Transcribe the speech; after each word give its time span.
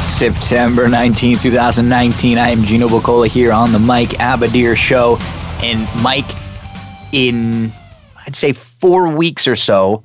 September 0.00 0.88
19, 0.88 1.36
2019. 1.36 2.38
I 2.38 2.48
am 2.48 2.62
Gino 2.62 2.88
Bocola 2.88 3.28
here 3.28 3.52
on 3.52 3.70
the 3.70 3.78
Mike 3.78 4.08
Abadir 4.10 4.74
Show. 4.74 5.18
And 5.62 5.86
Mike, 6.02 6.24
in 7.12 7.70
I'd 8.26 8.34
say 8.34 8.54
four 8.54 9.08
weeks 9.08 9.46
or 9.46 9.56
so, 9.56 10.02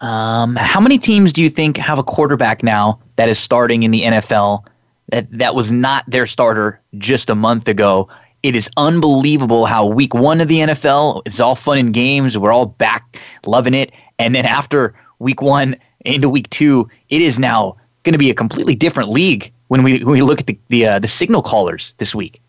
um, 0.00 0.56
how 0.56 0.80
many 0.80 0.96
teams 0.96 1.30
do 1.30 1.42
you 1.42 1.50
think 1.50 1.76
have 1.76 1.98
a 1.98 2.02
quarterback 2.02 2.62
now 2.62 2.98
that 3.16 3.28
is 3.28 3.38
starting 3.38 3.82
in 3.82 3.90
the 3.90 4.02
NFL 4.02 4.64
that, 5.10 5.30
that 5.30 5.54
was 5.54 5.70
not 5.70 6.08
their 6.08 6.26
starter 6.26 6.80
just 6.96 7.28
a 7.28 7.34
month 7.34 7.68
ago? 7.68 8.08
It 8.42 8.56
is 8.56 8.70
unbelievable 8.78 9.66
how 9.66 9.84
week 9.84 10.14
one 10.14 10.40
of 10.40 10.48
the 10.48 10.60
NFL, 10.60 11.20
it's 11.26 11.38
all 11.38 11.54
fun 11.54 11.76
and 11.76 11.92
games. 11.92 12.38
We're 12.38 12.52
all 12.52 12.66
back 12.66 13.20
loving 13.44 13.74
it. 13.74 13.92
And 14.18 14.34
then 14.34 14.46
after 14.46 14.94
week 15.18 15.42
one 15.42 15.76
into 16.00 16.30
week 16.30 16.48
two, 16.48 16.88
it 17.10 17.20
is 17.20 17.38
now 17.38 17.76
going 18.04 18.12
to 18.12 18.18
be 18.18 18.30
a 18.30 18.34
completely 18.34 18.74
different 18.74 19.10
league 19.10 19.52
when 19.68 19.82
we 19.82 20.04
when 20.04 20.12
we 20.12 20.22
look 20.22 20.40
at 20.40 20.46
the 20.46 20.58
the, 20.68 20.86
uh, 20.86 20.98
the 20.98 21.08
signal 21.08 21.42
callers 21.42 21.94
this 21.98 22.14
week. 22.14 22.40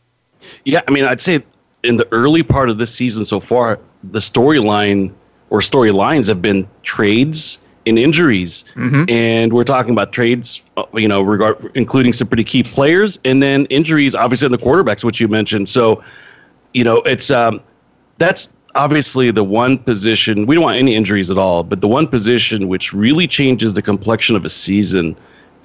Yeah, 0.66 0.82
I 0.88 0.92
mean, 0.92 1.06
I'd 1.06 1.22
say 1.22 1.44
in 1.84 1.98
the 1.98 2.08
early 2.12 2.44
part 2.44 2.70
of 2.70 2.78
this 2.78 2.94
season 2.94 3.26
so 3.26 3.40
far, 3.40 3.80
the 4.04 4.20
storyline 4.20 5.12
or 5.50 5.60
storylines 5.60 6.28
have 6.28 6.42
been 6.42 6.68
trades 6.84 7.60
and 7.88 8.00
injuries, 8.00 8.66
mm-hmm. 8.76 9.10
and 9.10 9.54
we're 9.54 9.64
talking 9.64 9.92
about 9.92 10.12
trades, 10.12 10.62
uh, 10.78 10.84
you 10.96 11.08
know, 11.08 11.22
regard 11.22 11.72
including 11.76 12.14
some 12.14 12.28
pretty 12.28 12.44
key 12.44 12.64
players, 12.64 13.20
and 13.26 13.42
then 13.42 13.66
injuries, 13.68 14.16
obviously 14.16 14.48
in 14.48 14.52
the 14.52 14.58
quarterbacks, 14.58 15.04
which 15.04 15.20
you 15.20 15.28
mentioned. 15.28 15.70
So, 15.70 16.04
you 16.74 16.84
know, 16.84 16.98
it's 17.04 17.32
um, 17.32 17.62
that's 18.18 18.50
obviously 18.74 19.32
the 19.32 19.44
one 19.44 19.78
position 19.78 20.46
we 20.46 20.56
don't 20.56 20.64
want 20.64 20.78
any 20.78 20.96
injuries 20.96 21.32
at 21.32 21.38
all, 21.38 21.64
but 21.64 21.82
the 21.82 21.88
one 21.88 22.08
position 22.08 22.68
which 22.68 22.92
really 22.94 23.28
changes 23.28 23.74
the 23.74 23.82
complexion 23.82 24.36
of 24.36 24.44
a 24.46 24.50
season 24.50 25.16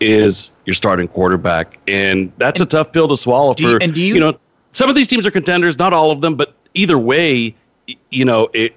is 0.00 0.52
your 0.66 0.74
starting 0.74 1.06
quarterback, 1.06 1.78
and 1.86 2.32
that's 2.38 2.60
and 2.60 2.68
a 2.68 2.70
tough 2.70 2.92
pill 2.92 3.08
to 3.08 3.16
swallow. 3.16 3.54
For 3.54 3.62
you, 3.62 3.78
and 3.80 3.94
do 3.94 4.00
you, 4.00 4.14
you 4.14 4.20
know, 4.20 4.38
some 4.72 4.88
of 4.88 4.96
these 4.96 5.08
teams 5.08 5.26
are 5.26 5.30
contenders, 5.30 5.78
not 5.78 5.92
all 5.92 6.10
of 6.10 6.20
them, 6.20 6.34
but 6.34 6.54
either 6.74 6.98
way, 6.98 7.54
you 8.10 8.24
know, 8.24 8.48
it 8.52 8.74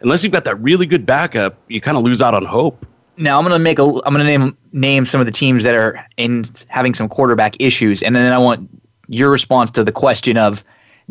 unless 0.00 0.22
you've 0.22 0.32
got 0.32 0.44
that 0.44 0.60
really 0.60 0.86
good 0.86 1.06
backup, 1.06 1.58
you 1.68 1.80
kind 1.80 1.96
of 1.96 2.04
lose 2.04 2.20
out 2.20 2.34
on 2.34 2.44
hope. 2.44 2.86
Now 3.16 3.38
I'm 3.38 3.44
gonna 3.44 3.58
make 3.58 3.78
a 3.78 3.84
I'm 3.84 4.12
gonna 4.12 4.24
name 4.24 4.56
name 4.72 5.06
some 5.06 5.20
of 5.20 5.26
the 5.26 5.32
teams 5.32 5.64
that 5.64 5.74
are 5.74 6.04
in 6.16 6.44
having 6.68 6.94
some 6.94 7.08
quarterback 7.08 7.56
issues, 7.60 8.02
and 8.02 8.14
then 8.14 8.32
I 8.32 8.38
want 8.38 8.68
your 9.08 9.30
response 9.30 9.70
to 9.72 9.84
the 9.84 9.92
question 9.92 10.36
of 10.36 10.64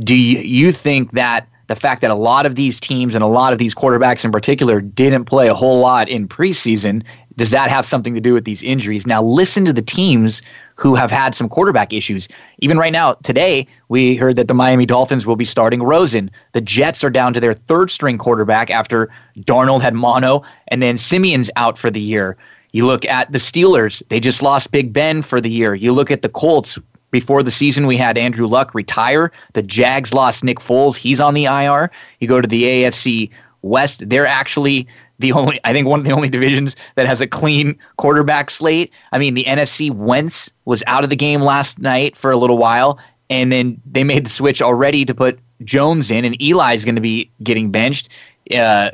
do 0.04 0.16
you, 0.16 0.40
you 0.40 0.72
think 0.72 1.14
that 1.14 1.48
the 1.68 1.76
fact 1.76 2.02
that 2.02 2.12
a 2.12 2.16
lot 2.16 2.46
of 2.46 2.56
these 2.56 2.80
teams 2.80 3.16
and 3.16 3.24
a 3.24 3.28
lot 3.28 3.54
of 3.54 3.60
these 3.60 3.74
quarterbacks 3.74 4.24
in 4.24 4.32
particular 4.32 4.82
didn't 4.82 5.26
play 5.26 5.48
a 5.48 5.56
whole 5.56 5.80
lot 5.80 6.10
in 6.10 6.28
preseason 6.28 7.04
does 7.38 7.52
that 7.52 7.69
have 7.69 7.86
something 7.86 8.14
to 8.14 8.22
do 8.22 8.33
with 8.33 8.45
these 8.45 8.64
injuries? 8.64 9.05
Now, 9.05 9.22
listen 9.22 9.66
to 9.66 9.73
the 9.73 9.81
teams 9.81 10.41
who 10.75 10.95
have 10.95 11.11
had 11.11 11.36
some 11.36 11.50
quarterback 11.50 11.94
issues. 11.94 12.28
Even 12.59 12.78
right 12.78 12.94
now, 12.94 13.14
today, 13.23 13.67
we 13.89 14.16
heard 14.16 14.36
that 14.38 14.47
the 14.47 14.53
Miami 14.53 14.86
Dolphins 14.86 15.25
will 15.25 15.36
be 15.36 15.45
starting 15.45 15.83
Rosen. 15.83 16.31
The 16.53 16.61
Jets 16.61 17.03
are 17.03 17.09
down 17.09 17.34
to 17.34 17.40
their 17.40 17.53
third 17.53 17.91
string 17.91 18.18
quarterback 18.18 18.69
after 18.69 19.09
Darnold 19.40 19.81
had 19.81 19.94
mono, 19.94 20.44
and 20.69 20.81
then 20.81 20.97
Siemian's 20.97 21.50
out 21.56 21.78
for 21.78 21.91
the 21.91 22.01
year. 22.01 22.38
You 22.72 22.85
look 22.85 23.06
at 23.06 23.31
the 23.31 23.40
Steelers, 23.40 24.01
they 24.09 24.19
just 24.19 24.41
lost 24.41 24.72
Big 24.72 24.91
Ben 24.91 25.22
for 25.22 25.40
the 25.40 25.50
year. 25.50 25.75
You 25.75 25.94
look 25.94 26.12
at 26.12 26.22
the 26.22 26.29
Colts, 26.29 26.78
before 27.12 27.44
the 27.44 27.51
season, 27.51 27.88
we 27.88 27.95
had 27.95 28.18
Andrew 28.18 28.45
Luck 28.45 28.75
retire. 28.75 29.31
The 29.53 29.63
Jags 29.63 30.13
lost 30.13 30.44
Nick 30.44 30.59
Foles. 30.59 30.97
He's 30.97 31.22
on 31.22 31.34
the 31.34 31.45
IR. 31.45 31.90
You 32.19 32.28
go 32.28 32.41
to 32.41 32.47
the 32.47 32.63
AFC 32.63 33.29
West, 33.66 34.07
they're 34.07 34.28
actually 34.28 34.88
the 35.20 35.31
only 35.31 35.59
I 35.64 35.74
think 35.74 35.88
one 35.88 36.00
of 36.00 36.06
the 36.06 36.12
only 36.12 36.30
divisions 36.30 36.76
that 36.96 37.08
has 37.08 37.22
a 37.22 37.28
clean 37.28 37.78
quarterback 37.98 38.50
slate. 38.50 38.92
I 39.12 39.18
mean, 39.18 39.34
the 39.34 39.44
NFC 39.46 39.92
Wentz 39.92 40.50
was 40.66 40.84
out 40.88 41.03
of 41.03 41.09
the 41.09 41.16
game 41.16 41.42
last 41.42 41.80
night 41.80 42.18
for 42.18 42.31
a 42.31 42.38
little 42.38 42.58
while, 42.58 43.00
and 43.30 43.52
then 43.52 43.81
they 43.86 44.04
made 44.04 44.25
the 44.25 44.30
switch 44.30 44.62
already 44.62 45.06
to 45.06 45.14
put 45.14 45.40
Jones 45.64 46.12
in, 46.12 46.25
and 46.25 46.36
Eli's 46.42 46.84
going 46.84 46.96
to 46.96 47.02
be 47.02 47.30
getting 47.44 47.72
benched. 47.72 48.09
Uh, 48.54 48.92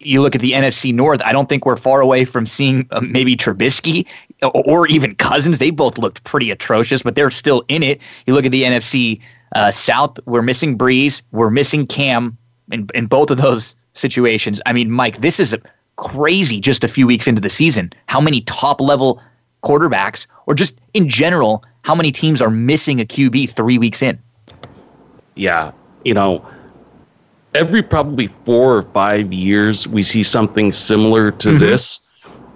you 0.00 0.22
look 0.22 0.34
at 0.34 0.40
the 0.40 0.52
NFC 0.52 0.94
North. 0.94 1.20
I 1.24 1.32
don't 1.32 1.48
think 1.48 1.66
we're 1.66 1.76
far 1.76 2.00
away 2.00 2.24
from 2.24 2.46
seeing 2.46 2.86
uh, 2.92 3.00
maybe 3.00 3.36
Trubisky 3.36 4.06
or 4.42 4.86
even 4.86 5.14
Cousins. 5.16 5.58
They 5.58 5.70
both 5.70 5.98
looked 5.98 6.22
pretty 6.24 6.50
atrocious, 6.50 7.02
but 7.02 7.16
they're 7.16 7.30
still 7.30 7.64
in 7.68 7.82
it. 7.82 8.00
You 8.26 8.34
look 8.34 8.46
at 8.46 8.52
the 8.52 8.62
NFC 8.62 9.20
uh, 9.54 9.72
South. 9.72 10.18
We're 10.26 10.42
missing 10.42 10.78
Brees. 10.78 11.22
We're 11.32 11.50
missing 11.50 11.86
Cam. 11.86 12.36
In, 12.70 12.86
in 12.94 13.06
both 13.06 13.30
of 13.30 13.38
those 13.38 13.74
situations. 13.94 14.60
I 14.66 14.72
mean, 14.72 14.90
Mike, 14.90 15.20
this 15.20 15.40
is 15.40 15.56
crazy 15.96 16.60
just 16.60 16.84
a 16.84 16.88
few 16.88 17.06
weeks 17.06 17.26
into 17.26 17.40
the 17.40 17.50
season. 17.50 17.92
How 18.06 18.20
many 18.20 18.40
top 18.42 18.80
level 18.80 19.20
quarterbacks, 19.62 20.26
or 20.46 20.54
just 20.54 20.78
in 20.94 21.08
general, 21.08 21.64
how 21.82 21.94
many 21.94 22.12
teams 22.12 22.40
are 22.40 22.50
missing 22.50 23.00
a 23.00 23.04
QB 23.04 23.50
three 23.50 23.78
weeks 23.78 24.02
in? 24.02 24.18
Yeah, 25.34 25.72
you 26.04 26.14
know, 26.14 26.46
every 27.54 27.82
probably 27.82 28.28
four 28.44 28.76
or 28.76 28.82
five 28.82 29.32
years, 29.32 29.86
we 29.86 30.02
see 30.02 30.22
something 30.22 30.72
similar 30.72 31.30
to 31.32 31.48
mm-hmm. 31.48 31.58
this. 31.58 32.00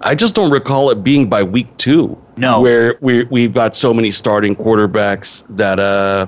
I 0.01 0.15
just 0.15 0.35
don't 0.35 0.51
recall 0.51 0.89
it 0.89 1.03
being 1.03 1.29
by 1.29 1.43
week 1.43 1.75
two. 1.77 2.17
No, 2.35 2.61
where 2.61 2.97
we 3.01 3.23
we've 3.25 3.53
got 3.53 3.75
so 3.75 3.93
many 3.93 4.11
starting 4.11 4.55
quarterbacks 4.55 5.45
that 5.49 5.79
uh, 5.79 6.27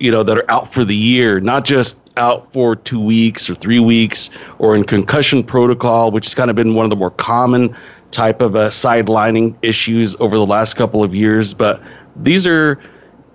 you 0.00 0.10
know, 0.10 0.22
that 0.22 0.38
are 0.38 0.50
out 0.50 0.72
for 0.72 0.84
the 0.84 0.96
year, 0.96 1.40
not 1.40 1.64
just 1.64 1.98
out 2.20 2.52
for 2.52 2.76
two 2.76 3.04
weeks 3.04 3.50
or 3.50 3.54
three 3.54 3.80
weeks 3.80 4.30
or 4.58 4.76
in 4.76 4.84
concussion 4.84 5.42
protocol, 5.42 6.10
which 6.10 6.26
has 6.26 6.34
kind 6.34 6.50
of 6.50 6.56
been 6.56 6.74
one 6.74 6.84
of 6.84 6.90
the 6.90 6.96
more 6.96 7.10
common 7.10 7.74
type 8.10 8.40
of 8.42 8.54
uh, 8.54 8.68
sidelining 8.68 9.56
issues 9.62 10.14
over 10.20 10.36
the 10.36 10.46
last 10.46 10.74
couple 10.74 11.02
of 11.02 11.14
years. 11.14 11.54
But 11.54 11.82
these 12.16 12.46
are 12.46 12.78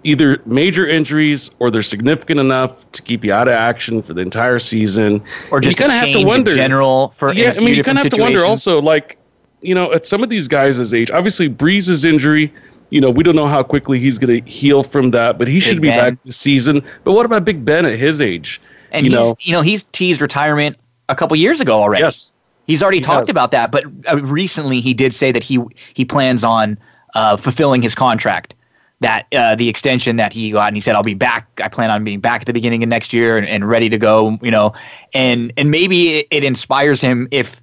either 0.04 0.40
major 0.46 0.88
injuries 0.88 1.50
or 1.60 1.72
they're 1.72 1.82
significant 1.82 2.40
enough 2.40 2.90
to 2.92 3.02
keep 3.02 3.26
you 3.26 3.34
out 3.34 3.48
of 3.48 3.56
action 3.56 4.02
for 4.02 4.14
the 4.14 4.22
entire 4.22 4.60
season. 4.60 5.22
Or 5.52 5.60
just 5.60 5.78
kind 5.78 5.92
of 5.92 5.98
have 5.98 6.14
to 6.14 6.24
wonder. 6.24 6.54
general 6.54 7.10
for 7.10 7.34
yeah, 7.34 7.54
I 7.58 7.60
mean, 7.60 7.76
you 7.76 7.84
kind 7.84 7.98
of 7.98 8.04
have 8.04 8.14
situations. 8.14 8.18
to 8.18 8.22
wonder 8.22 8.46
also, 8.46 8.82
like, 8.82 9.18
you 9.62 9.74
know, 9.74 9.92
at 9.92 10.06
some 10.06 10.22
of 10.22 10.30
these 10.30 10.48
guys' 10.48 10.94
age, 10.94 11.10
obviously 11.10 11.50
Brees's 11.50 12.06
injury 12.06 12.54
you 12.90 13.02
know, 13.02 13.10
we 13.10 13.24
don't 13.24 13.36
know 13.36 13.48
how 13.48 13.64
quickly 13.64 14.00
he's 14.00 14.18
going 14.18 14.42
to 14.42 14.50
heal 14.50 14.84
from 14.84 15.12
that, 15.12 15.38
but 15.38 15.48
he 15.48 15.56
Big 15.56 15.64
should 15.64 15.82
be 15.82 15.90
ben. 15.90 16.14
back 16.14 16.24
this 16.24 16.38
season. 16.38 16.84
But 17.04 17.14
what 17.14 17.26
about 17.26 17.46
Big 17.46 17.66
Ben 17.66 17.86
at 17.86 17.98
his 17.98 18.22
age? 18.22 18.62
And 18.96 19.06
you 19.06 19.12
know, 19.12 19.36
you 19.40 19.52
know, 19.52 19.62
he's 19.62 19.84
teased 19.92 20.22
retirement 20.22 20.78
a 21.10 21.16
couple 21.16 21.36
years 21.38 21.60
ago 21.60 21.82
already. 21.82 22.04
Yes, 22.04 22.34
he's 22.68 22.82
already 22.82 22.98
he 22.98 23.04
talked 23.04 23.28
has. 23.28 23.30
about 23.30 23.52
that. 23.52 23.72
But 23.72 23.86
uh, 24.12 24.22
recently, 24.24 24.80
he 24.82 24.94
did 24.94 25.14
say 25.14 25.32
that 25.32 25.44
he 25.44 25.60
he 25.94 26.06
plans 26.06 26.44
on 26.44 26.78
uh, 27.14 27.38
fulfilling 27.38 27.82
his 27.82 27.96
contract. 27.96 28.54
That 29.02 29.28
uh, 29.34 29.56
the 29.56 29.68
extension 29.68 30.16
that 30.16 30.32
he 30.32 30.52
got, 30.52 30.70
and 30.70 30.78
he 30.78 30.82
said, 30.82 30.96
"I'll 30.96 31.04
be 31.04 31.14
back. 31.14 31.48
I 31.62 31.68
plan 31.68 31.92
on 31.92 32.04
being 32.04 32.22
back 32.22 32.42
at 32.42 32.48
the 32.48 32.54
beginning 32.54 32.82
of 32.82 32.90
next 32.90 33.12
year 33.12 33.38
and, 33.38 33.48
and 33.48 33.68
ready 33.68 33.90
to 33.90 33.98
go." 33.98 34.40
You 34.42 34.52
know, 34.52 34.74
and 35.14 35.52
and 35.58 35.70
maybe 35.70 36.20
it, 36.20 36.28
it 36.32 36.44
inspires 36.44 37.02
him 37.02 37.28
if 37.32 37.62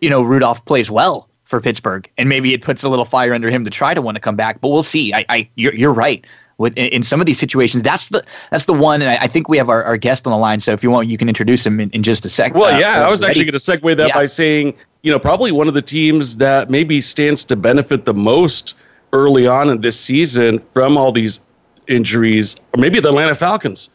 you 0.00 0.10
know 0.10 0.22
Rudolph 0.22 0.64
plays 0.66 0.90
well 0.90 1.28
for 1.44 1.60
Pittsburgh, 1.62 2.08
and 2.18 2.28
maybe 2.28 2.52
it 2.52 2.60
puts 2.60 2.82
a 2.82 2.90
little 2.90 3.06
fire 3.06 3.32
under 3.32 3.50
him 3.50 3.64
to 3.64 3.70
try 3.70 3.94
to 3.94 4.02
want 4.02 4.16
to 4.16 4.20
come 4.20 4.36
back. 4.36 4.60
But 4.60 4.68
we'll 4.68 4.82
see. 4.82 5.14
I, 5.14 5.24
I 5.30 5.48
you're, 5.54 5.74
you're 5.74 5.94
right. 5.94 6.24
With 6.58 6.76
in, 6.76 7.04
some 7.04 7.20
of 7.20 7.26
these 7.26 7.38
situations, 7.38 7.84
that's 7.84 8.08
the 8.08 8.24
that's 8.50 8.64
the 8.64 8.72
one, 8.72 9.00
and 9.00 9.10
I, 9.12 9.24
I 9.24 9.26
think 9.28 9.48
we 9.48 9.56
have 9.58 9.70
our, 9.70 9.84
our 9.84 9.96
guest 9.96 10.26
on 10.26 10.32
the 10.32 10.36
line. 10.36 10.58
So 10.58 10.72
if 10.72 10.82
you 10.82 10.90
want, 10.90 11.06
you 11.06 11.16
can 11.16 11.28
introduce 11.28 11.64
him 11.64 11.78
in, 11.78 11.88
in 11.90 12.02
just 12.02 12.26
a 12.26 12.28
second. 12.28 12.58
Well, 12.58 12.74
uh, 12.74 12.78
yeah, 12.78 13.06
I 13.06 13.10
was 13.10 13.20
ready. 13.20 13.30
actually 13.30 13.44
going 13.44 13.58
to 13.58 13.58
segue 13.58 13.96
that 13.96 14.08
yeah. 14.08 14.14
by 14.14 14.26
saying, 14.26 14.74
you 15.02 15.12
know, 15.12 15.20
probably 15.20 15.52
one 15.52 15.68
of 15.68 15.74
the 15.74 15.82
teams 15.82 16.36
that 16.38 16.68
maybe 16.68 17.00
stands 17.00 17.44
to 17.44 17.56
benefit 17.56 18.06
the 18.06 18.14
most 18.14 18.74
early 19.12 19.46
on 19.46 19.70
in 19.70 19.80
this 19.80 19.98
season 19.98 20.60
from 20.72 20.98
all 20.98 21.12
these 21.12 21.40
injuries, 21.86 22.56
or 22.74 22.80
maybe 22.80 22.98
the 22.98 23.08
Atlanta 23.08 23.36
Falcons, 23.36 23.90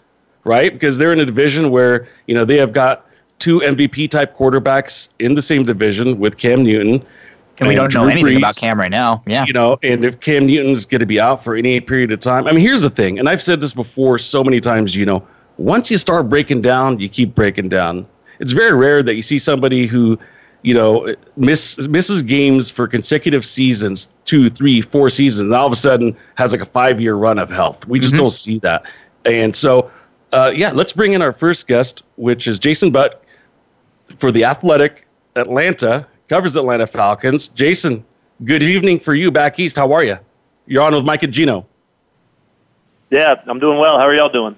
right? 0.46 0.72
Because 0.72 0.98
they're 0.98 1.12
in 1.12 1.20
a 1.20 1.26
division 1.26 1.70
where 1.70 2.08
you 2.28 2.34
know 2.34 2.46
they 2.46 2.58
have 2.58 2.72
got 2.72 3.10
two 3.40 3.60
MVP 3.60 4.10
type 4.10 4.34
quarterbacks 4.34 5.10
in 5.20 5.36
the 5.36 5.42
same 5.42 5.64
division 5.64 6.18
with 6.18 6.38
Cam 6.38 6.64
Newton 6.64 7.06
and 7.60 7.70
we 7.70 7.76
don't 7.76 7.92
Drew 7.92 8.02
know 8.02 8.08
anything 8.10 8.36
Brees, 8.36 8.38
about 8.40 8.56
Cam 8.56 8.80
right 8.80 8.92
now. 8.92 9.24
Yeah. 9.28 9.46
You 9.46 9.54
know, 9.54 9.78
and 9.84 10.04
if 10.04 10.20
Cam 10.20 10.48
Newton's 10.48 10.86
going 10.86 11.00
to 11.00 11.06
be 11.06 11.20
out 11.20 11.44
for 11.44 11.56
any 11.56 11.80
period 11.80 12.12
of 12.12 12.20
time, 12.20 12.48
I 12.48 12.52
mean, 12.52 12.62
here's 12.62 12.82
the 12.82 12.90
thing, 12.90 13.20
and 13.20 13.30
I've 13.30 13.42
said 13.42 13.62
this 13.62 13.74
before 13.74 14.18
so 14.18 14.44
many 14.44 14.60
times, 14.60 14.96
you 14.96 15.06
know, 15.06 15.26
once 15.58 15.92
you 15.92 15.98
start 15.98 16.30
breaking 16.30 16.62
down, 16.62 17.00
you 17.00 17.10
keep 17.10 17.36
breaking 17.36 17.70
down. 17.70 18.08
It's 18.40 18.54
very 18.54 18.76
rare 18.76 19.04
that 19.04 19.16
you 19.16 19.22
see 19.22 19.38
somebody 19.38 19.86
who 19.86 20.18
you 20.64 20.74
know, 20.74 21.14
miss 21.36 21.88
misses 21.88 22.24
games 22.24 22.70
for 22.70 22.88
consecutive 22.88 23.46
seasons, 23.46 24.12
two, 24.26 24.50
three, 24.50 24.82
four 24.82 25.10
seasons, 25.10 25.48
and 25.48 25.54
all 25.54 25.68
of 25.68 25.74
a 25.74 25.78
sudden 25.78 26.16
has 26.36 26.54
like 26.54 26.62
a 26.62 26.66
five 26.66 27.00
year 27.00 27.16
run 27.16 27.38
of 27.38 27.50
health. 27.50 27.86
We 27.86 28.00
just 28.00 28.14
mm-hmm. 28.14 28.24
don't 28.24 28.30
see 28.32 28.60
that. 28.60 28.84
And 29.26 29.56
so, 29.56 29.92
uh, 30.32 30.54
yeah, 30.56 30.72
let's 30.72 30.94
bring 30.94 31.14
in 31.14 31.22
our 31.22 31.34
first 31.34 31.68
guest, 31.68 32.04
which 32.16 32.48
is 32.48 32.60
Jason 32.60 32.92
Butt 32.92 33.24
for 34.18 34.32
the 34.32 34.46
Athletic 34.46 35.06
Atlanta, 35.36 36.08
covers 36.34 36.56
Atlanta 36.56 36.88
Falcons. 36.88 37.48
Jason, 37.48 38.04
good 38.44 38.64
evening 38.64 39.00
for 39.00 39.14
you 39.14 39.30
back 39.30 39.60
east. 39.60 39.76
How 39.76 39.94
are 39.94 40.04
you? 40.04 40.18
You're 40.66 40.82
on 40.82 40.96
with 40.96 41.06
Mike 41.06 41.22
and 41.22 41.32
Gino. 41.32 41.64
Yeah, 43.12 43.36
I'm 43.46 43.60
doing 43.60 43.78
well. 43.78 44.00
How 44.00 44.08
are 44.08 44.16
y'all 44.16 44.32
doing? 44.32 44.58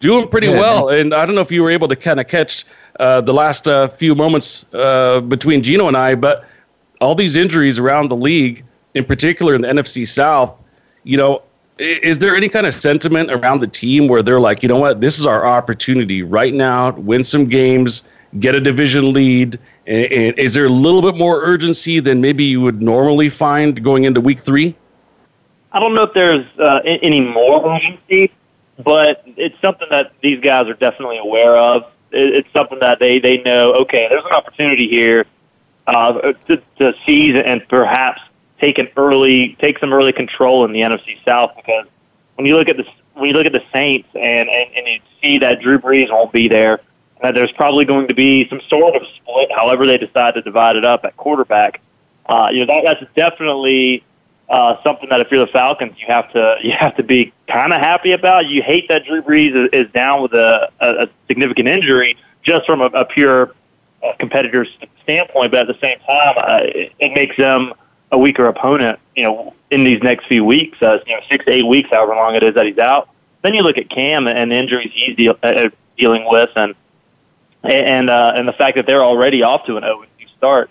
Doing 0.00 0.28
pretty 0.28 0.48
yeah, 0.48 0.60
well. 0.60 0.90
And 0.90 1.14
I 1.14 1.24
don't 1.24 1.34
know 1.34 1.40
if 1.40 1.50
you 1.50 1.62
were 1.62 1.70
able 1.70 1.88
to 1.88 1.96
kind 1.96 2.20
of 2.20 2.28
catch 2.28 2.66
uh, 3.00 3.22
the 3.22 3.32
last 3.32 3.66
uh, 3.66 3.88
few 3.88 4.14
moments 4.14 4.66
uh, 4.74 5.22
between 5.22 5.62
Gino 5.62 5.88
and 5.88 5.96
I, 5.96 6.14
but 6.14 6.44
all 7.00 7.14
these 7.14 7.36
injuries 7.36 7.78
around 7.78 8.10
the 8.10 8.16
league, 8.16 8.62
in 8.92 9.02
particular 9.06 9.54
in 9.54 9.62
the 9.62 9.68
NFC 9.68 10.06
South, 10.06 10.54
you 11.04 11.16
know, 11.16 11.42
is 11.78 12.18
there 12.18 12.36
any 12.36 12.50
kind 12.50 12.66
of 12.66 12.74
sentiment 12.74 13.30
around 13.30 13.60
the 13.60 13.66
team 13.66 14.08
where 14.08 14.22
they're 14.22 14.40
like, 14.40 14.62
you 14.62 14.68
know 14.68 14.76
what, 14.76 15.00
this 15.00 15.18
is 15.18 15.24
our 15.24 15.46
opportunity 15.46 16.22
right 16.22 16.52
now, 16.52 16.90
win 16.90 17.24
some 17.24 17.46
games, 17.46 18.02
get 18.40 18.54
a 18.54 18.60
division 18.60 19.14
lead? 19.14 19.58
And, 19.86 20.12
and 20.12 20.38
is 20.38 20.54
there 20.54 20.66
a 20.66 20.70
little 20.70 21.02
bit 21.02 21.16
more 21.16 21.42
urgency 21.42 22.00
than 22.00 22.20
maybe 22.20 22.44
you 22.44 22.60
would 22.60 22.80
normally 22.80 23.28
find 23.28 23.82
going 23.82 24.04
into 24.04 24.20
week 24.20 24.40
three? 24.40 24.76
I 25.72 25.80
don't 25.80 25.94
know 25.94 26.04
if 26.04 26.14
there's 26.14 26.46
uh, 26.58 26.80
any 26.84 27.20
more 27.20 27.74
urgency, 27.74 28.32
but 28.82 29.22
it's 29.26 29.60
something 29.60 29.88
that 29.90 30.12
these 30.22 30.40
guys 30.40 30.68
are 30.68 30.74
definitely 30.74 31.18
aware 31.18 31.56
of 31.56 31.84
it's 32.14 32.48
something 32.52 32.78
that 32.80 32.98
they 32.98 33.18
they 33.18 33.42
know. 33.42 33.74
Okay, 33.74 34.06
there's 34.08 34.24
an 34.24 34.32
opportunity 34.32 34.88
here 34.88 35.26
uh, 35.86 36.32
to, 36.46 36.62
to 36.78 36.94
seize 37.04 37.36
and 37.44 37.66
perhaps 37.68 38.22
take 38.60 38.78
an 38.78 38.88
early 38.96 39.56
take 39.60 39.78
some 39.78 39.92
early 39.92 40.12
control 40.12 40.64
in 40.64 40.72
the 40.72 40.80
NFC 40.80 41.18
South 41.26 41.52
because 41.56 41.86
when 42.36 42.46
you 42.46 42.56
look 42.56 42.68
at 42.68 42.76
the 42.76 42.86
when 43.14 43.28
you 43.28 43.34
look 43.34 43.46
at 43.46 43.52
the 43.52 43.62
Saints 43.72 44.08
and, 44.14 44.48
and, 44.48 44.70
and 44.74 44.86
you 44.86 45.00
see 45.22 45.38
that 45.38 45.60
Drew 45.60 45.78
Brees 45.78 46.10
won't 46.10 46.32
be 46.32 46.48
there, 46.48 46.80
that 47.24 47.34
there's 47.34 47.52
probably 47.52 47.86
going 47.86 48.06
to 48.06 48.14
be 48.14 48.46
some 48.50 48.60
sort 48.68 48.94
of 48.94 49.02
split, 49.16 49.50
however 49.56 49.86
they 49.86 49.96
decide 49.96 50.34
to 50.34 50.42
divide 50.42 50.76
it 50.76 50.84
up 50.84 51.06
at 51.06 51.16
quarterback. 51.16 51.80
Uh, 52.26 52.48
you 52.52 52.64
know 52.64 52.66
that 52.66 52.82
that's 53.00 53.14
definitely 53.16 54.04
uh, 54.50 54.76
something 54.82 55.08
that 55.08 55.20
if 55.20 55.30
you're 55.30 55.44
the 55.44 55.50
Falcons, 55.50 55.94
you 55.96 56.06
have 56.06 56.30
to 56.32 56.56
you 56.62 56.72
have 56.72 56.94
to 56.96 57.02
be 57.02 57.32
kind 57.48 57.72
of 57.72 57.80
happy 57.80 58.12
about. 58.12 58.46
You 58.46 58.62
hate 58.62 58.88
that 58.88 59.06
Drew 59.06 59.22
Brees 59.22 59.56
is, 59.56 59.70
is 59.72 59.90
down 59.92 60.20
with 60.22 60.34
a, 60.34 60.70
a, 60.80 61.04
a 61.04 61.06
significant 61.26 61.66
injury, 61.66 62.18
just 62.42 62.66
from 62.66 62.82
a, 62.82 62.86
a 62.86 63.06
pure 63.06 63.54
uh, 64.02 64.12
competitor 64.18 64.66
standpoint. 65.02 65.50
But 65.50 65.60
at 65.60 65.66
the 65.68 65.78
same 65.80 65.98
time, 66.00 66.34
uh, 66.36 66.58
it, 66.60 66.92
it 66.98 67.14
makes 67.14 67.38
them 67.38 67.72
a 68.12 68.18
weaker 68.18 68.46
opponent. 68.48 68.98
You 69.16 69.22
know, 69.22 69.54
in 69.70 69.84
these 69.84 70.02
next 70.02 70.26
few 70.26 70.44
weeks, 70.44 70.76
uh, 70.82 70.98
you 71.06 71.14
know, 71.14 71.22
six 71.30 71.46
to 71.46 71.52
eight 71.52 71.66
weeks, 71.66 71.88
however 71.90 72.14
long 72.14 72.34
it 72.34 72.42
is 72.42 72.54
that 72.54 72.66
he's 72.66 72.78
out. 72.78 73.08
Then 73.40 73.54
you 73.54 73.62
look 73.62 73.78
at 73.78 73.88
Cam 73.88 74.26
and 74.26 74.50
the 74.50 74.56
injuries 74.56 74.90
he's 74.92 75.16
deal, 75.16 75.38
uh, 75.42 75.70
dealing 75.96 76.26
with, 76.28 76.50
and 76.54 76.74
and 77.64 78.10
uh, 78.10 78.32
and 78.36 78.46
the 78.46 78.52
fact 78.52 78.76
that 78.76 78.86
they're 78.86 79.04
already 79.04 79.42
off 79.42 79.64
to 79.66 79.76
an 79.76 79.82
0 79.82 80.04
start. 80.44 80.70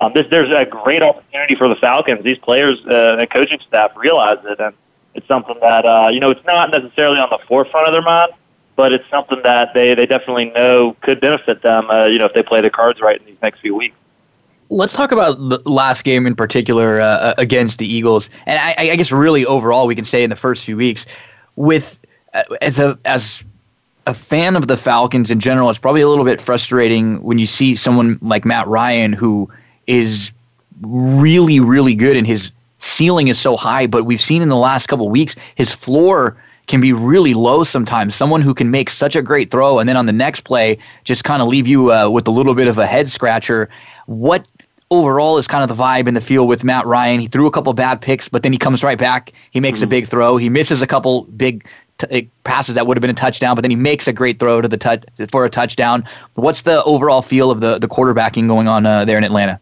Um, 0.00 0.12
this, 0.12 0.26
there's 0.28 0.50
a 0.50 0.68
great 0.68 1.02
opportunity 1.02 1.54
for 1.54 1.68
the 1.68 1.76
Falcons. 1.76 2.22
These 2.24 2.38
players 2.38 2.78
uh, 2.86 3.16
and 3.18 3.30
coaching 3.30 3.60
staff 3.66 3.92
realize 3.96 4.38
it, 4.44 4.60
and 4.60 4.74
it's 5.14 5.26
something 5.26 5.56
that 5.60 5.86
uh, 5.86 6.08
you 6.12 6.20
know 6.20 6.30
it's 6.30 6.44
not 6.44 6.70
necessarily 6.70 7.18
on 7.18 7.30
the 7.30 7.38
forefront 7.46 7.88
of 7.88 7.92
their 7.92 8.02
mind, 8.02 8.32
but 8.76 8.92
it's 8.92 9.08
something 9.08 9.40
that 9.44 9.72
they 9.72 9.94
they 9.94 10.04
definitely 10.04 10.46
know 10.46 10.96
could 11.00 11.20
benefit 11.20 11.62
them. 11.62 11.88
Uh, 11.88 12.04
you 12.04 12.18
know, 12.18 12.26
if 12.26 12.34
they 12.34 12.42
play 12.42 12.60
the 12.60 12.70
cards 12.70 13.00
right 13.00 13.18
in 13.18 13.26
these 13.26 13.40
next 13.42 13.60
few 13.60 13.74
weeks. 13.74 13.96
Let's 14.70 14.94
talk 14.94 15.12
about 15.12 15.36
the 15.48 15.60
last 15.70 16.04
game 16.04 16.26
in 16.26 16.34
particular 16.34 17.00
uh, 17.00 17.06
uh 17.06 17.34
against 17.38 17.78
the 17.78 17.86
Eagles, 17.86 18.28
and 18.46 18.58
I, 18.58 18.90
I, 18.90 18.96
guess 18.96 19.12
really 19.12 19.46
overall 19.46 19.86
we 19.86 19.94
can 19.94 20.04
say 20.04 20.24
in 20.24 20.30
the 20.30 20.36
first 20.36 20.64
few 20.64 20.76
weeks, 20.76 21.06
with 21.56 21.98
uh, 22.32 22.42
as 22.60 22.78
a 22.78 22.98
as 23.04 23.44
a 24.06 24.14
fan 24.14 24.56
of 24.56 24.68
the 24.68 24.76
Falcons 24.76 25.30
in 25.30 25.40
general, 25.40 25.70
it's 25.70 25.78
probably 25.78 26.02
a 26.02 26.08
little 26.08 26.24
bit 26.24 26.40
frustrating 26.40 27.22
when 27.22 27.38
you 27.38 27.46
see 27.46 27.74
someone 27.74 28.18
like 28.22 28.44
Matt 28.44 28.66
Ryan 28.68 29.12
who 29.12 29.50
is 29.86 30.30
really, 30.82 31.60
really 31.60 31.94
good, 31.94 32.16
and 32.16 32.26
his 32.26 32.50
ceiling 32.78 33.28
is 33.28 33.38
so 33.38 33.56
high. 33.56 33.86
But 33.86 34.04
we've 34.04 34.20
seen 34.20 34.42
in 34.42 34.48
the 34.48 34.56
last 34.56 34.86
couple 34.88 35.08
weeks 35.08 35.36
his 35.54 35.72
floor 35.72 36.36
can 36.66 36.80
be 36.80 36.92
really 36.92 37.34
low 37.34 37.64
sometimes. 37.64 38.14
Someone 38.14 38.40
who 38.40 38.54
can 38.54 38.70
make 38.70 38.88
such 38.88 39.16
a 39.16 39.22
great 39.22 39.50
throw 39.50 39.78
and 39.78 39.88
then 39.88 39.96
on 39.96 40.06
the 40.06 40.12
next 40.12 40.40
play 40.40 40.78
just 41.04 41.24
kind 41.24 41.42
of 41.42 41.48
leave 41.48 41.66
you 41.66 41.92
uh, 41.92 42.08
with 42.08 42.26
a 42.26 42.30
little 42.30 42.54
bit 42.54 42.68
of 42.68 42.78
a 42.78 42.86
head 42.86 43.10
scratcher. 43.10 43.68
What 44.06 44.48
overall 44.90 45.36
is 45.38 45.46
kind 45.46 45.68
of 45.68 45.76
the 45.76 45.82
vibe 45.82 46.08
in 46.08 46.14
the 46.14 46.20
field 46.20 46.48
with 46.48 46.64
Matt 46.64 46.86
Ryan? 46.86 47.20
He 47.20 47.26
threw 47.26 47.46
a 47.46 47.50
couple 47.50 47.72
bad 47.74 48.00
picks, 48.00 48.28
but 48.28 48.42
then 48.42 48.52
he 48.52 48.58
comes 48.58 48.82
right 48.82 48.98
back. 48.98 49.32
He 49.50 49.60
makes 49.60 49.80
mm-hmm. 49.80 49.84
a 49.84 49.88
big 49.88 50.06
throw. 50.06 50.36
He 50.38 50.48
misses 50.48 50.80
a 50.80 50.86
couple 50.86 51.22
big 51.36 51.66
t- 51.98 52.28
passes 52.44 52.74
that 52.74 52.86
would 52.86 52.96
have 52.96 53.02
been 53.02 53.10
a 53.10 53.14
touchdown, 53.14 53.54
but 53.54 53.62
then 53.62 53.70
he 53.70 53.76
makes 53.76 54.06
a 54.08 54.12
great 54.12 54.38
throw 54.38 54.60
to 54.60 54.68
the 54.68 54.76
touch 54.76 55.04
for 55.30 55.44
a 55.44 55.50
touchdown. 55.50 56.04
What's 56.34 56.62
the 56.62 56.82
overall 56.84 57.22
feel 57.22 57.50
of 57.50 57.60
the 57.60 57.78
the 57.78 57.88
quarterbacking 57.88 58.48
going 58.48 58.68
on 58.68 58.86
uh, 58.86 59.04
there 59.04 59.18
in 59.18 59.24
Atlanta? 59.24 59.60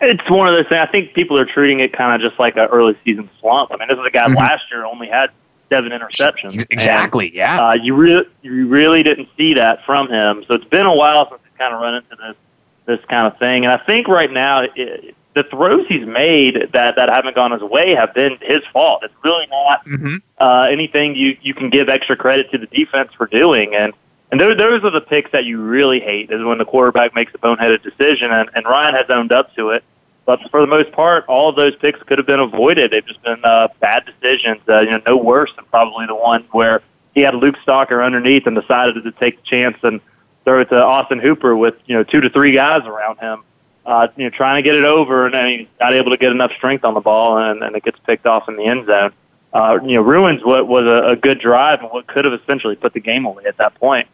It's 0.00 0.28
one 0.28 0.46
of 0.46 0.54
those 0.54 0.68
things. 0.68 0.86
I 0.86 0.90
think 0.92 1.14
people 1.14 1.38
are 1.38 1.46
treating 1.46 1.80
it 1.80 1.92
kind 1.92 2.14
of 2.14 2.28
just 2.28 2.38
like 2.38 2.56
an 2.56 2.68
early 2.68 2.96
season 3.04 3.30
slump. 3.40 3.72
I 3.72 3.76
mean, 3.78 3.88
this 3.88 3.98
is 3.98 4.04
a 4.04 4.10
guy 4.10 4.26
mm-hmm. 4.26 4.36
last 4.36 4.70
year 4.70 4.84
only 4.84 5.08
had 5.08 5.30
seven 5.70 5.90
interceptions. 5.90 6.66
Exactly. 6.70 7.26
And, 7.26 7.34
yeah. 7.34 7.68
Uh, 7.68 7.72
you 7.72 7.94
really, 7.94 8.26
you 8.42 8.68
really 8.68 9.02
didn't 9.02 9.28
see 9.38 9.54
that 9.54 9.84
from 9.86 10.08
him. 10.10 10.44
So 10.46 10.54
it's 10.54 10.66
been 10.66 10.84
a 10.84 10.94
while 10.94 11.28
since 11.30 11.40
he's 11.42 11.56
kind 11.58 11.74
of 11.74 11.80
run 11.80 11.94
into 11.94 12.14
this, 12.14 12.36
this 12.84 13.04
kind 13.08 13.26
of 13.26 13.38
thing. 13.38 13.64
And 13.64 13.72
I 13.72 13.78
think 13.78 14.06
right 14.06 14.30
now, 14.30 14.60
it, 14.60 15.16
the 15.36 15.44
throws 15.44 15.86
he's 15.86 16.06
made 16.06 16.70
that 16.72 16.96
that 16.96 17.10
haven't 17.10 17.36
gone 17.36 17.52
his 17.52 17.60
way 17.60 17.94
have 17.94 18.14
been 18.14 18.38
his 18.40 18.62
fault. 18.72 19.04
It's 19.04 19.14
really 19.22 19.46
not 19.48 19.84
mm-hmm. 19.84 20.16
uh, 20.40 20.62
anything 20.62 21.14
you 21.14 21.36
you 21.42 21.52
can 21.52 21.68
give 21.68 21.90
extra 21.90 22.16
credit 22.16 22.50
to 22.52 22.58
the 22.58 22.66
defense 22.66 23.12
for 23.16 23.26
doing. 23.26 23.74
And 23.74 23.92
and 24.32 24.40
those, 24.40 24.56
those 24.56 24.82
are 24.82 24.90
the 24.90 25.02
picks 25.02 25.30
that 25.32 25.44
you 25.44 25.60
really 25.60 26.00
hate 26.00 26.30
is 26.32 26.42
when 26.42 26.56
the 26.56 26.64
quarterback 26.64 27.14
makes 27.14 27.32
a 27.34 27.38
boneheaded 27.38 27.82
decision, 27.82 28.32
and, 28.32 28.50
and 28.54 28.64
Ryan 28.64 28.94
has 28.94 29.06
owned 29.08 29.30
up 29.30 29.54
to 29.54 29.70
it. 29.70 29.84
But 30.24 30.40
for 30.50 30.60
the 30.60 30.66
most 30.66 30.90
part, 30.90 31.24
all 31.28 31.50
of 31.50 31.54
those 31.54 31.76
picks 31.76 32.02
could 32.02 32.18
have 32.18 32.26
been 32.26 32.40
avoided. 32.40 32.90
They've 32.90 33.06
just 33.06 33.22
been 33.22 33.44
uh, 33.44 33.68
bad 33.78 34.04
decisions. 34.06 34.62
Uh, 34.66 34.80
you 34.80 34.90
know, 34.90 35.02
no 35.06 35.16
worse 35.18 35.52
than 35.54 35.66
probably 35.66 36.06
the 36.06 36.16
one 36.16 36.44
where 36.50 36.82
he 37.14 37.20
had 37.20 37.34
Luke 37.34 37.56
Stocker 37.64 38.04
underneath 38.04 38.46
and 38.46 38.56
decided 38.58 39.04
to 39.04 39.12
take 39.12 39.36
the 39.36 39.42
chance 39.48 39.76
and 39.82 40.00
throw 40.44 40.60
it 40.60 40.70
to 40.70 40.82
Austin 40.82 41.18
Hooper 41.18 41.54
with 41.56 41.74
you 41.84 41.94
know 41.94 42.02
two 42.02 42.22
to 42.22 42.30
three 42.30 42.56
guys 42.56 42.82
around 42.86 43.18
him. 43.18 43.44
Uh, 43.86 44.08
you 44.16 44.24
know, 44.24 44.30
trying 44.30 44.60
to 44.60 44.68
get 44.68 44.74
it 44.74 44.84
over, 44.84 45.26
and 45.26 45.34
then 45.34 45.46
he's 45.46 45.68
not 45.80 45.94
able 45.94 46.10
to 46.10 46.16
get 46.16 46.32
enough 46.32 46.50
strength 46.56 46.84
on 46.84 46.94
the 46.94 47.00
ball, 47.00 47.38
and, 47.38 47.62
and 47.62 47.76
it 47.76 47.84
gets 47.84 47.98
picked 48.00 48.26
off 48.26 48.48
in 48.48 48.56
the 48.56 48.64
end 48.64 48.84
zone. 48.86 49.12
Uh, 49.52 49.78
you 49.84 49.94
know, 49.94 50.02
ruins 50.02 50.44
what 50.44 50.66
was 50.66 50.84
a, 50.84 51.10
a 51.10 51.16
good 51.16 51.38
drive 51.38 51.80
and 51.80 51.88
what 51.90 52.06
could 52.08 52.24
have 52.24 52.34
essentially 52.34 52.74
put 52.74 52.92
the 52.92 53.00
game 53.00 53.24
away 53.24 53.44
at 53.44 53.56
that 53.58 53.74
point. 53.76 54.08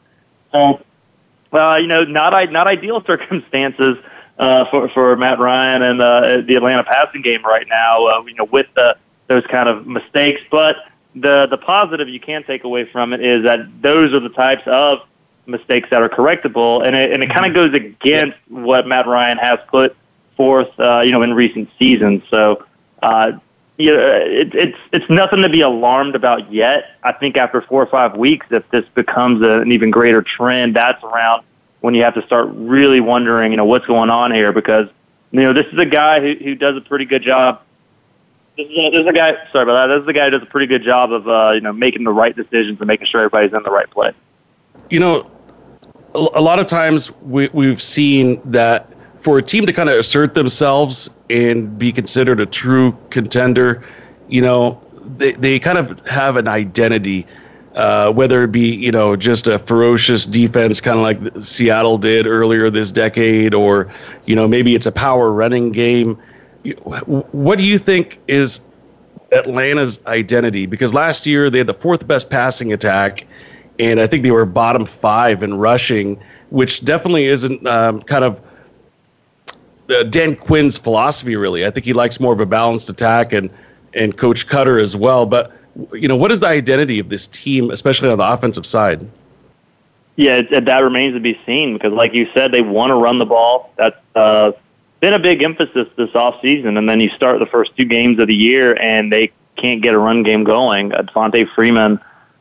So, 0.53 0.85
uh, 1.55 1.77
you 1.77 1.87
know, 1.87 2.05
not 2.05 2.53
not 2.53 2.67
ideal 2.67 3.03
circumstances 3.07 3.97
uh, 4.39 4.67
for 4.71 4.89
for 4.91 5.17
Matt 5.17 5.39
Ryan 5.39 5.83
and 5.83 6.01
uh, 6.03 6.43
the 6.47 6.55
Atlanta 6.55 6.85
passing 6.85 7.23
game 7.23 7.43
right 7.43 7.67
now. 7.69 8.07
Uh, 8.07 8.25
you 8.27 8.35
know, 8.35 8.45
with 8.45 8.67
the 8.77 8.97
those 9.29 9.45
kind 9.47 9.69
of 9.69 9.87
mistakes, 9.87 10.43
but 10.51 10.77
the 11.15 11.47
the 11.51 11.59
positive 11.59 12.09
you 12.09 12.21
can 12.21 12.45
take 12.45 12.65
away 12.65 12.85
from 12.85 13.13
it 13.13 13.25
is 13.25 13.43
that 13.45 13.61
those 13.81 14.13
are 14.13 14.21
the 14.21 14.29
types 14.29 14.63
of 14.67 14.99
mistakes 15.47 15.89
that 15.91 16.03
are 16.03 16.09
correctable, 16.09 16.87
and 16.87 16.95
it, 16.95 17.13
and 17.13 17.23
it 17.23 17.31
kind 17.31 17.47
of 17.47 17.55
goes 17.55 17.75
against 17.75 18.39
what 18.49 18.87
Matt 18.87 19.07
Ryan 19.07 19.39
has 19.39 19.59
put 19.69 19.97
forth, 20.37 20.69
uh, 20.79 21.01
you 21.01 21.13
know, 21.13 21.23
in 21.23 21.35
recent 21.35 21.69
seasons. 21.79 22.23
So, 22.31 22.65
uh, 23.03 23.33
yeah, 23.79 23.93
it, 23.93 24.55
it's 24.55 24.79
it's 24.93 25.11
nothing 25.11 25.43
to 25.43 25.49
be 25.49 25.61
alarmed 25.61 26.15
about 26.15 26.53
yet. 26.53 26.97
I 27.03 27.13
think 27.13 27.37
after 27.37 27.63
four 27.63 27.83
or 27.83 27.87
five 27.87 28.17
weeks, 28.17 28.47
if 28.51 28.69
this 28.71 28.85
becomes 28.95 29.43
a, 29.43 29.61
an 29.61 29.73
even 29.73 29.91
greater 29.91 30.23
trend, 30.23 30.77
that's 30.77 31.03
around 31.03 31.45
when 31.81 31.95
you 31.95 32.03
have 32.05 32.15
to 32.15 32.25
start 32.25 32.49
really 32.53 33.01
wondering, 33.01 33.51
you 33.51 33.57
know, 33.57 33.65
what's 33.65 33.87
going 33.87 34.11
on 34.11 34.33
here 34.33 34.53
because 34.53 34.89
you 35.33 35.41
know 35.41 35.53
this 35.53 35.67
is 35.73 35.79
a 35.79 35.87
guy 35.87 36.21
who 36.21 36.35
who 36.43 36.55
does 36.55 36.77
a 36.77 36.81
pretty 36.81 37.05
good 37.05 37.23
job. 37.23 37.63
This 38.57 38.67
is 38.69 38.77
a, 38.77 38.91
this 38.91 39.01
is 39.01 39.07
a 39.07 39.13
guy. 39.13 39.33
Sorry 39.51 39.63
about 39.63 39.89
that. 39.89 39.95
This 39.95 40.03
is 40.03 40.09
a 40.09 40.13
guy 40.13 40.27
who 40.27 40.31
does 40.31 40.43
a 40.43 40.51
pretty 40.51 40.67
good 40.67 40.85
job 40.85 41.13
of 41.13 41.27
uh, 41.27 41.53
you 41.53 41.61
know 41.61 41.73
making 41.73 42.05
the 42.05 42.13
right 42.13 42.37
decisions 42.37 42.79
and 42.79 42.87
making 42.87 43.07
sure 43.07 43.21
everybody's 43.21 43.53
in 43.53 43.63
the 43.63 43.71
right 43.71 43.91
place. 43.91 44.15
You 44.93 45.01
know, 45.01 45.31
a 46.15 46.43
lot 46.43 46.59
of 46.59 46.67
times 46.67 47.11
we, 47.23 47.49
we've 47.55 47.81
seen 47.81 48.43
that 48.45 48.93
for 49.23 49.39
a 49.39 49.43
team 49.43 49.65
to 49.65 49.73
kind 49.73 49.89
of 49.89 49.97
assert 49.97 50.35
themselves 50.35 51.09
and 51.31 51.79
be 51.79 51.93
considered 51.93 52.41
a 52.41 52.45
true 52.45 52.95
contender, 53.09 53.83
you 54.29 54.43
know, 54.43 54.79
they, 55.17 55.33
they 55.33 55.59
kind 55.59 55.79
of 55.79 56.07
have 56.07 56.37
an 56.37 56.47
identity, 56.47 57.27
uh, 57.75 58.13
whether 58.13 58.45
it 58.45 58.53
be, 58.53 58.75
you 58.75 58.93
know, 58.93 59.17
just 59.17 59.47
a 59.47 59.59
ferocious 59.59 60.27
defense, 60.27 60.79
kind 60.79 60.99
of 60.99 61.03
like 61.03 61.43
Seattle 61.43 61.97
did 61.97 62.27
earlier 62.27 62.69
this 62.69 62.93
decade, 62.93 63.55
or, 63.55 63.91
you 64.27 64.37
know, 64.37 64.47
maybe 64.47 64.75
it's 64.75 64.85
a 64.85 64.93
power 64.93 65.33
running 65.33 65.73
game. 65.73 66.19
What 66.85 67.57
do 67.57 67.65
you 67.65 67.79
think 67.79 68.21
is 68.29 68.61
Atlanta's 69.33 70.05
identity? 70.05 70.67
Because 70.67 70.93
last 70.93 71.25
year 71.25 71.49
they 71.49 71.57
had 71.57 71.67
the 71.67 71.73
fourth 71.73 72.07
best 72.07 72.29
passing 72.29 72.75
attack, 72.75 73.27
and 73.79 74.01
I 74.01 74.07
think 74.07 74.23
they 74.23 74.31
were 74.31 74.47
bottom 74.47 74.87
five 74.87 75.43
in 75.43 75.55
rushing, 75.55 76.21
which 76.51 76.85
definitely 76.85 77.27
isn't 77.27 77.67
um, 77.67 78.03
kind 78.03 78.25
of 78.25 78.41
uh, 79.91 80.05
Dan 80.05 80.37
Quinn's 80.37 80.79
philosophy. 80.79 81.37
Really, 81.37 81.67
I 81.67 81.71
think 81.71 81.87
he 81.87 81.93
likes 81.93 82.21
more 82.21 82.33
of 82.33 82.41
a 82.41 82.47
balanced 82.47 82.89
attack, 82.89 83.33
and 83.33 83.51
and 83.95 84.17
Coach 84.17 84.47
Koetter 84.47 84.81
as 84.81 84.97
well. 84.97 85.27
But 85.27 85.53
you 85.93 86.09
know, 86.09 86.17
what 86.17 86.31
is 86.31 86.41
the 86.41 86.49
identity 86.49 86.99
of 86.99 87.09
this 87.09 87.27
team, 87.27 87.71
especially 87.71 88.11
on 88.11 88.19
the 88.19 88.31
offensive 88.31 88.67
side? 88.67 89.07
Yeah, 90.17 90.43
that 90.43 90.79
remains 90.79 91.15
to 91.15 91.21
be 91.21 91.41
seen 91.47 91.73
because, 91.73 91.93
like 91.93 92.13
you 92.13 92.29
said, 92.35 92.53
they 92.53 92.61
want 92.61 92.91
to 92.91 92.95
run 92.95 93.19
the 93.19 93.25
ball. 93.25 93.73
That's 93.77 93.97
uh, 94.15 94.53
been 95.01 95.15
a 95.15 95.19
big 95.19 95.43
emphasis 95.43 95.89
this 95.97 96.15
off 96.15 96.41
season. 96.43 96.77
And 96.77 96.89
then 96.89 97.01
you 97.01 97.09
start 97.11 97.39
the 97.39 97.47
first 97.47 97.75
two 97.77 97.87
games 97.87 98.19
of 98.19 98.29
the 98.29 98.35
year, 98.35 98.79
and 98.79 99.11
they 99.11 99.33
can't 99.57 99.81
get 99.81 99.95
a 99.95 99.99
run 99.99 100.23
game 100.23 100.45
going. 100.45 100.93
Uh, 100.93 101.03
Devonta 101.03 101.49
Freeman 101.55 101.99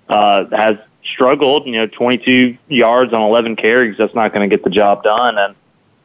uh, 0.10 0.46
has 0.56 0.78
struggled. 1.14 1.66
You 1.66 1.74
know, 1.74 1.88
22 1.88 2.58
yards 2.68 3.14
on 3.14 3.22
11 3.22 3.56
carries. 3.56 3.98
That's 3.98 4.14
not 4.16 4.34
going 4.34 4.50
to 4.50 4.56
get 4.56 4.64
the 4.64 4.70
job 4.70 5.04
done. 5.04 5.38
And 5.38 5.56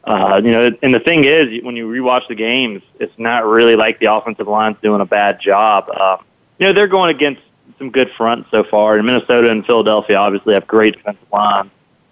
uh, 0.07 0.41
you 0.43 0.51
know, 0.51 0.71
and 0.81 0.93
the 0.93 0.99
thing 0.99 1.25
is, 1.25 1.61
when 1.63 1.75
you 1.75 1.87
rewatch 1.87 2.27
the 2.29 2.35
games, 2.35 2.81
it's 2.99 3.13
not 3.17 3.45
really 3.45 3.75
like 3.75 3.99
the 3.99 4.11
offensive 4.11 4.47
line's 4.47 4.77
doing 4.81 5.01
a 5.01 5.05
bad 5.05 5.41
job. 5.41 5.89
Uh, 5.93 6.17
you 6.59 6.65
know, 6.65 6.73
they're 6.73 6.87
going 6.87 7.13
against 7.13 7.41
some 7.77 7.91
good 7.91 8.09
fronts 8.15 8.49
so 8.49 8.63
far. 8.63 8.95
And 8.95 9.05
Minnesota 9.05 9.51
and 9.51 9.65
Philadelphia 9.65 10.15
obviously 10.15 10.53
have 10.53 10.65
great 10.65 10.95
defensive 10.95 11.27
lines, 11.31 11.71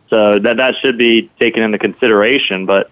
so 0.10 0.40
that 0.40 0.58
that 0.58 0.76
should 0.82 0.98
be 0.98 1.32
taken 1.40 1.64
into 1.64 1.78
consideration. 1.78 2.66
But 2.66 2.92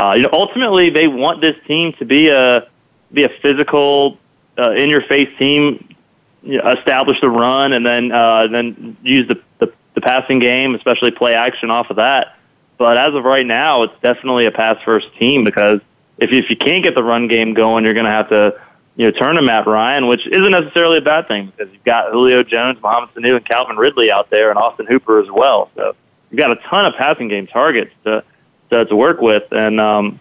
uh, 0.00 0.14
you 0.14 0.22
know, 0.22 0.30
ultimately, 0.32 0.90
they 0.90 1.06
want 1.06 1.40
this 1.40 1.56
team 1.68 1.92
to 2.00 2.04
be 2.04 2.28
a 2.28 2.66
be 3.12 3.22
a 3.24 3.28
physical, 3.42 4.18
uh, 4.58 4.72
in 4.72 4.88
your 4.88 5.02
face 5.02 5.28
team. 5.38 5.94
You 6.42 6.60
establish 6.62 7.20
the 7.20 7.28
run 7.28 7.72
and 7.72 7.84
then 7.84 8.12
uh, 8.12 8.46
then 8.46 8.96
use 9.02 9.28
the, 9.28 9.40
the 9.58 9.72
the 9.94 10.00
passing 10.00 10.38
game, 10.38 10.74
especially 10.74 11.10
play 11.10 11.34
action 11.34 11.70
off 11.70 11.90
of 11.90 11.96
that. 11.96 12.36
But 12.78 12.96
as 12.96 13.14
of 13.14 13.24
right 13.24 13.44
now, 13.44 13.82
it's 13.82 14.00
definitely 14.00 14.46
a 14.46 14.50
pass 14.50 14.78
first 14.84 15.06
team 15.18 15.44
because 15.44 15.80
if 16.18 16.30
if 16.32 16.48
you 16.48 16.56
can't 16.56 16.82
get 16.82 16.94
the 16.94 17.02
run 17.02 17.28
game 17.28 17.54
going, 17.54 17.84
you're 17.84 17.94
going 17.94 18.06
to 18.06 18.12
have 18.12 18.28
to 18.30 18.54
you 18.96 19.10
know, 19.10 19.12
turn 19.12 19.36
to 19.36 19.42
Matt 19.42 19.66
Ryan, 19.66 20.08
which 20.08 20.26
isn't 20.26 20.50
necessarily 20.50 20.98
a 20.98 21.00
bad 21.00 21.28
thing 21.28 21.52
because 21.56 21.72
you've 21.72 21.84
got 21.84 22.10
Julio 22.10 22.42
Jones, 22.42 22.78
Mohamed 22.82 23.14
Sanu, 23.14 23.36
and 23.36 23.48
Calvin 23.48 23.76
Ridley 23.76 24.10
out 24.10 24.30
there, 24.30 24.50
and 24.50 24.58
Austin 24.58 24.86
Hooper 24.86 25.20
as 25.20 25.30
well. 25.30 25.70
So 25.74 25.94
you've 26.30 26.38
got 26.38 26.50
a 26.50 26.56
ton 26.68 26.86
of 26.86 26.94
passing 26.94 27.28
game 27.28 27.46
targets 27.46 27.92
to 28.04 28.24
to, 28.70 28.84
to 28.84 28.96
work 28.96 29.20
with, 29.20 29.44
and 29.52 29.80
um, 29.80 30.20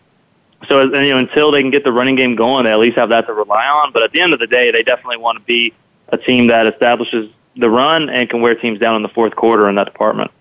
so 0.67 0.81
you 0.83 1.09
know 1.09 1.17
until 1.17 1.51
they 1.51 1.61
can 1.61 1.71
get 1.71 1.83
the 1.83 1.91
running 1.91 2.15
game 2.15 2.35
going, 2.35 2.65
they 2.65 2.71
at 2.71 2.79
least 2.79 2.97
have 2.97 3.09
that 3.09 3.27
to 3.27 3.33
rely 3.33 3.65
on. 3.67 3.91
But 3.91 4.03
at 4.03 4.11
the 4.11 4.21
end 4.21 4.33
of 4.33 4.39
the 4.39 4.47
day, 4.47 4.71
they 4.71 4.83
definitely 4.83 5.17
want 5.17 5.37
to 5.39 5.43
be 5.43 5.73
a 6.11 6.17
team 6.17 6.47
that 6.47 6.67
establishes 6.67 7.31
the 7.55 7.69
run 7.69 8.09
and 8.09 8.29
can 8.29 8.41
wear 8.41 8.55
teams 8.55 8.79
down 8.79 8.95
in 8.95 9.01
the 9.01 9.09
fourth 9.09 9.35
quarter 9.35 9.67
in 9.69 9.75
that 9.75 9.85
department. 9.85 10.31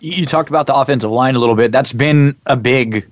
You 0.00 0.26
talked 0.26 0.48
about 0.48 0.66
the 0.66 0.74
offensive 0.74 1.10
line 1.10 1.36
a 1.36 1.38
little 1.38 1.54
bit. 1.54 1.70
That's 1.70 1.92
been 1.92 2.36
a 2.46 2.56
big 2.56 3.08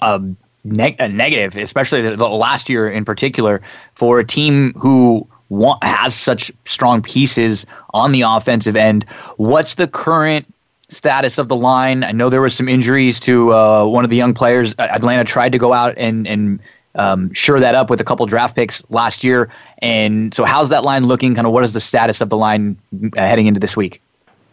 uh, 0.00 0.20
neg- 0.64 0.96
a 0.98 1.08
negative, 1.08 1.56
especially 1.56 2.02
the, 2.02 2.16
the, 2.16 2.28
last 2.28 2.68
year 2.68 2.88
in 2.88 3.04
particular, 3.04 3.60
for 3.94 4.20
a 4.20 4.24
team 4.24 4.72
who 4.74 5.26
want, 5.48 5.82
has 5.82 6.14
such 6.14 6.52
strong 6.66 7.02
pieces 7.02 7.66
on 7.94 8.12
the 8.12 8.22
offensive 8.22 8.76
end. 8.76 9.04
What's 9.36 9.74
the 9.74 9.88
current 9.88 10.46
status 10.88 11.38
of 11.38 11.48
the 11.48 11.56
line? 11.56 12.04
I 12.04 12.12
know 12.12 12.30
there 12.30 12.40
were 12.40 12.50
some 12.50 12.68
injuries 12.68 13.18
to 13.20 13.52
uh, 13.52 13.84
one 13.84 14.04
of 14.04 14.10
the 14.10 14.16
young 14.16 14.34
players. 14.34 14.74
Atlanta 14.78 15.24
tried 15.24 15.52
to 15.52 15.58
go 15.58 15.72
out 15.72 15.94
and 15.96 16.26
and 16.26 16.60
um, 16.94 17.32
shore 17.32 17.60
that 17.60 17.74
up 17.74 17.90
with 17.90 18.00
a 18.00 18.04
couple 18.04 18.24
draft 18.26 18.56
picks 18.56 18.82
last 18.90 19.22
year. 19.22 19.50
And 19.78 20.34
so, 20.34 20.44
how's 20.44 20.68
that 20.70 20.84
line 20.84 21.06
looking? 21.06 21.34
Kind 21.34 21.46
of, 21.46 21.52
what 21.52 21.64
is 21.64 21.72
the 21.72 21.80
status 21.80 22.20
of 22.20 22.30
the 22.30 22.36
line 22.36 22.76
uh, 23.16 23.20
heading 23.20 23.46
into 23.46 23.60
this 23.60 23.76
week? 23.76 24.02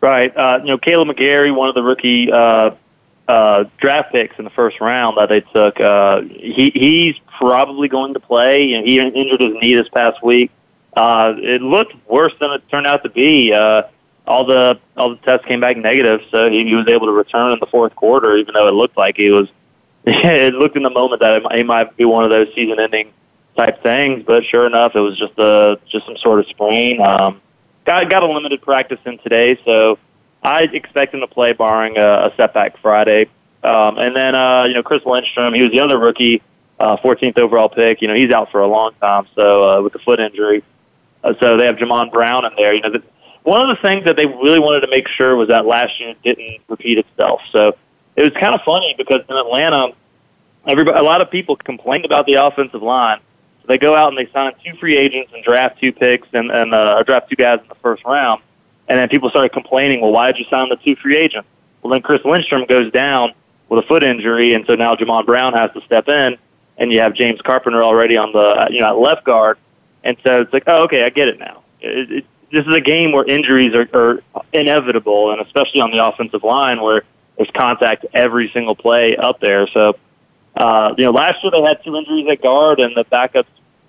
Right. 0.01 0.35
Uh, 0.35 0.59
you 0.61 0.67
know, 0.67 0.77
Kaleb 0.77 1.09
McGary, 1.09 1.55
one 1.55 1.69
of 1.69 1.75
the 1.75 1.81
rookie 1.81 2.31
uh, 2.31 2.71
uh, 3.27 3.63
draft 3.77 4.11
picks 4.11 4.37
in 4.37 4.43
the 4.43 4.51
first 4.51 4.79
round 4.79 5.17
that 5.17 5.29
they 5.29 5.41
took. 5.41 5.79
Uh, 5.79 6.21
he 6.21 6.71
he's 6.75 7.15
probably 7.39 7.87
going 7.87 8.13
to 8.13 8.19
play. 8.19 8.63
You 8.63 8.79
know, 8.79 8.85
he 8.85 8.99
injured 8.99 9.41
his 9.41 9.53
knee 9.61 9.73
this 9.73 9.89
past 9.89 10.23
week. 10.23 10.51
Uh, 10.95 11.33
it 11.37 11.61
looked 11.61 11.93
worse 12.07 12.33
than 12.39 12.51
it 12.51 12.67
turned 12.69 12.87
out 12.87 13.03
to 13.03 13.09
be. 13.09 13.53
All 14.27 14.43
the 14.43 14.79
all 14.97 15.11
the 15.11 15.17
tests 15.17 15.45
came 15.45 15.59
back 15.59 15.77
negative, 15.77 16.21
so 16.31 16.49
he, 16.49 16.65
he 16.65 16.75
was 16.75 16.87
able 16.87 17.05
to 17.07 17.11
return 17.11 17.51
in 17.51 17.59
the 17.59 17.67
fourth 17.67 17.95
quarter, 17.95 18.35
even 18.37 18.53
though 18.53 18.67
it 18.67 18.73
looked 18.73 18.97
like 18.97 19.17
he 19.17 19.29
was. 19.29 19.47
It 20.05 20.53
looked 20.53 20.75
in 20.75 20.83
the 20.83 20.89
moment 20.89 21.21
that 21.21 21.37
it 21.37 21.43
might, 21.43 21.59
it 21.59 21.65
might 21.65 21.97
be 21.97 22.05
one 22.05 22.23
of 22.23 22.29
those 22.29 22.47
season-ending 22.53 23.11
type 23.55 23.81
things, 23.81 24.23
but 24.25 24.43
sure 24.43 24.67
enough, 24.67 24.95
it 24.95 24.99
was 24.99 25.17
just 25.17 25.33
a 25.37 25.79
just 25.89 26.05
some 26.05 26.17
sort 26.17 26.39
of 26.39 26.47
sprain. 26.47 27.01
Um, 27.01 27.41
got 27.85 28.09
got 28.09 28.23
a 28.23 28.27
limited 28.27 28.61
practice 28.61 28.99
in 29.05 29.17
today, 29.19 29.57
so 29.65 29.97
I 30.43 30.63
expect 30.63 31.13
him 31.13 31.21
to 31.21 31.27
play, 31.27 31.53
barring 31.53 31.97
a, 31.97 32.27
a 32.27 32.33
setback 32.37 32.77
Friday. 32.79 33.29
Um, 33.63 33.97
and 33.97 34.15
then, 34.15 34.35
uh, 34.35 34.65
you 34.65 34.75
know, 34.75 34.83
Chris 34.83 35.01
Lindstrom, 35.05 35.55
he 35.55 35.63
was 35.63 35.71
the 35.71 35.79
other 35.79 35.97
rookie, 35.97 36.43
uh, 36.79 36.97
14th 36.97 37.39
overall 37.39 37.67
pick. 37.67 37.99
You 38.01 38.07
know, 38.07 38.13
he's 38.13 38.31
out 38.31 38.51
for 38.51 38.61
a 38.61 38.67
long 38.67 38.91
time, 39.01 39.25
so 39.33 39.67
uh, 39.67 39.81
with 39.81 39.93
the 39.93 39.99
foot 39.99 40.19
injury. 40.19 40.63
Uh, 41.23 41.33
so 41.39 41.57
they 41.57 41.65
have 41.65 41.77
Jamon 41.77 42.11
Brown 42.11 42.45
in 42.45 42.51
there. 42.55 42.75
You 42.75 42.81
know, 42.81 42.91
the, 42.91 43.03
one 43.41 43.67
of 43.67 43.75
the 43.75 43.81
things 43.81 44.05
that 44.05 44.17
they 44.17 44.27
really 44.27 44.59
wanted 44.59 44.81
to 44.81 44.87
make 44.87 45.07
sure 45.07 45.35
was 45.35 45.47
that 45.47 45.65
last 45.65 45.99
year 45.99 46.13
didn't 46.23 46.61
repeat 46.67 46.99
itself. 46.99 47.41
So 47.51 47.75
it 48.15 48.23
was 48.23 48.33
kind 48.33 48.55
of 48.55 48.61
funny 48.61 48.95
because 48.97 49.21
in 49.29 49.35
Atlanta, 49.35 49.89
everybody, 50.65 50.97
a 50.97 51.03
lot 51.03 51.21
of 51.21 51.29
people 51.29 51.55
complained 51.55 52.05
about 52.05 52.25
the 52.25 52.35
offensive 52.35 52.81
line. 52.81 53.19
So 53.61 53.67
they 53.67 53.77
go 53.77 53.95
out 53.95 54.09
and 54.09 54.17
they 54.17 54.31
sign 54.31 54.53
two 54.63 54.77
free 54.77 54.97
agents 54.97 55.31
and 55.33 55.43
draft 55.43 55.79
two 55.79 55.91
picks 55.91 56.27
and, 56.33 56.51
and 56.51 56.73
uh, 56.73 57.03
draft 57.03 57.29
two 57.29 57.35
guys 57.35 57.59
in 57.61 57.67
the 57.67 57.75
first 57.75 58.03
round. 58.05 58.41
And 58.87 58.99
then 58.99 59.09
people 59.09 59.29
started 59.29 59.51
complaining, 59.51 60.01
well, 60.01 60.11
why 60.11 60.31
did 60.31 60.39
you 60.39 60.45
sign 60.49 60.69
the 60.69 60.77
two 60.77 60.95
free 60.95 61.17
agents? 61.17 61.47
Well, 61.81 61.91
then 61.91 62.01
Chris 62.01 62.21
Lindstrom 62.23 62.65
goes 62.65 62.91
down 62.91 63.33
with 63.69 63.83
a 63.83 63.87
foot 63.87 64.03
injury, 64.03 64.53
and 64.53 64.65
so 64.65 64.75
now 64.75 64.95
Jamon 64.95 65.25
Brown 65.25 65.53
has 65.53 65.71
to 65.73 65.81
step 65.81 66.07
in, 66.07 66.37
and 66.77 66.91
you 66.91 66.99
have 66.99 67.13
James 67.13 67.41
Carpenter 67.41 67.83
already 67.83 68.15
on 68.15 68.31
the 68.31 68.67
you 68.69 68.79
know 68.79 68.99
left 68.99 69.23
guard, 69.23 69.57
and 70.03 70.17
so 70.23 70.41
it's 70.41 70.53
like, 70.53 70.63
oh, 70.67 70.83
okay, 70.83 71.03
I 71.03 71.09
get 71.09 71.27
it 71.27 71.39
now. 71.39 71.63
It, 71.81 72.11
it, 72.11 72.25
this 72.51 72.65
is 72.65 72.73
a 72.73 72.81
game 72.81 73.11
where 73.11 73.25
injuries 73.25 73.73
are, 73.73 73.87
are 73.93 74.21
inevitable, 74.53 75.31
and 75.31 75.41
especially 75.41 75.81
on 75.81 75.91
the 75.91 76.05
offensive 76.05 76.43
line 76.43 76.81
where 76.81 77.03
there's 77.37 77.51
contact 77.55 78.05
every 78.13 78.49
single 78.53 78.75
play 78.75 79.17
up 79.17 79.39
there. 79.39 79.67
So, 79.67 79.97
uh, 80.55 80.93
you 80.97 81.05
know, 81.05 81.11
last 81.11 81.43
year 81.43 81.51
they 81.51 81.61
had 81.61 81.83
two 81.83 81.95
injuries 81.95 82.27
at 82.29 82.41
guard, 82.41 82.79
and 82.79 82.95
the 82.95 83.05
backups 83.05 83.45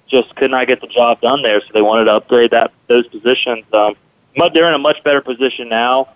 just 0.09 0.35
could 0.37 0.51
not 0.51 0.67
get 0.67 0.81
the 0.81 0.87
job 0.87 1.21
done 1.21 1.43
there. 1.43 1.61
So 1.61 1.67
they 1.73 1.83
wanted 1.83 2.05
to 2.05 2.13
upgrade 2.13 2.51
that 2.53 2.73
those 2.89 3.07
positions. 3.09 3.65
Um, 3.73 3.95
they're 4.53 4.69
in 4.69 4.75
a 4.75 4.79
much 4.79 5.03
better 5.03 5.21
position 5.21 5.69
now. 5.69 6.09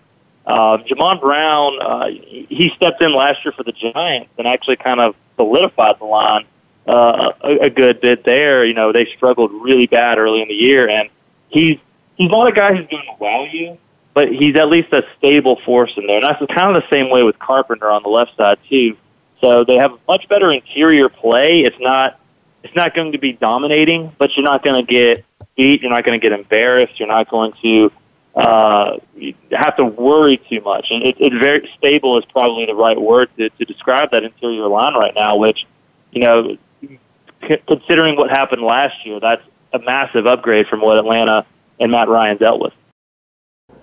Uh, 0.45 0.77
Jamon 0.89 1.21
Brown, 1.21 1.79
uh, 1.81 2.07
he 2.07 2.71
stepped 2.75 3.01
in 3.01 3.13
last 3.13 3.43
year 3.45 3.51
for 3.51 3.63
the 3.63 3.71
Giants 3.71 4.31
and 4.37 4.47
actually 4.47 4.75
kind 4.75 4.99
of 4.99 5.15
solidified 5.35 5.99
the 5.99 6.05
line 6.05 6.45
uh, 6.87 7.31
a, 7.43 7.65
a 7.65 7.69
good 7.69 8.01
bit 8.01 8.23
there. 8.25 8.65
You 8.65 8.73
know, 8.73 8.91
they 8.91 9.05
struggled 9.15 9.51
really 9.51 9.87
bad 9.87 10.17
early 10.17 10.41
in 10.41 10.47
the 10.47 10.55
year, 10.55 10.89
and 10.89 11.09
he's 11.49 11.77
he's 12.15 12.29
not 12.29 12.47
a 12.47 12.51
guy 12.51 12.75
who's 12.75 12.87
going 12.87 13.05
to 13.05 13.15
wow 13.19 13.43
you, 13.43 13.77
but 14.13 14.29
he's 14.29 14.55
at 14.55 14.69
least 14.69 14.91
a 14.91 15.03
stable 15.17 15.59
force 15.65 15.91
in 15.95 16.07
there. 16.07 16.17
And 16.17 16.25
that's 16.25 16.39
kind 16.53 16.75
of 16.75 16.83
the 16.83 16.89
same 16.89 17.09
way 17.09 17.23
with 17.23 17.39
Carpenter 17.39 17.89
on 17.89 18.03
the 18.03 18.09
left 18.09 18.35
side 18.35 18.57
too. 18.69 18.97
So 19.39 19.63
they 19.63 19.75
have 19.75 19.91
much 20.07 20.27
better 20.29 20.51
interior 20.51 21.09
play. 21.09 21.61
It's 21.61 21.79
not 21.79 22.19
it's 22.63 22.75
not 22.75 22.93
going 22.93 23.11
to 23.13 23.17
be 23.17 23.33
dominating, 23.33 24.13
but 24.19 24.35
you're 24.35 24.45
not 24.45 24.63
going 24.63 24.85
to 24.85 24.89
get 24.89 25.25
beat. 25.55 25.81
You're 25.81 25.91
not 25.91 26.05
going 26.05 26.19
to 26.19 26.23
get 26.23 26.37
embarrassed. 26.37 26.99
You're 26.99 27.07
not 27.07 27.29
going 27.29 27.53
to 27.63 27.91
uh, 28.35 28.97
have 29.51 29.75
to 29.77 29.85
worry 29.85 30.39
too 30.49 30.61
much. 30.61 30.87
And 30.91 31.03
it, 31.03 31.15
it's 31.19 31.35
very 31.41 31.69
stable 31.77 32.17
is 32.17 32.25
probably 32.25 32.65
the 32.65 32.75
right 32.75 32.99
word 32.99 33.29
to, 33.37 33.49
to 33.49 33.65
describe 33.65 34.11
that 34.11 34.23
interior 34.23 34.67
line 34.67 34.93
right 34.93 35.13
now, 35.15 35.37
which, 35.37 35.65
you 36.11 36.23
know, 36.23 36.57
c- 37.47 37.61
considering 37.67 38.15
what 38.15 38.29
happened 38.29 38.61
last 38.61 39.05
year, 39.05 39.19
that's 39.19 39.43
a 39.73 39.79
massive 39.79 40.27
upgrade 40.27 40.67
from 40.67 40.81
what 40.81 40.97
Atlanta 40.97 41.45
and 41.79 41.91
Matt 41.91 42.09
Ryan 42.09 42.37
dealt 42.37 42.61
with. 42.61 42.73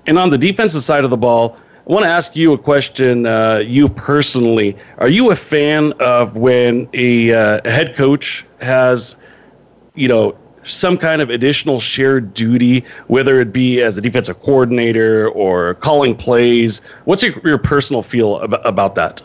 And 0.08 0.18
on 0.18 0.30
the 0.30 0.38
defensive 0.38 0.82
side 0.82 1.04
of 1.04 1.10
the 1.10 1.18
ball, 1.18 1.58
I 1.86 1.92
want 1.92 2.04
to 2.04 2.08
ask 2.08 2.34
you 2.34 2.54
a 2.54 2.58
question, 2.58 3.26
uh, 3.26 3.58
you 3.58 3.90
personally. 3.90 4.74
Are 4.96 5.08
you 5.08 5.30
a 5.30 5.36
fan 5.36 5.92
of 6.00 6.34
when 6.34 6.88
a, 6.94 7.34
uh, 7.34 7.60
a 7.62 7.70
head 7.70 7.94
coach 7.94 8.46
has, 8.62 9.16
you 9.94 10.08
know, 10.08 10.34
some 10.64 10.96
kind 10.96 11.20
of 11.20 11.28
additional 11.28 11.78
shared 11.78 12.32
duty, 12.32 12.84
whether 13.08 13.38
it 13.38 13.52
be 13.52 13.82
as 13.82 13.98
a 13.98 14.00
defensive 14.00 14.40
coordinator 14.40 15.28
or 15.28 15.74
calling 15.74 16.14
plays. 16.14 16.80
What's 17.04 17.22
your, 17.22 17.34
your 17.44 17.58
personal 17.58 18.02
feel 18.02 18.38
about, 18.40 18.66
about 18.66 18.94
that? 18.94 19.22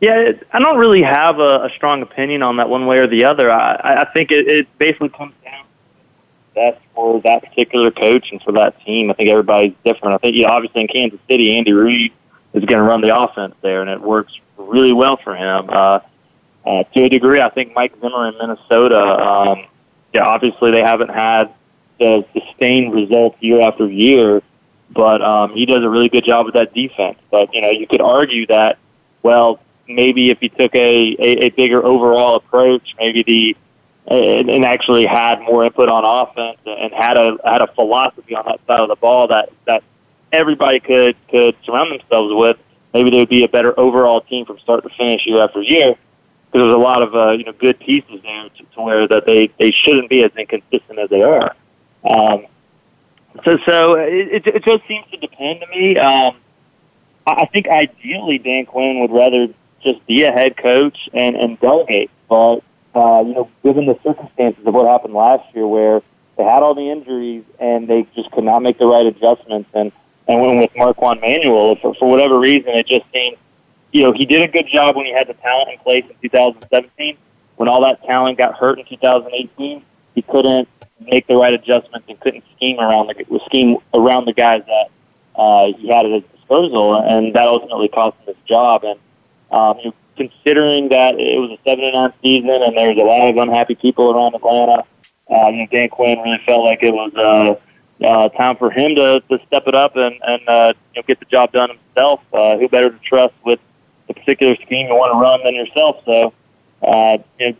Yeah, 0.00 0.32
I 0.52 0.58
don't 0.60 0.78
really 0.78 1.02
have 1.02 1.40
a, 1.40 1.64
a 1.64 1.70
strong 1.74 2.02
opinion 2.02 2.42
on 2.42 2.56
that 2.58 2.68
one 2.68 2.86
way 2.86 2.98
or 2.98 3.08
the 3.08 3.24
other. 3.24 3.50
I, 3.50 4.00
I 4.00 4.12
think 4.12 4.30
it, 4.30 4.46
it 4.46 4.78
basically 4.78 5.08
comes 5.08 5.34
down 5.44 5.64
that's 6.54 6.80
for 6.94 7.20
that 7.22 7.42
particular 7.42 7.90
coach 7.90 8.30
and 8.30 8.40
for 8.42 8.52
that 8.52 8.80
team. 8.84 9.10
I 9.10 9.14
think 9.14 9.28
everybody's 9.30 9.74
different. 9.84 10.14
I 10.14 10.18
think, 10.18 10.36
you 10.36 10.42
know, 10.42 10.50
obviously 10.50 10.82
in 10.82 10.88
Kansas 10.88 11.20
City, 11.28 11.56
Andy 11.56 11.72
Reid 11.72 12.12
is 12.52 12.64
going 12.64 12.78
to 12.78 12.82
run 12.82 13.00
the 13.00 13.16
offense 13.16 13.54
there, 13.62 13.80
and 13.80 13.90
it 13.90 14.00
works 14.00 14.32
really 14.56 14.92
well 14.92 15.18
for 15.22 15.34
him. 15.34 15.68
Uh, 15.68 16.00
uh, 16.64 16.82
to 16.94 17.04
a 17.04 17.08
degree, 17.08 17.40
I 17.40 17.50
think 17.50 17.74
Mike 17.74 17.92
Zimmer 18.00 18.28
in 18.28 18.38
Minnesota, 18.38 18.98
um, 18.98 19.66
yeah, 20.12 20.24
obviously 20.24 20.70
they 20.70 20.80
haven't 20.80 21.10
had 21.10 21.52
the 21.98 22.24
sustained 22.32 22.94
results 22.94 23.36
year 23.40 23.60
after 23.60 23.88
year, 23.88 24.42
but 24.90 25.20
um, 25.22 25.52
he 25.52 25.66
does 25.66 25.84
a 25.84 25.88
really 25.88 26.08
good 26.08 26.24
job 26.24 26.46
with 26.46 26.54
that 26.54 26.72
defense. 26.72 27.18
But 27.30 27.52
you 27.52 27.60
know, 27.60 27.70
you 27.70 27.86
could 27.86 28.00
argue 28.00 28.46
that, 28.46 28.78
well, 29.22 29.60
maybe 29.88 30.30
if 30.30 30.38
he 30.38 30.48
took 30.48 30.74
a, 30.74 31.16
a, 31.18 31.46
a 31.46 31.50
bigger 31.50 31.84
overall 31.84 32.36
approach, 32.36 32.94
maybe 32.98 33.22
the 33.22 33.56
and, 34.06 34.50
and 34.50 34.64
actually 34.64 35.06
had 35.06 35.40
more 35.40 35.64
input 35.64 35.88
on 35.88 36.04
offense 36.04 36.58
and 36.66 36.92
had 36.92 37.16
a 37.16 37.36
had 37.44 37.62
a 37.62 37.66
philosophy 37.74 38.34
on 38.34 38.44
that 38.46 38.60
side 38.66 38.80
of 38.80 38.88
the 38.88 38.96
ball 38.96 39.28
that 39.28 39.50
that 39.66 39.82
everybody 40.32 40.80
could 40.80 41.16
could 41.28 41.56
surround 41.64 41.90
themselves 41.90 42.32
with, 42.34 42.58
maybe 42.92 43.10
they 43.10 43.18
would 43.18 43.28
be 43.28 43.44
a 43.44 43.48
better 43.48 43.78
overall 43.78 44.20
team 44.20 44.44
from 44.44 44.58
start 44.58 44.82
to 44.82 44.90
finish 44.90 45.26
year 45.26 45.42
after 45.42 45.62
year. 45.62 45.96
Because 46.46 46.66
there's 46.66 46.74
a 46.74 46.76
lot 46.76 47.02
of 47.02 47.14
uh, 47.14 47.30
you 47.32 47.44
know 47.44 47.52
good 47.52 47.78
pieces 47.80 48.20
there 48.22 48.48
to, 48.48 48.64
to 48.74 48.82
where 48.82 49.08
that 49.08 49.26
they 49.26 49.50
they 49.58 49.70
shouldn't 49.70 50.10
be 50.10 50.22
as 50.22 50.30
inconsistent 50.36 50.98
as 50.98 51.08
they 51.10 51.22
are. 51.22 51.56
Um, 52.04 52.46
so 53.44 53.58
so 53.64 53.94
it, 53.94 54.46
it 54.46 54.64
just 54.64 54.86
seems 54.86 55.06
to 55.10 55.16
depend 55.16 55.60
to 55.60 55.66
me. 55.68 55.96
Um, 55.96 56.36
I 57.26 57.46
think 57.46 57.68
ideally 57.68 58.38
Dan 58.38 58.66
Quinn 58.66 59.00
would 59.00 59.10
rather 59.10 59.48
just 59.82 60.06
be 60.06 60.22
a 60.22 60.30
head 60.30 60.56
coach 60.56 61.08
and 61.12 61.34
and 61.36 61.58
delegate, 61.58 62.10
but 62.28 62.60
uh, 62.94 63.22
you 63.26 63.34
know, 63.34 63.50
given 63.62 63.86
the 63.86 63.98
circumstances 64.04 64.64
of 64.66 64.74
what 64.74 64.86
happened 64.86 65.14
last 65.14 65.42
year, 65.54 65.66
where 65.66 66.02
they 66.36 66.44
had 66.44 66.62
all 66.62 66.74
the 66.74 66.90
injuries 66.90 67.44
and 67.58 67.88
they 67.88 68.06
just 68.14 68.30
could 68.32 68.44
not 68.44 68.60
make 68.60 68.78
the 68.78 68.86
right 68.86 69.06
adjustments, 69.06 69.68
and 69.74 69.92
and 70.26 70.40
when 70.40 70.58
with 70.58 70.70
Marquand 70.76 71.20
Manuel, 71.20 71.76
for 71.76 71.94
for 71.94 72.10
whatever 72.10 72.38
reason, 72.38 72.70
it 72.70 72.86
just 72.86 73.04
seemed, 73.12 73.36
you 73.92 74.02
know, 74.02 74.12
he 74.12 74.24
did 74.24 74.42
a 74.42 74.48
good 74.48 74.66
job 74.66 74.96
when 74.96 75.06
he 75.06 75.12
had 75.12 75.28
the 75.28 75.34
talent 75.34 75.70
in 75.70 75.78
place 75.80 76.04
in 76.08 76.16
2017. 76.22 77.16
When 77.56 77.68
all 77.68 77.82
that 77.82 78.02
talent 78.04 78.38
got 78.38 78.56
hurt 78.56 78.78
in 78.78 78.86
2018, 78.86 79.84
he 80.14 80.22
couldn't 80.22 80.68
make 81.00 81.26
the 81.26 81.36
right 81.36 81.52
adjustments 81.52 82.06
and 82.08 82.18
couldn't 82.20 82.44
scheme 82.56 82.78
around 82.78 83.08
the 83.08 83.40
scheme 83.46 83.76
around 83.92 84.24
the 84.26 84.32
guys 84.32 84.62
that 84.66 84.90
uh, 85.36 85.66
he 85.78 85.88
had 85.88 86.06
at 86.06 86.12
his 86.12 86.22
disposal, 86.32 86.96
and 86.96 87.34
that 87.34 87.46
ultimately 87.46 87.88
cost 87.88 88.16
him 88.20 88.34
his 88.34 88.36
job. 88.46 88.84
And 88.84 88.98
um, 89.50 89.78
you 89.78 89.84
know, 89.86 89.94
considering 90.16 90.88
that 90.88 91.18
it 91.18 91.38
was 91.38 91.50
a 91.50 91.58
seven 91.68 91.84
and 91.84 91.94
nine 91.94 92.12
season 92.22 92.50
and 92.50 92.76
there 92.76 92.88
was 92.88 92.98
a 92.98 93.02
lot 93.02 93.28
of 93.28 93.36
unhappy 93.36 93.74
people 93.74 94.10
around 94.10 94.34
Atlanta, 94.34 94.84
uh, 95.30 95.48
you 95.48 95.58
know, 95.58 95.66
Dan 95.70 95.88
Quinn 95.88 96.18
really 96.20 96.40
felt 96.46 96.64
like 96.64 96.82
it 96.82 96.92
was 96.92 97.12
uh, 97.14 98.04
uh, 98.04 98.28
time 98.30 98.56
for 98.56 98.70
him 98.70 98.94
to, 98.94 99.20
to 99.28 99.38
step 99.46 99.64
it 99.66 99.74
up 99.74 99.96
and, 99.96 100.14
and 100.22 100.48
uh, 100.48 100.72
you 100.94 101.00
know, 101.00 101.04
get 101.06 101.18
the 101.18 101.26
job 101.26 101.52
done 101.52 101.70
himself. 101.70 102.20
Uh, 102.32 102.56
who 102.58 102.68
better 102.68 102.90
to 102.90 102.98
trust 102.98 103.34
with 103.44 103.60
the 104.08 104.14
particular 104.14 104.54
scheme 104.56 104.86
you 104.88 104.94
want 104.94 105.12
to 105.12 105.18
run 105.18 105.42
than 105.44 105.54
yourself? 105.54 106.02
So, 106.04 106.32
uh, 106.82 107.18
it, 107.38 107.56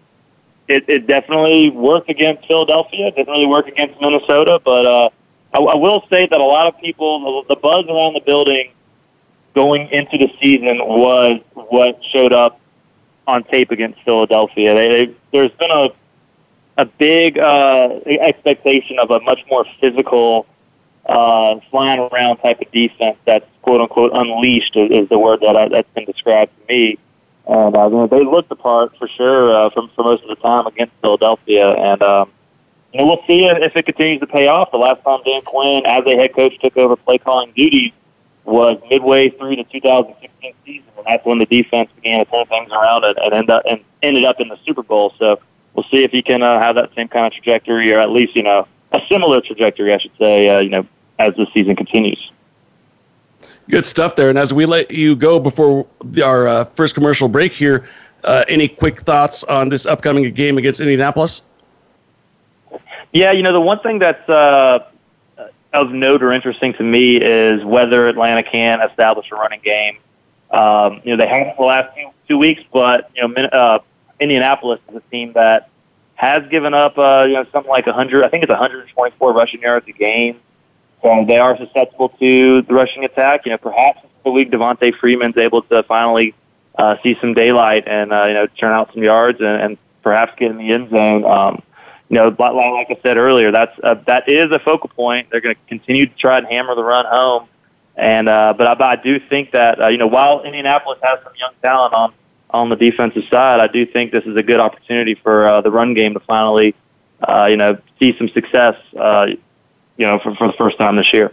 it, 0.69 0.85
it 0.89 1.07
definitely 1.07 1.71
worked 1.71 2.11
against 2.11 2.47
Philadelphia. 2.47 3.09
It 3.09 3.17
didn't 3.17 3.33
really 3.33 3.47
work 3.47 3.69
against 3.69 4.01
Minnesota, 4.01 4.61
but 4.65 4.87
uh, 4.87 5.11
I, 5.55 5.59
I 5.59 5.75
will 5.75 6.05
say 6.11 6.27
that 6.27 6.41
a 6.41 6.45
lot 6.45 6.67
of 6.67 6.79
people, 6.81 7.45
the, 7.45 7.55
the 7.55 7.61
buzz 7.61 7.87
around 7.87 8.15
the 8.15 8.23
building 8.25 8.73
going 9.55 9.89
into 9.91 10.19
the 10.19 10.31
season 10.41 10.79
was 10.79 11.41
what 11.55 12.03
showed 12.05 12.33
up 12.33 12.61
on 13.27 13.45
tape 13.45 13.71
against 13.71 14.01
Philadelphia. 14.03 14.75
They, 14.75 14.89
they, 14.89 15.15
there's 15.33 15.53
been 15.53 15.71
a 15.71 15.89
a 16.77 16.85
big 16.85 17.39
uh, 17.39 18.01
expectation 18.07 18.99
of 18.99 19.11
a 19.11 19.21
much 19.21 19.41
more 19.49 19.65
physical, 19.81 20.47
uh, 21.07 21.61
flying 21.71 22.01
around 22.01 22.39
type 22.39 22.61
of 22.61 22.71
defense 22.73 23.17
that's 23.25 23.47
quote 23.63 23.81
unquote 23.81 24.11
unleashed 24.13 24.75
is, 24.77 24.91
is 24.91 25.09
the 25.09 25.19
word 25.19 25.41
that 25.41 25.57
I, 25.57 25.69
that's 25.69 25.89
been 25.95 26.05
described 26.05 26.53
to 26.61 26.75
me. 26.75 26.99
And 27.47 27.77
uh, 27.77 28.07
they 28.07 28.25
looked 28.25 28.49
the 28.49 28.57
part 28.57 28.97
for 28.99 29.07
sure 29.07 29.55
uh, 29.55 29.71
from 29.71 29.91
for 29.95 30.03
most 30.03 30.23
of 30.23 30.31
the 30.31 30.37
time 30.37 30.67
against 30.67 30.95
Philadelphia. 31.01 31.71
And 31.73 32.03
um, 32.03 32.33
you 32.93 33.01
know, 33.01 33.07
we'll 33.07 33.25
see 33.27 33.45
if 33.47 33.77
it 33.77 33.87
continues 33.87 34.21
to 34.21 34.27
pay 34.27 34.49
off. 34.49 34.71
The 34.71 34.79
last 34.79 35.03
time 35.05 35.21
Dan 35.25 35.43
Quinn, 35.43 35.85
as 35.87 36.05
a 36.07 36.17
head 36.17 36.35
coach, 36.35 36.59
took 36.61 36.77
over 36.77 36.97
play 36.97 37.19
calling 37.19 37.53
duties 37.53 37.93
was 38.45 38.79
midway 38.91 39.31
through 39.31 39.57
the 39.57 39.65
2016 39.65 40.55
season, 40.65 40.89
and 40.97 41.07
that's 41.07 41.25
when 41.25 41.39
the 41.39 41.47
defense 41.47 41.91
began 41.97 42.25
to 42.25 42.31
turn 42.31 42.47
things 42.47 42.71
around 42.71 43.05
and, 43.05 43.17
and 43.19 43.33
end 43.33 43.51
up 43.51 43.63
and 43.69 43.81
ended 44.03 44.25
up 44.25 44.41
in 44.41 44.49
the 44.49 44.59
Super 44.65 44.83
Bowl. 44.83 45.15
So 45.19 45.41
we'll 45.75 45.85
see 45.85 46.05
if 46.05 46.11
he 46.11 46.23
can 46.23 46.43
uh, 46.43 46.61
have 46.61 46.75
that 46.77 46.95
same 46.95 47.09
kind 47.09 47.27
of 47.27 47.33
trajectory, 47.33 47.93
or 47.93 47.99
at 47.99 48.11
least 48.11 48.37
you 48.37 48.43
know 48.43 48.67
a 48.93 49.01
similar 49.09 49.41
trajectory, 49.41 49.95
I 49.95 49.99
should 49.99 50.17
say. 50.19 50.49
Uh, 50.49 50.61
you 50.61 50.71
know, 50.71 50.87
as 51.19 51.35
the 51.37 51.47
season 51.55 51.77
continues. 51.77 52.31
Good 53.71 53.87
stuff 53.87 54.17
there. 54.17 54.29
And 54.29 54.39
as 54.39 54.53
we 54.53 54.67
let 54.67 54.91
you 54.91 55.17
go 55.17 55.41
before 55.41 55.87
our 56.23 56.49
uh, 56.49 56.65
first 56.65 56.95
commercial 56.95 57.29
break 57.29 57.53
here, 57.53 57.89
uh, 58.25 58.45
any 58.49 58.69
quick 58.69 59.01
thoughts 59.01 59.45
on 59.45 59.69
this 59.69 59.87
upcoming 59.87 60.33
game 60.35 60.59
against 60.59 60.81
Indianapolis? 60.81 61.45
Yeah, 63.13 63.33
you 63.33 63.43
know, 63.43 63.53
the 63.53 63.61
one 63.61 63.79
thing 63.81 64.01
that's 64.01 64.29
uh, 64.29 64.87
of 65.75 65.91
note 65.91 66.23
or 66.23 66.33
interesting 66.33 66.73
to 66.75 66.83
me 66.83 67.17
is 67.17 67.65
whether 67.65 68.09
Atlanta 68.09 68.43
can 68.43 68.81
establish 68.81 69.27
a 69.31 69.35
running 69.35 69.61
game. 69.63 69.99
Um, 70.51 71.01
you 71.05 71.11
know, 71.11 71.17
they 71.17 71.29
haven't 71.29 71.57
the 71.57 71.65
last 71.65 71.95
two, 71.97 72.11
two 72.29 72.39
weeks, 72.39 72.63
but 72.73 73.11
you 73.15 73.27
know, 73.27 73.45
uh, 73.45 73.81
Indianapolis 74.21 74.81
is 74.89 74.97
a 74.97 75.01
team 75.11 75.33
that 75.35 75.69
has 76.15 76.47
given 76.49 76.75
up, 76.75 76.97
uh, 76.97 77.25
you 77.27 77.35
know, 77.35 77.45
something 77.53 77.71
like 77.71 77.87
100. 77.87 78.25
I 78.25 78.29
think 78.29 78.45
it's 78.45 78.51
124 78.51 79.33
rushing 79.33 79.61
yards 79.61 79.87
a 79.89 79.93
game. 79.93 80.41
So 81.03 81.25
they 81.27 81.39
are 81.39 81.57
susceptible 81.59 82.11
to 82.21 82.63
the 82.63 82.73
rushing 82.73 83.05
attack. 83.05 83.43
You 83.45 83.51
know, 83.53 83.59
perhaps 83.59 84.01
the 84.25 84.31
week 84.31 84.51
Devonta 84.51 84.97
Freeman's 84.99 85.37
able 85.37 85.63
to 85.63 85.83
finally 85.83 86.35
uh, 86.77 86.97
see 87.03 87.17
some 87.21 87.35
daylight 87.35 87.87
and 87.87 88.13
uh, 88.13 88.25
you 88.25 88.35
know 88.35 88.47
turn 88.47 88.73
out 88.73 88.91
some 88.95 89.03
yards 89.03 89.39
and, 89.41 89.61
and 89.61 89.79
perhaps 90.03 90.33
get 90.39 90.51
in 90.51 90.57
the 90.57 90.73
end 90.73 90.91
zone. 90.91 91.25
Um, 91.25 91.63
you 92.15 92.21
know, 92.21 92.29
like 92.39 92.91
I 92.91 92.99
said 93.03 93.17
earlier, 93.17 93.51
that's 93.51 93.77
a, 93.83 93.99
that 94.07 94.29
is 94.29 94.53
a 94.53 94.61
focal 94.61 94.89
point. 94.89 95.29
They're 95.31 95.41
going 95.41 95.57
to 95.57 95.61
continue 95.67 96.07
to 96.07 96.15
try 96.15 96.39
and 96.39 96.47
hammer 96.47 96.77
the 96.77 96.85
run 96.85 97.07
home, 97.07 97.49
and 97.97 98.29
uh, 98.29 98.55
but 98.57 98.81
I, 98.81 98.93
I 98.93 98.97
do 98.97 99.19
think 99.19 99.51
that 99.51 99.81
uh, 99.81 99.89
you 99.89 99.99
know 99.99 100.07
while 100.07 100.43
Indianapolis 100.45 101.01
has 101.03 101.19
some 101.25 101.33
young 101.37 101.53
talent 101.61 101.93
on 101.93 102.13
on 102.51 102.69
the 102.69 102.77
defensive 102.77 103.25
side, 103.29 103.59
I 103.59 103.67
do 103.67 103.85
think 103.85 104.13
this 104.13 104.25
is 104.27 104.37
a 104.37 104.45
good 104.45 104.61
opportunity 104.61 105.17
for 105.17 105.49
uh, 105.49 105.61
the 105.61 105.73
run 105.73 105.93
game 105.95 106.15
to 106.15 106.21
finally 106.21 106.77
uh, 107.29 107.47
you 107.47 107.57
know 107.57 107.79
see 107.99 108.17
some 108.17 108.29
success. 108.29 108.77
Uh, 108.97 109.27
you 109.97 110.07
know, 110.07 110.19
for, 110.19 110.35
for 110.35 110.47
the 110.47 110.53
first 110.55 110.79
time 110.79 110.97
this 110.97 111.13
year. 111.13 111.33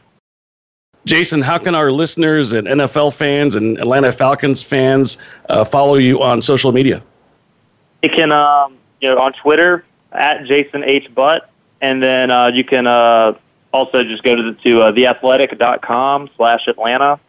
Jason, 1.05 1.41
how 1.41 1.57
can 1.57 1.73
our 1.73 1.91
listeners 1.91 2.53
and 2.53 2.67
NFL 2.67 3.13
fans 3.13 3.55
and 3.55 3.79
Atlanta 3.79 4.11
Falcons 4.11 4.61
fans 4.61 5.17
uh, 5.49 5.65
follow 5.65 5.95
you 5.95 6.21
on 6.21 6.41
social 6.41 6.71
media? 6.71 7.01
They 8.03 8.09
can, 8.09 8.31
um, 8.31 8.77
you 8.99 9.09
know, 9.09 9.19
on 9.19 9.33
Twitter 9.33 9.83
at 10.11 10.45
Jason 10.45 10.83
H. 10.83 11.13
Butt. 11.13 11.49
And 11.81 12.01
then 12.01 12.29
uh, 12.29 12.47
you 12.47 12.63
can 12.63 12.87
uh, 12.87 13.33
also 13.73 14.03
just 14.03 14.23
go 14.23 14.35
to, 14.35 14.43
the, 14.43 14.53
to 14.61 14.81
uh, 14.81 14.91
theathletic.com 14.91 16.29
slash 16.35 16.67
Atlanta. 16.67 17.19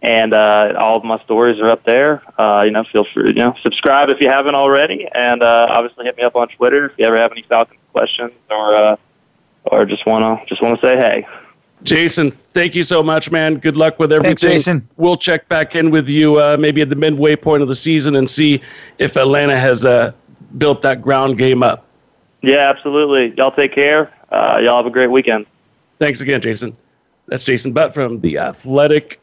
And 0.00 0.32
uh, 0.32 0.74
all 0.78 0.96
of 0.96 1.04
my 1.04 1.20
stories 1.24 1.60
are 1.60 1.68
up 1.68 1.84
there. 1.84 2.22
Uh, 2.40 2.62
you 2.62 2.70
know, 2.70 2.84
feel 2.84 3.04
free, 3.12 3.28
you 3.28 3.34
know, 3.34 3.56
subscribe 3.62 4.08
if 4.10 4.20
you 4.20 4.28
haven't 4.28 4.54
already. 4.54 5.08
And 5.12 5.42
uh, 5.42 5.66
obviously 5.68 6.04
hit 6.04 6.16
me 6.16 6.22
up 6.22 6.36
on 6.36 6.48
Twitter 6.48 6.90
if 6.90 6.98
you 6.98 7.04
ever 7.04 7.16
have 7.16 7.32
any 7.32 7.42
Falcons 7.42 7.80
questions 7.92 8.32
or, 8.48 8.76
uh, 8.76 8.96
or 9.64 9.84
just 9.84 10.06
want 10.06 10.40
to 10.40 10.46
just 10.46 10.62
want 10.62 10.80
to 10.80 10.86
say 10.86 10.96
hey. 10.96 11.26
Jason, 11.82 12.30
thank 12.30 12.74
you 12.74 12.82
so 12.82 13.02
much, 13.02 13.30
man. 13.30 13.56
Good 13.56 13.76
luck 13.76 13.98
with 13.98 14.12
everything. 14.12 14.36
Thanks, 14.36 14.64
Jason. 14.64 14.88
We'll 14.96 15.16
check 15.16 15.48
back 15.48 15.76
in 15.76 15.90
with 15.90 16.08
you 16.08 16.40
uh, 16.40 16.56
maybe 16.58 16.82
at 16.82 16.90
the 16.90 16.96
midway 16.96 17.36
point 17.36 17.62
of 17.62 17.68
the 17.68 17.76
season 17.76 18.16
and 18.16 18.28
see 18.28 18.60
if 18.98 19.16
Atlanta 19.16 19.58
has 19.58 19.84
uh, 19.84 20.12
built 20.58 20.82
that 20.82 21.02
ground 21.02 21.38
game 21.38 21.62
up. 21.62 21.87
Yeah, 22.48 22.70
absolutely. 22.70 23.34
Y'all 23.36 23.52
take 23.52 23.74
care. 23.74 24.10
Uh, 24.32 24.58
y'all 24.62 24.78
have 24.78 24.86
a 24.86 24.90
great 24.90 25.10
weekend. 25.10 25.44
Thanks 25.98 26.22
again, 26.22 26.40
Jason. 26.40 26.74
That's 27.26 27.44
Jason 27.44 27.72
Butt 27.72 27.92
from 27.92 28.20
the 28.20 28.38
Athletic 28.38 29.20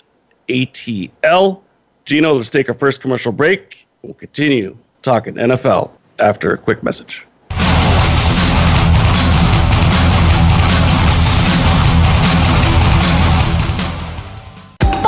ATL. 0.47 1.61
Gino, 2.05 2.33
let's 2.33 2.49
take 2.49 2.69
our 2.69 2.75
first 2.75 3.01
commercial 3.01 3.31
break. 3.31 3.87
We'll 4.03 4.13
continue 4.13 4.77
talking 5.01 5.33
NFL 5.35 5.89
after 6.19 6.53
a 6.53 6.57
quick 6.57 6.83
message. 6.83 7.25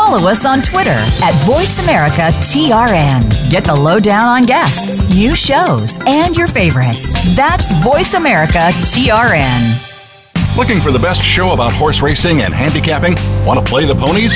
follow 0.08 0.30
us 0.30 0.45
on 0.45 0.62
Twitter 0.62 0.91
at 0.91 1.34
VoiceAmericaTRN. 1.43 3.37
Get 3.49 3.63
the 3.63 3.73
lowdown 3.73 4.27
on 4.27 4.45
guests, 4.45 5.01
new 5.15 5.33
shows, 5.33 5.99
and 6.05 6.36
your 6.36 6.49
favorites. 6.49 7.13
That's 7.33 7.71
Voice 7.81 8.13
America 8.13 8.60
TRN. 8.60 10.57
Looking 10.57 10.81
for 10.81 10.91
the 10.91 10.99
best 10.99 11.23
show 11.23 11.53
about 11.53 11.71
horse 11.71 12.01
racing 12.01 12.41
and 12.41 12.53
handicapping? 12.53 13.15
Want 13.45 13.63
to 13.63 13.65
play 13.65 13.86
the 13.86 13.95
ponies? 13.95 14.36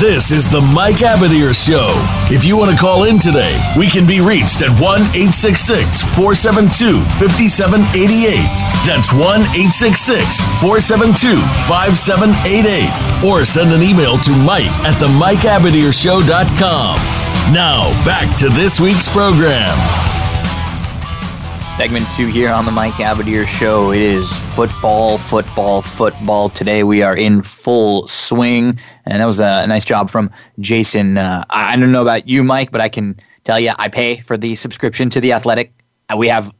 This 0.00 0.32
is 0.32 0.50
the 0.50 0.60
Mike 0.60 1.06
Abadir 1.06 1.54
Show. 1.54 1.86
If 2.26 2.44
you 2.44 2.56
want 2.56 2.70
to 2.72 2.76
call 2.76 3.04
in 3.04 3.18
today, 3.18 3.54
we 3.78 3.86
can 3.86 4.06
be 4.06 4.20
reached 4.20 4.60
at 4.60 4.74
1 4.82 5.00
866 5.14 6.02
472 6.18 6.98
5788. 7.22 8.42
That's 8.82 9.14
1 9.14 9.22
866 9.54 10.42
472 10.58 11.38
5788. 11.70 12.90
Or 13.22 13.46
send 13.46 13.70
an 13.70 13.86
email 13.86 14.18
to 14.18 14.32
Mike 14.42 14.66
at 14.82 14.98
the 14.98 15.08
Mike 15.14 15.46
MikeAbadirshow.com. 15.46 16.98
Now, 17.54 17.86
back 18.04 18.26
to 18.38 18.48
this 18.48 18.80
week's 18.80 19.08
program. 19.08 19.70
Segment 21.62 22.06
two 22.16 22.26
here 22.26 22.50
on 22.50 22.64
the 22.66 22.72
Mike 22.72 22.94
Abadir 22.94 23.46
Show. 23.46 23.92
It 23.92 24.00
is 24.00 24.43
football, 24.54 25.18
football, 25.18 25.82
football. 25.82 26.48
Today 26.48 26.84
we 26.84 27.02
are 27.02 27.16
in 27.16 27.42
full 27.42 28.06
swing, 28.06 28.78
and 29.04 29.20
that 29.20 29.26
was 29.26 29.40
a 29.40 29.66
nice 29.66 29.84
job 29.84 30.10
from 30.10 30.30
Jason. 30.60 31.18
Uh, 31.18 31.42
I 31.50 31.74
don't 31.74 31.90
know 31.90 32.02
about 32.02 32.28
you, 32.28 32.44
Mike, 32.44 32.70
but 32.70 32.80
I 32.80 32.88
can 32.88 33.18
tell 33.42 33.58
you 33.58 33.72
I 33.80 33.88
pay 33.88 34.20
for 34.20 34.36
the 34.36 34.54
subscription 34.54 35.10
to 35.10 35.20
the 35.20 35.32
Athletic. 35.32 35.72
Uh, 36.08 36.16
we 36.16 36.28
have 36.28 36.52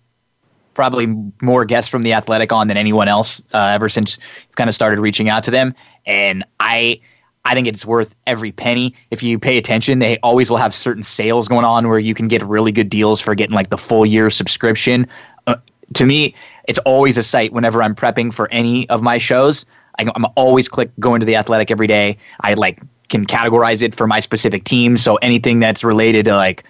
probably 0.74 1.06
more 1.40 1.64
guests 1.64 1.88
from 1.88 2.02
the 2.02 2.12
Athletic 2.12 2.52
on 2.52 2.66
than 2.66 2.76
anyone 2.76 3.06
else 3.06 3.40
uh, 3.52 3.58
ever 3.58 3.88
since 3.88 4.18
kind 4.56 4.68
of 4.68 4.74
started 4.74 4.98
reaching 4.98 5.28
out 5.28 5.44
to 5.44 5.52
them, 5.52 5.72
and 6.04 6.44
I. 6.58 7.00
I 7.46 7.52
think 7.52 7.66
it's 7.66 7.84
worth 7.84 8.16
every 8.26 8.52
penny. 8.52 8.94
If 9.10 9.22
you 9.22 9.38
pay 9.38 9.58
attention, 9.58 9.98
they 9.98 10.16
always 10.20 10.48
will 10.48 10.56
have 10.56 10.74
certain 10.74 11.02
sales 11.02 11.46
going 11.46 11.66
on 11.66 11.90
where 11.90 11.98
you 11.98 12.14
can 12.14 12.26
get 12.26 12.42
really 12.42 12.72
good 12.72 12.88
deals 12.88 13.20
for 13.20 13.34
getting 13.34 13.54
like 13.54 13.68
the 13.68 13.76
full 13.76 14.06
year 14.06 14.30
subscription. 14.30 15.06
Uh, 15.46 15.56
to 15.92 16.06
me, 16.06 16.34
it's 16.66 16.78
always 16.80 17.16
a 17.16 17.22
site 17.22 17.52
whenever 17.52 17.82
I'm 17.82 17.94
prepping 17.94 18.32
for 18.32 18.50
any 18.50 18.88
of 18.88 19.02
my 19.02 19.18
shows. 19.18 19.64
I, 19.98 20.10
I'm 20.14 20.26
always 20.36 20.68
click 20.68 20.90
going 20.98 21.20
to 21.20 21.26
the 21.26 21.36
Athletic 21.36 21.70
every 21.70 21.86
day. 21.86 22.18
I 22.40 22.54
like 22.54 22.80
can 23.08 23.26
categorize 23.26 23.82
it 23.82 23.94
for 23.94 24.06
my 24.06 24.20
specific 24.20 24.64
team. 24.64 24.96
So 24.96 25.16
anything 25.16 25.60
that's 25.60 25.84
related 25.84 26.24
to 26.24 26.34
like 26.34 26.64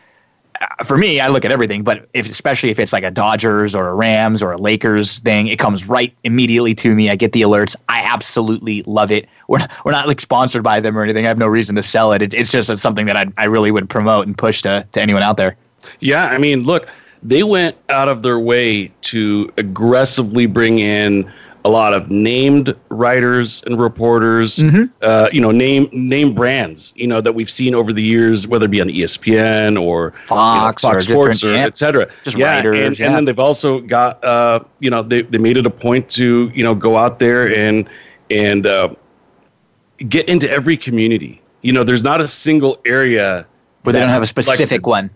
uh, 0.61 0.85
for 0.85 0.97
me, 0.97 1.21
I 1.21 1.29
look 1.29 1.45
at 1.45 1.51
everything, 1.51 1.83
but 1.83 2.09
if, 2.15 2.31
especially 2.31 2.71
if 2.71 2.79
it's 2.79 2.93
like 2.93 3.03
a 3.03 3.11
Dodgers 3.11 3.75
or 3.75 3.89
a 3.89 3.95
Rams 3.95 4.43
or 4.43 4.53
a 4.53 4.59
Lakers 4.59 5.19
thing, 5.21 5.49
it 5.49 5.59
comes 5.59 5.89
right 5.89 6.15
immediately 6.23 6.75
to 6.77 6.95
me. 6.95 7.11
I 7.11 7.17
get 7.17 7.33
the 7.33 7.43
alerts. 7.43 7.75
I 7.89 8.03
absolutely 8.03 8.83
love 8.85 9.11
it. 9.11 9.29
We're 9.49 9.59
not, 9.59 9.71
we're 9.85 9.93
not 9.93 10.07
like 10.07 10.21
sponsored 10.21 10.63
by 10.63 10.81
them 10.81 10.97
or 10.97 11.03
anything. 11.03 11.25
I 11.25 11.29
have 11.29 11.39
no 11.39 11.49
reason 11.49 11.75
to 11.77 11.83
sell 11.83 12.13
it. 12.13 12.23
it 12.23 12.35
it's 12.35 12.51
just 12.51 12.71
it's 12.71 12.83
something 12.83 13.07
that 13.07 13.17
I, 13.17 13.27
I 13.37 13.45
really 13.45 13.71
would 13.71 13.89
promote 13.89 14.27
and 14.27 14.37
push 14.37 14.63
to, 14.63 14.87
to 14.93 15.01
anyone 15.01 15.23
out 15.23 15.37
there. 15.37 15.57
Yeah, 16.01 16.27
I 16.27 16.39
mean, 16.39 16.63
look, 16.63 16.87
they 17.25 17.43
went 17.43 17.77
out 17.89 18.09
of 18.09 18.23
their 18.23 18.39
way 18.39 18.93
to 19.03 19.51
aggressively 19.57 20.47
bring 20.47 20.79
in 20.79 21.31
a 21.65 21.71
lot 21.71 21.95
of 21.95 22.11
named 22.11 22.77
writers 22.91 23.63
and 23.65 23.81
reporters. 23.81 24.63
Uh, 25.01 25.31
you 25.33 25.41
know, 25.41 25.51
name 25.51 25.89
name 25.93 26.35
brands. 26.35 26.93
You 26.95 27.07
know 27.07 27.21
that 27.23 27.35
we've 27.35 27.51
seen 27.51 27.75
over 27.75 27.93
the 27.93 28.03
years, 28.03 28.47
whether 28.47 28.67
it 28.67 28.71
be 28.71 28.83
on 28.83 28.89
ESPN 28.89 29.81
or 29.81 30.13
Fox 30.27 30.83
you 30.83 30.89
know, 30.89 30.93
or 30.93 30.95
Fox 30.95 31.07
Sports 31.07 31.45
or 31.45 31.55
et 31.55 31.79
cetera. 31.79 32.07
just 32.23 32.37
yeah, 32.37 32.57
writers, 32.57 32.79
and, 32.79 32.99
yeah. 32.99 33.07
and 33.07 33.17
then 33.17 33.25
they've 33.25 33.39
also 33.39 33.81
got 33.81 34.23
uh, 34.23 34.61
you 34.81 34.91
know 34.91 35.03
they 35.03 35.23
they 35.23 35.39
made 35.39 35.57
it 35.57 35.65
a 35.65 35.71
point 35.71 36.11
to 36.11 36.53
you 36.55 36.63
know 36.63 36.75
go 36.75 36.99
out 36.99 37.19
there 37.19 37.53
and 37.55 37.89
and 38.31 38.67
uh, 38.67 38.95
get 40.09 40.29
into 40.29 40.51
every 40.51 40.77
community. 40.77 41.41
You 41.63 41.73
know, 41.73 41.83
there's 41.83 42.05
not 42.05 42.21
a 42.21 42.29
single 42.29 42.79
area 42.85 43.47
Where 43.83 43.95
they 43.95 44.01
don't 44.01 44.11
have 44.11 44.23
a 44.23 44.27
specific 44.27 44.83
neglected. 44.83 44.87
one. 44.87 45.11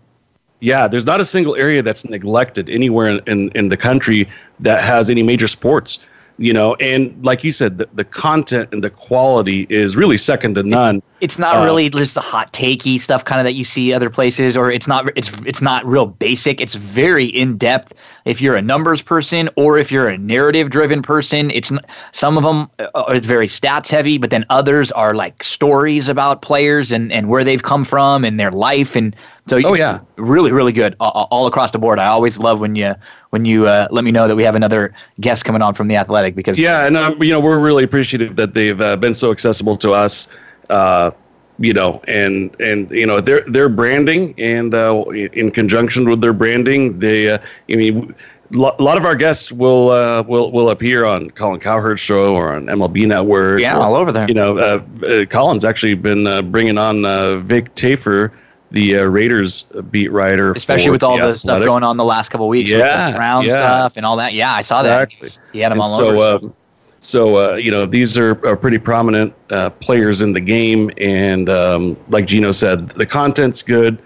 Yeah, 0.61 0.89
there's 0.89 1.07
not 1.07 1.21
a 1.21 1.25
single 1.25 1.55
area 1.57 1.83
that's 1.83 2.05
neglected 2.05 2.69
anywhere 2.69 3.09
in, 3.09 3.21
in, 3.27 3.51
in 3.55 3.69
the 3.69 3.77
country 3.77 4.29
that 4.61 4.83
has 4.83 5.09
any 5.09 5.23
major 5.23 5.47
sports. 5.47 5.99
You 6.41 6.53
know, 6.53 6.77
and 6.77 7.13
like 7.27 7.43
you 7.43 7.51
said, 7.51 7.79
the, 7.79 7.89
the 7.95 8.05
content 8.05 8.69
and 8.71 8.85
the 8.85 8.91
quality 8.91 9.67
is 9.71 9.97
really 9.97 10.17
second 10.17 10.55
to 10.55 10.63
none. 10.63 11.03
It's 11.21 11.37
not 11.37 11.57
Uh, 11.57 11.65
really 11.65 11.91
just 11.91 12.15
the 12.15 12.21
hot 12.21 12.53
takey 12.53 13.01
stuff 13.01 13.25
kind 13.25 13.41
of 13.41 13.45
that 13.45 13.55
you 13.55 13.65
see 13.65 13.93
other 13.93 14.09
places, 14.09 14.57
or 14.57 14.71
it's 14.71 14.87
not 14.87 15.11
it's 15.17 15.33
it's 15.45 15.61
not 15.61 15.85
real 15.85 16.07
basic. 16.07 16.61
It's 16.61 16.77
very 16.77 17.25
in 17.25 17.59
depth. 17.59 17.93
If 18.25 18.41
you're 18.41 18.55
a 18.55 18.63
numbers 18.63 19.03
person 19.03 19.49
or 19.57 19.79
if 19.79 19.91
you're 19.91 20.07
a 20.07 20.17
narrative 20.17 20.71
driven 20.71 21.03
person, 21.03 21.51
it's 21.51 21.73
some 22.13 22.37
of 22.37 22.45
them 22.45 22.71
are 22.95 23.19
very 23.19 23.49
stats 23.49 23.91
heavy, 23.91 24.17
but 24.17 24.31
then 24.31 24.47
others 24.49 24.93
are 24.93 25.17
like 25.17 25.43
stories 25.43 26.09
about 26.09 26.41
players 26.43 26.93
and 26.93 27.11
and 27.13 27.29
where 27.29 27.43
they've 27.43 27.65
come 27.65 27.85
from 27.85 28.25
and 28.25 28.39
their 28.39 28.53
life 28.53 28.95
and 28.95 29.17
so 29.49 29.61
Oh, 29.65 29.75
yeah. 29.75 30.01
really 30.17 30.53
really 30.53 30.73
good 30.73 30.95
all, 31.01 31.29
all 31.31 31.47
across 31.47 31.71
the 31.71 31.79
board. 31.79 31.99
I 31.99 32.07
always 32.07 32.39
love 32.39 32.61
when 32.61 32.75
you 32.77 32.95
when 33.31 33.45
you 33.45 33.67
uh, 33.67 33.89
let 33.91 34.05
me 34.05 34.11
know 34.11 34.29
that 34.29 34.37
we 34.37 34.43
have 34.45 34.55
another 34.55 34.95
guest 35.21 35.45
coming 35.45 35.63
on 35.63 35.75
from 35.75 35.89
the 35.89 35.97
Athletic 35.97 36.35
because 36.35 36.59
Yeah, 36.59 36.87
and 36.87 36.97
um, 36.97 37.23
you 37.23 37.31
know 37.31 37.41
we're 37.41 37.59
really 37.59 37.85
appreciative 37.85 38.37
that 38.37 38.55
they've 38.55 38.81
uh, 38.81 38.97
been 38.97 39.15
so 39.15 39.31
accessible 39.31 39.77
to 39.79 39.93
us. 39.93 40.29
Uh, 40.71 41.11
you 41.59 41.73
know, 41.73 42.01
and 42.07 42.55
and 42.61 42.91
you 42.91 43.07
know 43.07 43.21
their 43.21 43.41
their 43.49 43.69
branding 43.69 44.35
and 44.39 44.75
uh, 44.75 45.03
in 45.11 45.51
conjunction 45.51 46.09
with 46.09 46.21
their 46.21 46.33
branding, 46.33 46.99
they 46.99 47.31
uh, 47.31 47.39
I 47.71 47.77
mean. 47.77 48.15
A 48.51 48.57
lot 48.57 48.97
of 48.97 49.05
our 49.05 49.15
guests 49.15 49.53
will 49.53 49.91
uh, 49.91 50.23
will 50.23 50.51
will 50.51 50.71
appear 50.71 51.05
on 51.05 51.31
Colin 51.33 51.61
Cowherd's 51.61 52.01
show 52.01 52.35
or 52.35 52.55
on 52.55 52.65
MLB 52.65 53.07
Network. 53.07 53.61
Yeah, 53.61 53.77
or, 53.77 53.83
all 53.83 53.95
over 53.95 54.11
there. 54.11 54.27
You 54.27 54.33
know, 54.33 54.57
uh, 54.57 54.83
uh, 55.07 55.25
Colin's 55.27 55.67
actually 55.67 55.93
been 55.93 56.27
uh, 56.27 56.41
bringing 56.41 56.79
on 56.79 57.05
uh, 57.05 57.41
Vic 57.41 57.75
Tafur, 57.75 58.31
the 58.71 58.99
uh, 58.99 59.05
Raiders 59.05 59.63
beat 59.91 60.13
writer, 60.13 60.53
especially 60.53 60.91
with 60.91 61.03
all 61.03 61.17
the 61.19 61.37
stuff 61.37 61.63
going 61.63 61.83
on 61.83 61.97
the 61.97 62.05
last 62.05 62.29
couple 62.31 62.47
of 62.47 62.51
weeks 62.51 62.71
with 62.71 62.81
Yeah, 62.81 63.11
the 63.13 63.17
Brown 63.17 63.45
yeah. 63.45 63.53
stuff 63.53 63.97
and 63.97 64.05
all 64.05 64.17
that. 64.17 64.33
Yeah, 64.35 64.53
I 64.53 64.61
saw 64.63 64.83
that. 64.83 65.11
He 65.53 65.61
had 65.61 65.73
them 65.73 65.81
And 65.81 65.83
all 65.83 65.87
so, 65.99 66.09
over. 66.09 66.17
so- 66.19 66.47
um, 66.47 66.55
so 67.01 67.53
uh, 67.53 67.55
you 67.57 67.71
know, 67.71 67.87
these 67.87 68.19
are, 68.19 68.33
are 68.45 68.57
pretty 68.57 68.77
prominent 68.79 69.33
uh, 69.51 69.71
players 69.71 70.21
in 70.21 70.33
the 70.33 70.41
game, 70.41 70.91
and 70.99 71.49
um, 71.49 71.97
like 72.09 72.27
Gino 72.27 72.51
said, 72.51 72.89
the 72.89 73.07
content's 73.07 73.63
good, 73.63 74.03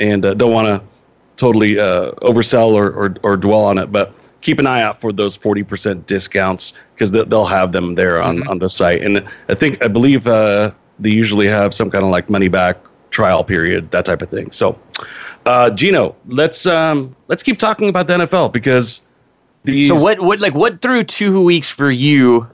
and 0.00 0.24
uh, 0.24 0.34
don't 0.34 0.52
want 0.52 0.66
to 0.66 0.82
totally 1.36 1.78
uh, 1.78 2.10
oversell 2.22 2.72
or, 2.72 2.90
or 2.90 3.14
or 3.22 3.36
dwell 3.36 3.64
on 3.64 3.78
it, 3.78 3.92
but 3.92 4.12
keep 4.40 4.58
an 4.58 4.66
eye 4.66 4.82
out 4.82 5.00
for 5.00 5.12
those 5.12 5.36
forty 5.36 5.62
percent 5.62 6.04
discounts 6.08 6.74
because 6.94 7.12
they'll, 7.12 7.24
they'll 7.24 7.44
have 7.46 7.70
them 7.70 7.94
there 7.94 8.20
on 8.20 8.38
Mm-hmm. 8.38 8.48
on 8.48 8.58
the 8.58 8.68
site, 8.68 9.02
and 9.04 9.24
I 9.48 9.54
think 9.54 9.82
I 9.82 9.86
believe 9.86 10.26
uh, 10.26 10.72
they 10.98 11.10
usually 11.10 11.46
have 11.46 11.72
some 11.72 11.90
kind 11.92 12.04
of 12.04 12.10
like 12.10 12.28
money 12.28 12.48
back 12.48 12.76
trial 13.12 13.44
period, 13.44 13.90
that 13.92 14.04
type 14.04 14.22
of 14.22 14.30
thing. 14.30 14.50
So, 14.50 14.76
uh, 15.46 15.70
Gino, 15.70 16.16
let's 16.26 16.66
um, 16.66 17.14
let's 17.28 17.42
keep 17.42 17.58
talking 17.58 17.88
about 17.88 18.08
the 18.08 18.14
NFL 18.14 18.52
because. 18.52 19.02
These, 19.64 19.88
So 19.88 19.94
what 19.94 20.20
what 20.20 20.40
like 20.40 20.54
what 20.54 20.82
through 20.82 21.04
two 21.04 21.40
weeks 21.40 21.70
for 21.70 21.88
you 21.92 22.48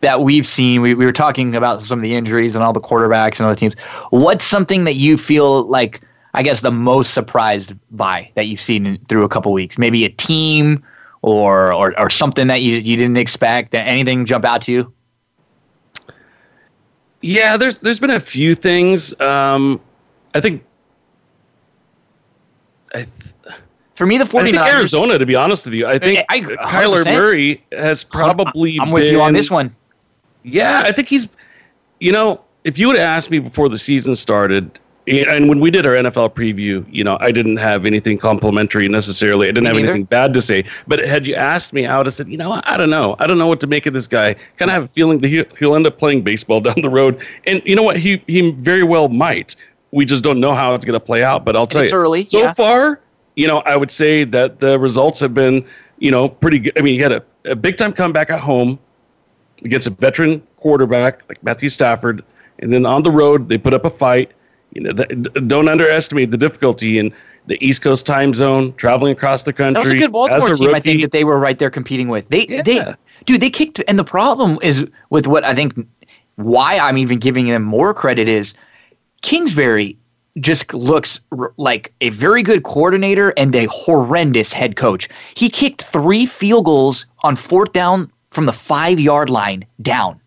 that 0.00 0.22
we've 0.22 0.46
seen? 0.46 0.80
We, 0.80 0.92
we 0.92 1.06
were 1.06 1.12
talking 1.12 1.54
about 1.54 1.82
some 1.82 2.00
of 2.00 2.02
the 2.02 2.16
injuries 2.16 2.56
and 2.56 2.64
all 2.64 2.72
the 2.72 2.80
quarterbacks 2.80 3.38
and 3.38 3.46
other 3.46 3.54
teams. 3.54 3.74
What's 4.10 4.44
something 4.44 4.82
that 4.82 4.94
you 4.94 5.16
feel 5.16 5.68
like 5.68 6.00
I 6.34 6.42
guess 6.42 6.60
the 6.60 6.72
most 6.72 7.14
surprised 7.14 7.74
by 7.92 8.28
that 8.34 8.46
you've 8.46 8.60
seen 8.60 8.86
in, 8.86 8.98
through 9.08 9.22
a 9.22 9.28
couple 9.28 9.52
weeks? 9.52 9.78
Maybe 9.78 10.04
a 10.04 10.08
team 10.08 10.82
or 11.22 11.72
or, 11.72 11.96
or 11.96 12.10
something 12.10 12.48
that 12.48 12.60
you, 12.62 12.78
you 12.78 12.96
didn't 12.96 13.18
expect? 13.18 13.70
That 13.70 13.86
Anything 13.86 14.26
jump 14.26 14.44
out 14.44 14.62
to 14.62 14.72
you? 14.72 14.92
Yeah, 17.20 17.56
there's 17.56 17.78
there's 17.78 17.98
been 17.98 18.10
a 18.10 18.20
few 18.20 18.54
things. 18.54 19.18
Um, 19.20 19.80
I 20.34 20.40
think. 20.40 20.64
I 22.94 22.98
th- 22.98 23.56
For 23.94 24.06
me, 24.06 24.16
the 24.18 24.24
I 24.24 24.42
think 24.44 24.56
Arizona, 24.56 25.18
to 25.18 25.26
be 25.26 25.34
honest 25.34 25.66
with 25.66 25.74
you, 25.74 25.86
I 25.86 25.98
think 25.98 26.24
I- 26.30 26.36
I- 26.36 26.40
Kyler 26.40 27.04
Murray 27.04 27.62
has 27.72 28.04
probably. 28.04 28.78
I'm 28.80 28.90
with 28.90 29.10
you 29.10 29.20
on 29.20 29.32
this 29.32 29.50
one. 29.50 29.74
Yeah, 30.42 30.82
I 30.84 30.92
think 30.92 31.08
he's. 31.08 31.28
You 32.00 32.12
know, 32.12 32.40
if 32.64 32.78
you 32.78 32.86
would 32.86 32.96
have 32.96 33.04
asked 33.04 33.30
me 33.30 33.40
before 33.40 33.68
the 33.68 33.78
season 33.78 34.14
started, 34.14 34.78
and 35.08 35.48
when 35.48 35.58
we 35.60 35.70
did 35.70 35.84
our 35.86 35.94
NFL 35.94 36.30
preview, 36.34 36.86
you 36.90 37.02
know, 37.02 37.16
I 37.20 37.32
didn't 37.32 37.56
have 37.56 37.86
anything 37.86 38.18
complimentary 38.18 38.88
necessarily. 38.88 39.48
I 39.48 39.52
didn't 39.52 39.66
have 39.66 39.76
neither. 39.76 39.88
anything 39.88 40.04
bad 40.04 40.34
to 40.34 40.42
say. 40.42 40.64
But 40.86 41.04
had 41.04 41.26
you 41.26 41.34
asked 41.34 41.72
me, 41.72 41.86
I 41.86 41.96
would 41.96 42.06
have 42.06 42.14
said, 42.14 42.28
you 42.28 42.36
know, 42.36 42.60
I 42.64 42.76
don't 42.76 42.90
know. 42.90 43.16
I 43.18 43.26
don't 43.26 43.38
know 43.38 43.46
what 43.46 43.60
to 43.60 43.66
make 43.66 43.86
of 43.86 43.94
this 43.94 44.06
guy. 44.06 44.34
Kind 44.58 44.70
of 44.70 44.74
have 44.74 44.84
a 44.84 44.88
feeling 44.88 45.18
that 45.20 45.28
he, 45.28 45.44
he'll 45.58 45.74
end 45.74 45.86
up 45.86 45.98
playing 45.98 46.22
baseball 46.22 46.60
down 46.68 46.80
the 46.82 46.90
road. 46.90 47.20
And 47.46 47.62
you 47.64 47.74
know 47.74 47.82
what? 47.82 47.96
He 47.96 48.22
he 48.26 48.50
very 48.52 48.82
well 48.84 49.08
might. 49.08 49.56
We 49.90 50.04
just 50.04 50.22
don't 50.22 50.40
know 50.40 50.54
how 50.54 50.74
it's 50.74 50.84
going 50.84 50.98
to 50.98 51.04
play 51.04 51.22
out. 51.24 51.44
But 51.44 51.56
I'll 51.56 51.66
tell 51.66 51.82
It's 51.82 51.92
you, 51.92 51.98
early, 51.98 52.24
so 52.24 52.38
yeah. 52.42 52.52
far, 52.52 53.00
you 53.36 53.46
know, 53.46 53.58
I 53.60 53.76
would 53.76 53.90
say 53.90 54.24
that 54.24 54.60
the 54.60 54.78
results 54.78 55.20
have 55.20 55.34
been, 55.34 55.64
you 55.98 56.10
know, 56.10 56.28
pretty 56.28 56.58
good. 56.58 56.78
I 56.78 56.82
mean, 56.82 56.94
he 56.94 57.00
had 57.00 57.12
a, 57.12 57.22
a 57.44 57.56
big 57.56 57.76
time 57.76 57.92
comeback 57.92 58.30
at 58.30 58.40
home 58.40 58.78
against 59.64 59.86
a 59.86 59.90
veteran 59.90 60.42
quarterback 60.56 61.22
like 61.28 61.42
Matthew 61.42 61.68
Stafford, 61.68 62.22
and 62.58 62.72
then 62.72 62.84
on 62.86 63.02
the 63.02 63.10
road 63.10 63.48
they 63.48 63.58
put 63.58 63.74
up 63.74 63.84
a 63.84 63.90
fight. 63.90 64.32
You 64.74 64.82
know, 64.82 64.92
th- 64.92 65.08
d- 65.08 65.40
don't 65.46 65.68
underestimate 65.68 66.30
the 66.30 66.36
difficulty 66.36 66.98
in 66.98 67.14
the 67.46 67.56
East 67.66 67.80
Coast 67.80 68.04
time 68.04 68.34
zone, 68.34 68.74
traveling 68.74 69.12
across 69.12 69.44
the 69.44 69.52
country. 69.54 69.82
That 69.82 69.88
was 69.88 69.92
a 69.94 69.98
good 69.98 70.12
Baltimore 70.12 70.52
a 70.52 70.56
team. 70.56 70.74
I 70.74 70.80
think 70.80 71.00
that 71.00 71.12
they 71.12 71.24
were 71.24 71.38
right 71.38 71.58
there 71.58 71.70
competing 71.70 72.08
with. 72.08 72.28
They, 72.28 72.46
Yeah. 72.46 72.60
they, 72.60 72.94
dude, 73.24 73.40
they 73.40 73.48
kicked. 73.48 73.82
And 73.88 73.98
the 73.98 74.04
problem 74.04 74.58
is 74.60 74.86
with 75.08 75.26
what 75.26 75.44
I 75.44 75.54
think, 75.54 75.74
why 76.36 76.78
I'm 76.78 76.98
even 76.98 77.18
giving 77.18 77.46
them 77.46 77.62
more 77.62 77.94
credit 77.94 78.28
is 78.28 78.52
Kingsbury 79.22 79.96
just 80.40 80.72
looks 80.72 81.20
r- 81.36 81.52
like 81.56 81.92
a 82.00 82.10
very 82.10 82.42
good 82.42 82.62
coordinator 82.62 83.32
and 83.36 83.54
a 83.56 83.66
horrendous 83.66 84.52
head 84.52 84.76
coach. 84.76 85.08
He 85.34 85.48
kicked 85.48 85.82
three 85.82 86.26
field 86.26 86.64
goals 86.64 87.06
on 87.24 87.36
fourth 87.36 87.72
down 87.72 88.10
from 88.30 88.46
the 88.46 88.52
five 88.52 89.00
yard 89.00 89.30
line 89.30 89.64
down. 89.82 90.20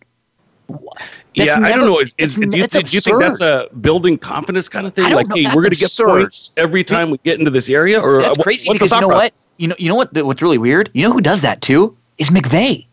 That's 1.35 1.47
yeah, 1.47 1.59
I 1.61 1.71
don't 1.71 1.85
know. 1.85 1.99
Is, 1.99 2.13
is, 2.17 2.35
do, 2.35 2.57
you 2.57 2.67
think, 2.67 2.89
do 2.89 2.95
you 2.95 3.01
think 3.01 3.19
that's 3.19 3.39
a 3.39 3.69
building 3.79 4.17
confidence 4.17 4.67
kind 4.67 4.85
of 4.85 4.93
thing? 4.93 5.13
Like, 5.13 5.27
know. 5.27 5.35
hey, 5.35 5.45
we're 5.55 5.61
going 5.61 5.71
to 5.71 5.77
get 5.77 5.91
points 5.97 6.51
every 6.57 6.83
time 6.83 7.09
we 7.09 7.19
get 7.19 7.39
into 7.39 7.51
this 7.51 7.69
area, 7.69 8.01
or 8.01 8.21
That's 8.21 8.33
uh, 8.33 8.35
what- 8.37 8.43
crazy 8.43 8.67
what's 8.67 8.79
because 8.81 8.91
you 8.91 9.01
know 9.01 9.07
process? 9.07 9.31
what? 9.31 9.47
You 9.57 9.67
know, 9.69 9.75
you 9.79 9.87
know 9.87 9.95
what? 9.95 10.13
What's 10.25 10.41
really 10.41 10.57
weird? 10.57 10.89
You 10.93 11.03
know 11.03 11.13
who 11.13 11.21
does 11.21 11.41
that 11.41 11.61
too? 11.61 11.95
Is 12.17 12.29
McVay. 12.29 12.85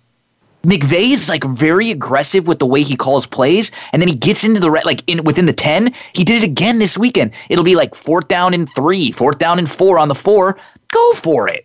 McVay 0.64 1.12
is 1.12 1.28
like 1.28 1.44
very 1.44 1.90
aggressive 1.90 2.46
with 2.46 2.58
the 2.58 2.66
way 2.66 2.82
he 2.82 2.96
calls 2.96 3.26
plays, 3.26 3.70
and 3.92 4.02
then 4.02 4.08
he 4.08 4.14
gets 4.14 4.44
into 4.44 4.60
the 4.60 4.70
re- 4.70 4.82
like 4.84 5.02
in 5.06 5.22
within 5.24 5.46
the 5.46 5.52
ten. 5.52 5.94
He 6.14 6.24
did 6.24 6.42
it 6.42 6.46
again 6.46 6.78
this 6.78 6.98
weekend. 6.98 7.32
It'll 7.48 7.64
be 7.64 7.76
like 7.76 7.94
fourth 7.94 8.28
down 8.28 8.54
and 8.54 8.68
three, 8.74 9.12
fourth 9.12 9.38
down 9.38 9.58
and 9.58 9.70
four 9.70 9.98
on 9.98 10.08
the 10.08 10.14
four. 10.14 10.58
Go 10.92 11.12
for 11.14 11.48
it. 11.48 11.64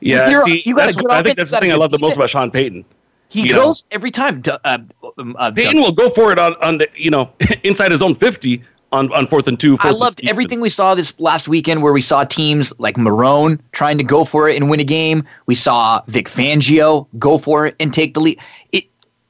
Yeah, 0.00 0.28
You're- 0.30 0.42
see, 0.44 0.62
you 0.66 0.74
got 0.74 0.82
a 0.82 0.86
that's 0.86 0.96
good 0.96 1.04
what- 1.08 1.16
I 1.16 1.22
think 1.22 1.36
that's 1.36 1.50
the 1.50 1.58
thing 1.60 1.72
I 1.72 1.76
love 1.76 1.90
the 1.90 1.98
most 1.98 2.16
about 2.16 2.30
Sean 2.30 2.50
Payton. 2.50 2.84
He 3.28 3.42
You 3.48 3.52
know. 3.54 3.64
goes 3.66 3.84
every 3.90 4.10
time. 4.12 4.42
Uh, 4.46 4.78
um, 5.18 5.34
uh, 5.38 5.50
Payton 5.50 5.80
will 5.80 5.90
go 5.92 6.08
for 6.10 6.30
it 6.32 6.38
on, 6.38 6.54
on 6.62 6.78
the 6.78 6.88
you 6.96 7.10
know 7.10 7.30
inside 7.64 7.90
his 7.90 8.02
own 8.02 8.14
fifty 8.14 8.62
on, 8.92 9.12
on 9.12 9.26
fourth 9.26 9.48
and 9.48 9.58
two. 9.58 9.74
I 9.74 9.76
fourth 9.76 9.90
and 9.90 9.98
loved 9.98 10.20
everything 10.26 10.60
we 10.60 10.70
saw 10.70 10.94
this 10.94 11.12
last 11.18 11.48
weekend 11.48 11.82
where 11.82 11.92
we 11.92 12.02
saw 12.02 12.24
teams 12.24 12.72
like 12.78 12.96
Marrone 12.96 13.58
trying 13.72 13.98
to 13.98 14.04
go 14.04 14.24
for 14.24 14.48
it 14.48 14.56
and 14.56 14.70
win 14.70 14.80
a 14.80 14.84
game. 14.84 15.24
We 15.46 15.54
saw 15.54 16.02
Vic 16.06 16.28
Fangio 16.28 17.06
go 17.18 17.38
for 17.38 17.66
it 17.66 17.76
and 17.80 17.92
take 17.92 18.14
the 18.14 18.20
lead. 18.20 18.38
It 18.72 18.84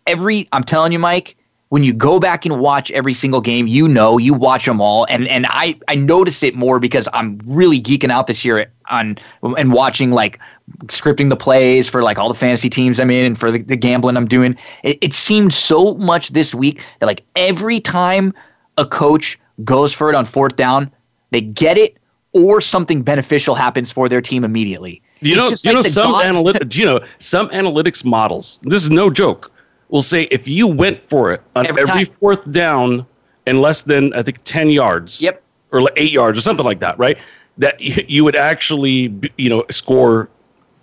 every 0.07 0.49
I'm 0.53 0.65
telling 0.65 0.93
you, 0.93 0.99
Mike, 0.99 1.37
when 1.71 1.83
you 1.83 1.93
go 1.93 2.21
back 2.21 2.47
and 2.47 2.61
watch 2.61 2.91
every 2.93 3.15
single 3.15 3.41
game, 3.41 3.67
you 3.67 3.89
know, 3.89 4.19
you 4.19 4.35
watch 4.35 4.67
them 4.67 4.81
all, 4.81 5.07
and 5.09 5.27
and 5.29 5.47
I 5.49 5.79
I 5.89 5.97
notice 5.97 6.43
it 6.43 6.55
more 6.55 6.79
because 6.79 7.09
I'm 7.13 7.41
really 7.45 7.81
geeking 7.81 8.11
out 8.11 8.27
this 8.27 8.45
year 8.45 8.71
on 8.89 9.19
and 9.43 9.73
watching 9.73 10.13
like 10.13 10.39
scripting 10.87 11.29
the 11.29 11.37
plays 11.37 11.89
for 11.89 12.03
like 12.03 12.19
all 12.19 12.29
the 12.29 12.35
fantasy 12.35 12.69
teams 12.69 13.01
I'm 13.01 13.11
in 13.11 13.25
and 13.25 13.39
for 13.39 13.51
the, 13.51 13.63
the 13.63 13.77
gambling 13.77 14.17
I'm 14.17 14.29
doing. 14.29 14.57
It, 14.83 14.99
it 15.01 15.13
seemed 15.13 15.55
so 15.55 15.95
much 15.95 16.31
this 16.31 16.55
week 16.55 16.85
that 17.01 17.07
like 17.07 17.25
every 17.35 17.81
time 17.81 18.33
a 18.77 18.85
coach 18.85 19.39
goes 19.65 19.93
for 19.93 20.11
it 20.11 20.15
on 20.15 20.25
fourth 20.25 20.57
down, 20.57 20.91
they 21.31 21.41
get 21.41 21.79
it 21.79 21.99
or 22.33 22.61
something 22.61 23.03
beneficial 23.03 23.55
happens 23.55 23.91
for 23.91 24.09
their 24.09 24.21
team 24.21 24.45
immediately. 24.45 25.03
You 25.21 25.35
It's 25.47 25.65
know, 25.65 25.71
you 25.71 25.77
like 25.77 25.85
know 25.85 25.91
some 25.91 26.13
analytics. 26.15 26.77
You 26.77 26.85
know, 26.85 27.01
some 27.19 27.49
analytics 27.49 28.05
models. 28.05 28.59
This 28.63 28.83
is 28.83 28.91
no 28.91 29.09
joke. 29.11 29.51
Will 29.89 30.03
say 30.03 30.25
if 30.25 30.47
you 30.47 30.67
went 30.67 31.01
for 31.09 31.33
it 31.33 31.43
on 31.55 31.67
Every 31.67 31.83
every, 31.83 32.05
fourth 32.05 32.51
down 32.53 33.07
and 33.47 33.63
less 33.63 33.85
than 33.85 34.13
I 34.13 34.23
think 34.23 34.41
ten 34.45 34.69
yards. 34.69 35.23
Yep. 35.23 35.43
Or 35.73 35.89
eight 35.97 36.13
yards 36.13 36.39
or 36.39 36.43
something 36.43 36.67
like 36.67 36.81
that, 36.81 36.99
right? 36.99 37.17
That 37.59 37.81
you, 37.81 38.05
you 38.09 38.25
would 38.25 38.37
actually, 38.37 39.15
you 39.39 39.49
know, 39.49 39.65
score. 39.71 40.29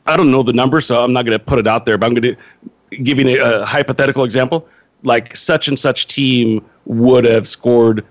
I 0.06 0.18
don't 0.18 0.32
know 0.32 0.44
the 0.44 0.54
number, 0.54 0.82
so 0.82 1.04
I'm 1.04 1.14
not 1.14 1.26
going 1.26 1.38
to 1.38 1.44
put 1.44 1.60
it 1.60 1.68
out 1.68 1.86
there. 1.86 1.98
But 1.98 2.08
I'm 2.08 2.14
going 2.16 2.36
to 2.36 2.98
give 2.98 3.20
you 3.20 3.42
a, 3.42 3.62
a 3.62 3.66
hypothetical 3.66 4.24
example. 4.24 4.68
Like 5.04 5.36
such 5.36 5.68
and 5.68 5.80
such 5.80 6.08
team 6.08 6.66
would 6.86 7.26
have 7.26 7.48
scored 7.48 8.06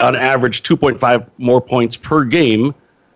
on 0.00 0.16
average 0.16 0.62
2.5 0.62 1.28
more 1.38 1.60
points 1.60 1.96
per 1.96 2.24
game 2.24 2.74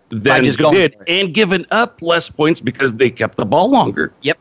than 0.09 0.43
just 0.43 0.59
they 0.59 0.69
did, 0.69 0.95
and 1.07 1.33
given 1.33 1.65
up 1.71 2.01
less 2.01 2.29
points 2.29 2.61
because 2.61 2.93
they 2.95 3.09
kept 3.09 3.37
the 3.37 3.45
ball 3.45 3.69
longer. 3.69 4.13
Yep. 4.21 4.37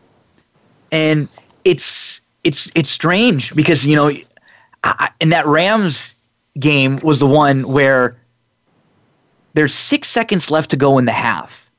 And 0.92 1.28
it's 1.64 2.20
it's 2.44 2.70
it's 2.74 2.90
strange 2.90 3.54
because 3.54 3.86
you 3.86 3.96
know, 3.96 4.12
I, 4.84 5.10
and 5.20 5.32
that 5.32 5.46
Rams 5.46 6.14
game 6.58 6.98
was 7.02 7.18
the 7.18 7.26
one 7.26 7.66
where 7.66 8.16
there's 9.54 9.74
six 9.74 10.08
seconds 10.08 10.50
left 10.50 10.70
to 10.70 10.76
go 10.76 10.98
in 10.98 11.04
the 11.06 11.12
half. 11.12 11.70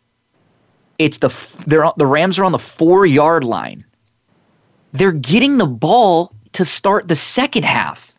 It's 0.98 1.20
the 1.20 1.34
they're 1.68 1.86
the 1.98 2.08
Rams 2.08 2.40
are 2.40 2.46
on 2.46 2.52
the 2.52 2.60
four 2.60 3.06
yard 3.06 3.44
line. 3.44 3.86
They're 4.94 5.12
getting 5.12 5.58
the 5.58 5.68
ball 5.68 6.34
to 6.54 6.66
start 6.66 7.10
the 7.10 7.16
second 7.16 7.64
half, 7.64 8.15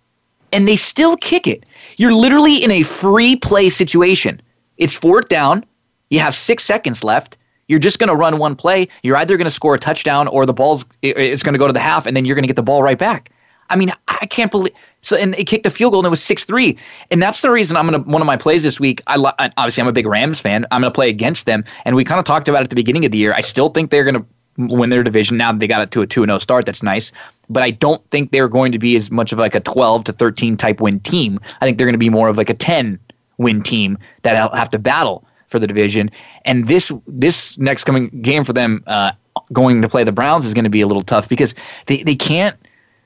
and 0.57 0.67
they 0.67 0.77
still 0.77 1.19
kick 1.19 1.47
it. 1.47 1.67
You're 1.99 2.15
literally 2.15 2.65
in 2.65 2.71
a 2.71 2.83
free 2.83 3.37
play 3.37 3.69
situation. 3.69 4.41
It's 4.79 4.95
fourth 4.95 5.29
down. 5.29 5.65
You 6.09 6.21
have 6.21 6.35
six 6.35 6.65
seconds 6.65 7.05
left. 7.05 7.37
You're 7.69 7.79
just 7.79 7.99
going 7.99 8.09
to 8.09 8.15
run 8.15 8.39
one 8.39 8.57
play. 8.57 8.89
You're 9.03 9.19
either 9.19 9.37
going 9.37 9.45
to 9.45 9.51
score 9.51 9.75
a 9.75 9.79
touchdown 9.79 10.29
or 10.29 10.47
the 10.47 10.55
ball's 10.55 10.87
it's 11.03 11.43
going 11.43 11.53
to 11.53 11.59
go 11.59 11.67
to 11.67 11.75
the 11.75 11.81
half, 11.81 12.07
and 12.07 12.17
then 12.17 12.25
you're 12.25 12.35
going 12.35 12.45
to 12.45 12.49
get 12.49 12.57
the 12.57 12.63
ball 12.63 12.83
right 12.83 12.99
back. 12.99 13.31
I 13.69 13.77
mean, 13.77 13.93
I 14.09 14.25
can't 14.25 14.51
believe. 14.51 14.73
So, 15.03 15.17
and 15.17 15.35
they 15.35 15.45
kicked 15.45 15.67
a 15.67 15.71
field 15.71 15.93
goal, 15.93 16.01
and 16.01 16.07
it 16.07 16.11
was 16.11 16.23
six 16.23 16.45
three, 16.45 16.79
and 17.11 17.21
that's 17.21 17.43
the 17.43 17.51
reason 17.51 17.77
I'm 17.77 17.85
gonna. 17.85 17.99
One 17.99 18.23
of 18.23 18.27
my 18.27 18.37
plays 18.37 18.63
this 18.63 18.81
week. 18.81 19.03
I 19.09 19.17
obviously 19.59 19.81
I'm 19.83 19.89
a 19.89 19.93
big 19.93 20.07
Rams 20.07 20.41
fan. 20.41 20.65
I'm 20.71 20.81
gonna 20.83 20.93
play 20.93 21.09
against 21.09 21.47
them, 21.47 21.65
and 21.85 21.97
we 21.97 22.05
kind 22.05 22.19
of 22.19 22.25
talked 22.25 22.49
about 22.49 22.63
it 22.63 22.65
at 22.65 22.71
the 22.71 22.77
beginning 22.77 23.05
of 23.05 23.13
the 23.13 23.19
year. 23.19 23.35
I 23.35 23.41
still 23.41 23.69
think 23.69 23.91
they're 23.91 24.05
gonna 24.05 24.25
win 24.57 24.91
their 24.91 25.03
division. 25.03 25.37
Now 25.37 25.53
that 25.53 25.59
they 25.59 25.67
got 25.67 25.83
it 25.83 25.91
to 25.93 26.03
a 26.03 26.07
two 26.07 26.23
and 26.23 26.31
zero 26.31 26.39
start. 26.39 26.67
That's 26.67 26.83
nice, 26.83 27.13
but 27.49 27.63
I 27.63 27.71
don't 27.71 28.05
think 28.11 28.33
they're 28.33 28.49
going 28.49 28.73
to 28.73 28.79
be 28.79 28.97
as 28.97 29.11
much 29.11 29.33
of 29.33 29.39
like 29.39 29.55
a 29.55 29.61
12 29.61 30.05
to 30.05 30.13
13 30.13 30.57
type 30.57 30.81
win 30.81 31.01
team. 31.01 31.41
I 31.61 31.65
think 31.65 31.79
they're 31.79 31.87
going 31.87 31.95
to 31.95 31.99
be 31.99 32.11
more 32.11 32.29
of 32.29 32.37
like 32.37 32.51
a 32.51 32.55
10 32.55 32.99
win 33.39 33.63
team 33.63 33.99
that 34.23 34.55
have 34.55 34.71
to 34.71 34.79
battle 34.79 35.27
for 35.49 35.59
the 35.59 35.67
division. 35.67 36.11
And 36.45 36.69
this 36.69 36.91
this 37.07 37.57
next 37.59 37.85
coming 37.85 38.09
game 38.21 38.45
for 38.45 38.53
them, 38.53 38.83
uh, 38.87 39.13
going 39.53 39.83
to 39.83 39.89
play 39.89 40.05
the 40.05 40.13
Browns 40.13 40.47
is 40.47 40.55
going 40.55 40.65
to 40.65 40.71
be 40.71 40.81
a 40.81 40.87
little 40.87 41.03
tough 41.03 41.29
because 41.29 41.55
they, 41.87 42.03
they 42.03 42.15
can't. 42.15 42.57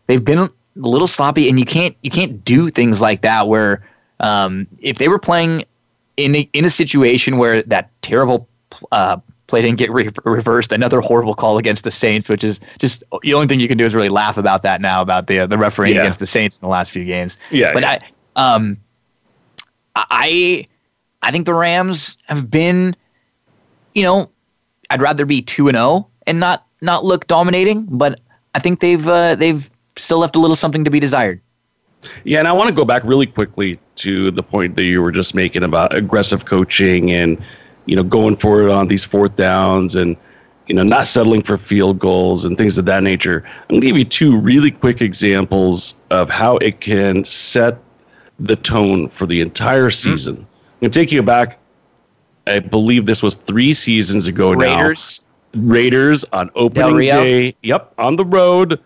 They've 0.07 0.25
been 0.25 0.39
a 0.39 0.51
little 0.77 1.07
sloppy, 1.07 1.49
and 1.49 1.59
you 1.59 1.65
can't 1.65 1.97
you 2.03 2.11
can't 2.11 2.45
do 2.45 2.71
things 2.71 3.01
like 3.01 3.23
that. 3.23 3.49
Where 3.49 3.87
um, 4.21 4.67
if 4.81 4.99
they 4.99 5.09
were 5.09 5.19
playing 5.19 5.65
in 6.17 6.37
a, 6.37 6.49
in 6.53 6.65
a 6.65 6.71
situation 6.71 7.39
where 7.39 7.63
that 7.63 7.91
terrible 8.03 8.49
uh, 8.93 9.17
play 9.51 9.61
didn't 9.61 9.79
get 9.79 9.91
re- 9.91 10.09
reversed, 10.25 10.73
another 10.73 11.01
horrible 11.01 11.35
call 11.35 11.59
against 11.59 11.85
the 11.85 11.91
Saints, 11.91 12.29
which 12.29 12.43
is 12.43 12.59
just 12.79 13.05
the 13.23 13.35
only 13.35 13.47
thing 13.47 13.61
you 13.61 13.69
can 13.69 13.77
do 13.77 13.85
is 13.85 13.95
really 13.95 14.09
laugh 14.09 14.39
about 14.39 14.63
that 14.63 14.81
now 14.81 15.03
about 15.03 15.27
the 15.27 15.41
uh, 15.41 15.47
the 15.47 15.59
refereeing 15.59 15.97
Yeah. 15.97 16.03
against 16.03 16.19
the 16.21 16.27
Saints 16.27 16.57
in 16.57 16.63
the 16.63 16.71
last 16.71 16.91
few 16.91 17.05
games. 17.05 17.37
Yeah, 17.51 17.73
but 17.75 17.83
yeah. 17.83 17.99
I 18.37 18.55
um 18.55 18.79
I 19.97 20.67
I 21.23 21.31
think 21.31 21.47
the 21.47 21.55
Rams 21.55 22.17
have 22.27 22.51
been, 22.51 22.97
you 23.95 24.03
know, 24.03 24.31
I'd 24.89 25.03
rather 25.03 25.27
be 25.27 25.43
two 25.43 25.69
and 25.69 25.77
zero 25.77 26.09
and 26.27 26.41
not 26.41 26.67
not 26.81 27.05
look 27.05 27.27
dominating, 27.27 27.87
but 27.91 28.21
I 28.55 28.59
think 28.59 28.81
they've 28.81 29.07
uh, 29.07 29.35
they've 29.35 29.71
still 29.97 30.19
left 30.19 30.37
a 30.37 30.39
little 30.39 30.57
something 30.57 30.85
to 30.85 30.91
be 30.91 31.01
desired. 31.01 31.41
Yeah, 32.25 32.39
and 32.39 32.49
I 32.49 32.53
want 32.53 32.69
to 32.69 32.75
go 32.75 32.87
back 32.87 33.05
really 33.05 33.27
quickly 33.27 33.79
to 33.97 34.31
the 34.31 34.43
point 34.43 34.77
that 34.77 34.85
you 34.85 35.03
were 35.03 35.13
just 35.13 35.35
making 35.35 35.63
about 35.63 35.95
aggressive 35.95 36.47
coaching 36.47 37.11
and 37.11 37.37
you 37.87 37.97
know 37.97 38.03
going 38.03 38.37
for 38.37 38.63
it 38.63 38.71
on 38.71 38.89
these 38.89 39.05
fourth 39.05 39.37
downs 39.37 39.97
and 39.97 40.17
you 40.67 40.75
know 40.75 40.83
not 40.83 41.07
settling 41.07 41.43
for 41.43 41.59
field 41.59 41.99
goals 41.99 42.45
and 42.45 42.57
things 42.57 42.79
of 42.79 42.85
that 42.87 43.03
nature. 43.03 43.45
I'm 43.45 43.69
going 43.69 43.81
to 43.81 43.87
give 43.87 43.99
you 43.99 44.05
two 44.05 44.39
really 44.39 44.71
quick 44.71 45.01
examples 45.03 45.95
of 46.11 46.31
how 46.31 46.57
it 46.59 46.81
can 46.81 47.25
set 47.25 47.79
the 48.39 48.57
tone 48.57 49.09
for 49.09 49.27
the 49.27 49.41
entire 49.41 49.89
mm-hmm. 49.89 50.11
season. 50.11 50.37
I'm 50.37 50.81
going 50.81 50.91
to 50.93 50.99
take 50.99 51.13
you 51.13 51.23
back. 51.23 51.59
I 52.47 52.61
believe 52.61 53.07
this 53.07 53.23
was 53.23 53.35
three 53.35 53.73
seasons 53.73 54.27
ago 54.27 54.55
now. 54.55 54.81
Raiders, 54.81 55.21
Raiders 55.55 56.25
on 56.33 56.51
opening 56.55 57.09
day. 57.09 57.55
Yep, 57.63 57.95
on 57.99 58.17
the 58.17 58.25
road, 58.25 58.81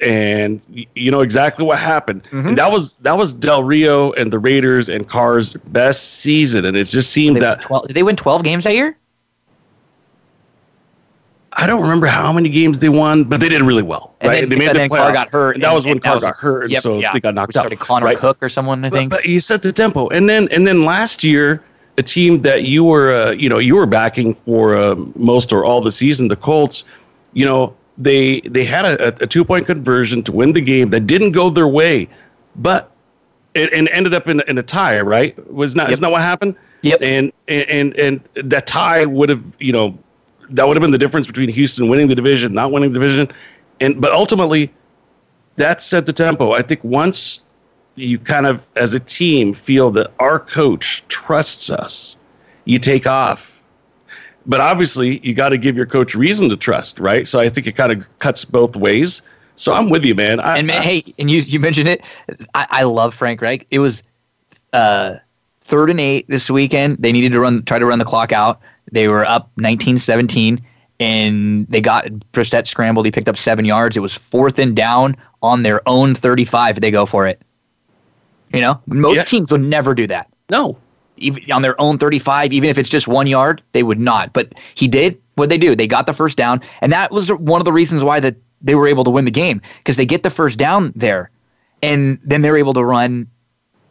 and 0.00 0.60
y- 0.74 0.86
you 0.94 1.10
know 1.10 1.20
exactly 1.20 1.64
what 1.64 1.78
happened. 1.78 2.22
Mm-hmm. 2.24 2.48
And 2.48 2.58
that 2.58 2.70
was 2.72 2.94
that 3.02 3.16
was 3.16 3.32
Del 3.32 3.62
Rio 3.64 4.12
and 4.12 4.32
the 4.32 4.38
Raiders 4.38 4.88
and 4.88 5.08
Carr's 5.08 5.54
best 5.54 6.20
season, 6.20 6.64
and 6.64 6.76
it 6.76 6.84
just 6.84 7.10
seemed 7.10 7.36
They 7.36 7.40
that 7.40 7.62
12, 7.62 7.88
did 7.88 7.94
they 7.94 8.02
win 8.02 8.16
12 8.16 8.42
games 8.42 8.64
that 8.64 8.74
year? 8.74 8.96
I 11.56 11.68
don't 11.68 11.82
remember 11.82 12.08
how 12.08 12.32
many 12.32 12.48
games 12.48 12.80
they 12.80 12.88
won, 12.88 13.22
but 13.24 13.40
they 13.40 13.48
did 13.48 13.62
really 13.62 13.82
well. 13.82 14.14
And 14.20 14.28
right? 14.30 14.40
then, 14.40 14.48
they 14.48 14.56
made 14.56 14.68
and 14.68 14.74
the 14.76 14.80
then 14.80 14.88
Carr 14.88 15.12
got 15.12 15.28
hurt. 15.28 15.54
and 15.54 15.62
that 15.62 15.72
was 15.72 15.84
when 15.84 16.00
Carr 16.00 16.16
that 16.16 16.20
got 16.20 16.36
hurt, 16.36 16.62
and 16.64 16.72
yep, 16.72 16.82
so 16.82 16.98
yeah. 16.98 17.12
they 17.12 17.20
got 17.20 17.34
knocked 17.34 17.50
We 17.50 17.52
started 17.52 17.78
out. 17.78 17.86
Connor 17.86 18.06
right? 18.06 18.18
Cook 18.18 18.38
or 18.42 18.48
someone, 18.48 18.84
I 18.84 18.90
But, 18.90 18.96
think. 18.96 19.10
but 19.10 19.24
you 19.26 19.38
set 19.38 19.62
the 19.62 19.70
tempo, 19.72 20.08
and 20.08 20.28
then 20.28 20.48
and 20.50 20.66
then 20.66 20.84
last 20.84 21.22
year, 21.22 21.62
a 21.96 22.02
team 22.02 22.42
that 22.42 22.64
you 22.64 22.82
were 22.82 23.14
uh, 23.14 23.30
you 23.30 23.48
know 23.48 23.58
you 23.58 23.76
were 23.76 23.86
backing 23.86 24.34
for 24.34 24.74
uh, 24.76 24.96
most 25.14 25.52
or 25.52 25.64
all 25.64 25.80
the 25.80 25.92
season, 25.92 26.26
the 26.26 26.34
Colts, 26.36 26.82
you 27.34 27.46
know 27.46 27.72
they 27.98 28.40
they 28.40 28.64
had 28.64 28.84
a, 28.84 29.22
a 29.22 29.26
two 29.26 29.44
point 29.44 29.66
conversion 29.66 30.22
to 30.24 30.32
win 30.32 30.52
the 30.52 30.60
game 30.60 30.90
that 30.90 31.06
didn't 31.06 31.32
go 31.32 31.50
their 31.50 31.68
way, 31.68 32.08
but 32.56 32.90
it 33.54 33.72
and 33.72 33.88
ended 33.90 34.14
up 34.14 34.28
in, 34.28 34.40
in 34.48 34.58
a 34.58 34.62
tie. 34.62 35.00
Right? 35.00 35.34
Was 35.52 35.76
not 35.76 35.84
Yep. 35.84 35.92
isn't 35.92 36.02
that 36.02 36.10
what 36.10 36.22
happened? 36.22 36.56
Yep. 36.82 37.02
And 37.02 37.32
and 37.48 37.94
and 37.96 38.20
that 38.34 38.66
tie 38.66 39.06
would 39.06 39.28
have 39.28 39.44
you 39.60 39.72
know 39.72 39.96
that 40.50 40.66
would 40.66 40.76
have 40.76 40.82
been 40.82 40.90
the 40.90 40.98
difference 40.98 41.26
between 41.26 41.48
Houston 41.48 41.88
winning 41.88 42.08
the 42.08 42.14
division, 42.14 42.52
not 42.52 42.72
winning 42.72 42.92
the 42.92 42.98
division, 42.98 43.32
and 43.80 44.00
but 44.00 44.12
ultimately 44.12 44.72
that 45.56 45.82
set 45.82 46.06
the 46.06 46.12
tempo. 46.12 46.52
I 46.52 46.62
think 46.62 46.82
once 46.82 47.40
you 47.96 48.18
kind 48.18 48.46
of, 48.46 48.66
as 48.76 48.94
a 48.94 49.00
team, 49.00 49.54
feel 49.54 49.90
that 49.92 50.10
our 50.18 50.38
coach 50.40 51.06
trusts 51.08 51.70
us, 51.70 52.16
you 52.64 52.78
take 52.78 53.06
off. 53.06 53.53
But 54.46 54.60
obviously, 54.60 55.18
you 55.26 55.32
got 55.34 55.50
to 55.50 55.58
give 55.58 55.76
your 55.76 55.86
coach 55.86 56.14
reason 56.14 56.48
to 56.50 56.56
trust, 56.56 56.98
right? 57.00 57.26
So 57.26 57.40
I 57.40 57.48
think 57.48 57.66
it 57.66 57.72
kind 57.72 57.92
of 57.92 58.18
cuts 58.18 58.44
both 58.44 58.76
ways. 58.76 59.22
So 59.56 59.72
I'm 59.72 59.88
with 59.88 60.04
you, 60.04 60.14
man. 60.14 60.40
I, 60.40 60.58
And 60.58 60.66
man, 60.66 60.80
I- 60.80 60.84
hey, 60.84 61.14
and 61.18 61.30
you 61.30 61.40
you 61.40 61.60
mentioned 61.60 61.88
it. 61.88 62.02
I, 62.54 62.66
I 62.70 62.82
love 62.82 63.14
Frank 63.14 63.40
Reich. 63.40 63.66
It 63.70 63.78
was 63.78 64.02
uh, 64.72 65.16
third 65.62 65.88
and 65.90 66.00
eight 66.00 66.26
this 66.28 66.50
weekend. 66.50 66.98
They 66.98 67.12
needed 67.12 67.32
to 67.32 67.40
run, 67.40 67.62
try 67.64 67.78
to 67.78 67.86
run 67.86 67.98
the 67.98 68.04
clock 68.04 68.32
out. 68.32 68.60
They 68.92 69.08
were 69.08 69.24
up 69.24 69.50
19-17, 69.56 70.60
and 71.00 71.66
they 71.68 71.80
got 71.80 72.04
Brissett 72.32 72.66
scrambled. 72.66 73.06
He 73.06 73.12
picked 73.12 73.28
up 73.28 73.36
seven 73.38 73.64
yards. 73.64 73.96
It 73.96 74.00
was 74.00 74.14
fourth 74.14 74.58
and 74.58 74.76
down 74.76 75.16
on 75.42 75.62
their 75.62 75.80
own 75.88 76.14
35. 76.14 76.80
They 76.80 76.90
go 76.90 77.06
for 77.06 77.26
it. 77.26 77.40
You 78.52 78.60
know, 78.60 78.80
most 78.86 79.16
Yeah. 79.16 79.24
teams 79.24 79.50
would 79.50 79.62
never 79.62 79.94
do 79.94 80.06
that. 80.08 80.28
no, 80.50 80.76
even 81.16 81.50
on 81.52 81.62
their 81.62 81.80
own 81.80 81.98
35, 81.98 82.52
even 82.52 82.68
if 82.68 82.78
it's 82.78 82.88
just 82.88 83.08
one 83.08 83.26
yard, 83.26 83.62
they 83.72 83.82
would 83.82 84.00
not. 84.00 84.32
But 84.32 84.54
he 84.74 84.88
did 84.88 85.20
what 85.34 85.48
they 85.48 85.58
do. 85.58 85.74
They 85.74 85.86
got 85.86 86.06
the 86.06 86.14
first 86.14 86.36
down, 86.36 86.60
and 86.80 86.92
that 86.92 87.10
was 87.10 87.30
one 87.32 87.60
of 87.60 87.64
the 87.64 87.72
reasons 87.72 88.04
why 88.04 88.20
that 88.20 88.36
they 88.60 88.74
were 88.74 88.86
able 88.86 89.04
to 89.04 89.10
win 89.10 89.24
the 89.24 89.30
game 89.30 89.60
because 89.78 89.96
they 89.96 90.06
get 90.06 90.22
the 90.22 90.30
first 90.30 90.58
down 90.58 90.92
there, 90.96 91.30
and 91.82 92.18
then 92.24 92.42
they're 92.42 92.56
able 92.56 92.74
to 92.74 92.84
run. 92.84 93.28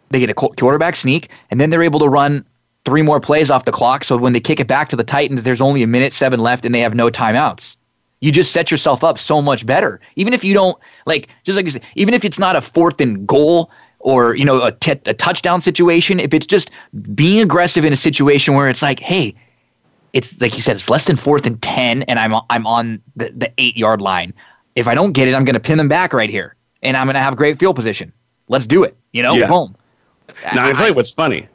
They 0.09 0.19
get 0.19 0.29
a 0.29 0.33
quarterback 0.33 0.95
sneak, 0.95 1.29
and 1.49 1.59
then 1.59 1.69
they're 1.69 1.83
able 1.83 1.99
to 1.99 2.07
run 2.07 2.45
three 2.85 3.01
more 3.01 3.19
plays 3.19 3.49
off 3.49 3.65
the 3.65 3.71
clock. 3.71 4.03
So 4.03 4.17
when 4.17 4.33
they 4.33 4.39
kick 4.39 4.59
it 4.59 4.67
back 4.67 4.89
to 4.89 4.95
the 4.95 5.03
Titans, 5.03 5.43
there's 5.43 5.61
only 5.61 5.83
a 5.83 5.87
minute 5.87 6.13
seven 6.13 6.39
left, 6.39 6.65
and 6.65 6.75
they 6.75 6.81
have 6.81 6.93
no 6.93 7.09
timeouts. 7.09 7.75
You 8.21 8.31
just 8.31 8.51
set 8.51 8.71
yourself 8.71 9.03
up 9.03 9.19
so 9.19 9.41
much 9.41 9.65
better. 9.65 9.99
Even 10.15 10.33
if 10.33 10.43
you 10.43 10.53
don't 10.53 10.77
like, 11.05 11.27
just 11.43 11.57
like 11.57 11.65
you 11.65 11.71
said, 11.71 11.83
even 11.95 12.13
if 12.13 12.23
it's 12.23 12.39
not 12.39 12.55
a 12.55 12.61
fourth 12.61 13.01
and 13.01 13.27
goal 13.27 13.69
or 14.03 14.35
you 14.35 14.45
know 14.45 14.61
a, 14.61 14.71
t- 14.71 14.91
a 15.05 15.13
touchdown 15.13 15.61
situation, 15.61 16.19
if 16.19 16.33
it's 16.33 16.45
just 16.45 16.69
being 17.15 17.41
aggressive 17.41 17.83
in 17.83 17.91
a 17.91 17.97
situation 17.97 18.53
where 18.53 18.69
it's 18.69 18.81
like, 18.81 18.99
hey, 18.99 19.33
it's 20.11 20.39
like 20.39 20.55
you 20.55 20.61
said, 20.61 20.75
it's 20.75 20.89
less 20.89 21.05
than 21.05 21.15
fourth 21.15 21.45
and 21.45 21.59
ten, 21.61 22.03
and 22.03 22.19
I'm 22.19 22.35
I'm 22.49 22.67
on 22.67 23.01
the, 23.15 23.31
the 23.35 23.51
eight 23.57 23.75
yard 23.75 24.01
line. 24.01 24.33
If 24.75 24.87
I 24.87 24.95
don't 24.95 25.13
get 25.13 25.27
it, 25.27 25.33
I'm 25.33 25.45
going 25.45 25.53
to 25.55 25.59
pin 25.59 25.77
them 25.77 25.87
back 25.87 26.13
right 26.13 26.29
here, 26.29 26.55
and 26.81 26.97
I'm 26.97 27.07
going 27.07 27.15
to 27.15 27.21
have 27.21 27.35
great 27.35 27.59
field 27.59 27.75
position. 27.75 28.11
Let's 28.49 28.67
do 28.67 28.83
it. 28.83 28.95
You 29.13 29.23
know, 29.23 29.35
Yeah. 29.35 29.47
boom. 29.47 29.75
Now, 30.53 30.67
I'll 30.67 30.75
tell 30.75 30.87
you 30.87 30.93
what's 30.93 31.11
funny. 31.11 31.47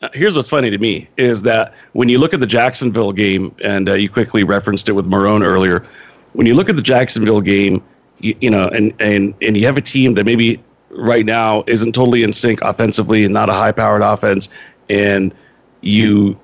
Uh, 0.00 0.08
Here's 0.14 0.34
what's 0.34 0.48
funny 0.48 0.70
to 0.70 0.78
me 0.78 1.08
is 1.16 1.42
that 1.42 1.74
when 1.92 2.08
you 2.08 2.18
look 2.18 2.34
at 2.34 2.40
the 2.40 2.46
Jacksonville 2.46 3.12
game, 3.12 3.54
and 3.62 3.88
uh, 3.88 3.94
you 3.94 4.08
quickly 4.08 4.42
referenced 4.42 4.88
it 4.88 4.92
with 4.92 5.06
Marrone 5.06 5.44
earlier, 5.44 5.86
when 6.32 6.46
you 6.46 6.54
look 6.54 6.68
at 6.68 6.76
the 6.76 6.82
Jacksonville 6.82 7.40
game, 7.40 7.82
you, 8.18 8.34
you 8.40 8.50
know, 8.50 8.68
and, 8.68 8.92
and, 9.00 9.34
and 9.42 9.56
you 9.56 9.66
have 9.66 9.76
a 9.76 9.82
team 9.82 10.14
that 10.14 10.24
maybe 10.24 10.62
right 10.92 11.24
now 11.26 11.64
isn't 11.66 11.92
totally 11.92 12.22
in 12.22 12.32
sync 12.32 12.60
offensively 12.62 13.24
and 13.24 13.32
not 13.32 13.48
a 13.48 13.52
high 13.52 13.72
powered 13.72 14.02
offense, 14.02 14.48
and 14.88 15.34
you 15.80 16.38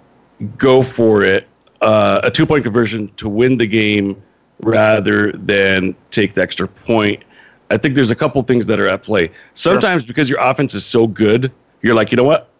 go 0.56 0.82
for 0.82 1.22
it, 1.22 1.46
uh, 1.80 2.20
a 2.22 2.30
two 2.30 2.46
point 2.46 2.64
conversion 2.64 3.12
to 3.16 3.28
win 3.28 3.58
the 3.58 3.66
game 3.66 4.20
rather 4.60 5.32
than 5.32 5.94
take 6.10 6.34
the 6.34 6.42
extra 6.42 6.66
point. 6.68 7.22
I 7.70 7.76
think 7.76 7.94
there's 7.94 8.10
a 8.10 8.16
couple 8.16 8.42
things 8.42 8.66
that 8.66 8.80
are 8.80 8.88
at 8.88 9.02
play. 9.02 9.30
Sometimes 9.54 10.04
because 10.04 10.30
your 10.30 10.40
offense 10.40 10.74
is 10.74 10.84
so 10.84 11.06
good, 11.06 11.52
you're 11.82 11.94
like, 11.94 12.10
you 12.10 12.16
know 12.16 12.24
what? 12.24 12.50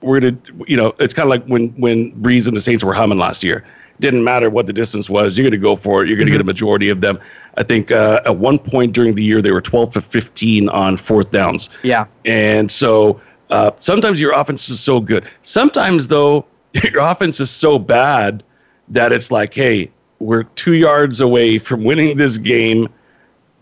We're 0.00 0.20
gonna, 0.20 0.38
you 0.66 0.76
know, 0.76 0.94
it's 0.98 1.14
kind 1.14 1.26
of 1.26 1.30
like 1.30 1.44
when 1.46 1.68
when 1.70 2.12
Brees 2.20 2.46
and 2.46 2.56
the 2.56 2.60
Saints 2.60 2.84
were 2.84 2.94
humming 2.94 3.18
last 3.18 3.42
year. 3.42 3.64
Didn't 4.00 4.22
matter 4.22 4.48
what 4.48 4.66
the 4.66 4.72
distance 4.72 5.10
was, 5.10 5.36
you're 5.36 5.44
gonna 5.48 5.58
go 5.58 5.76
for 5.76 6.02
it. 6.02 6.08
You're 6.08 6.18
gonna 6.18 6.30
get 6.30 6.40
a 6.40 6.44
majority 6.44 6.88
of 6.88 7.00
them. 7.00 7.18
I 7.56 7.64
think 7.64 7.90
uh, 7.90 8.20
at 8.24 8.36
one 8.36 8.58
point 8.58 8.92
during 8.92 9.14
the 9.14 9.24
year 9.24 9.42
they 9.42 9.50
were 9.50 9.60
12 9.60 9.94
to 9.94 10.00
15 10.00 10.68
on 10.68 10.96
fourth 10.96 11.30
downs. 11.30 11.68
Yeah. 11.82 12.06
And 12.24 12.70
so 12.70 13.20
uh, 13.50 13.70
sometimes 13.76 14.20
your 14.20 14.32
offense 14.32 14.68
is 14.68 14.80
so 14.80 15.00
good. 15.00 15.26
Sometimes, 15.42 16.08
though, 16.08 16.46
your 16.72 17.00
offense 17.00 17.40
is 17.40 17.50
so 17.50 17.78
bad 17.78 18.42
that 18.88 19.12
it's 19.12 19.30
like, 19.30 19.54
hey, 19.54 19.90
we're 20.18 20.44
two 20.44 20.74
yards 20.74 21.20
away 21.20 21.58
from 21.58 21.84
winning 21.84 22.16
this 22.16 22.38
game. 22.38 22.88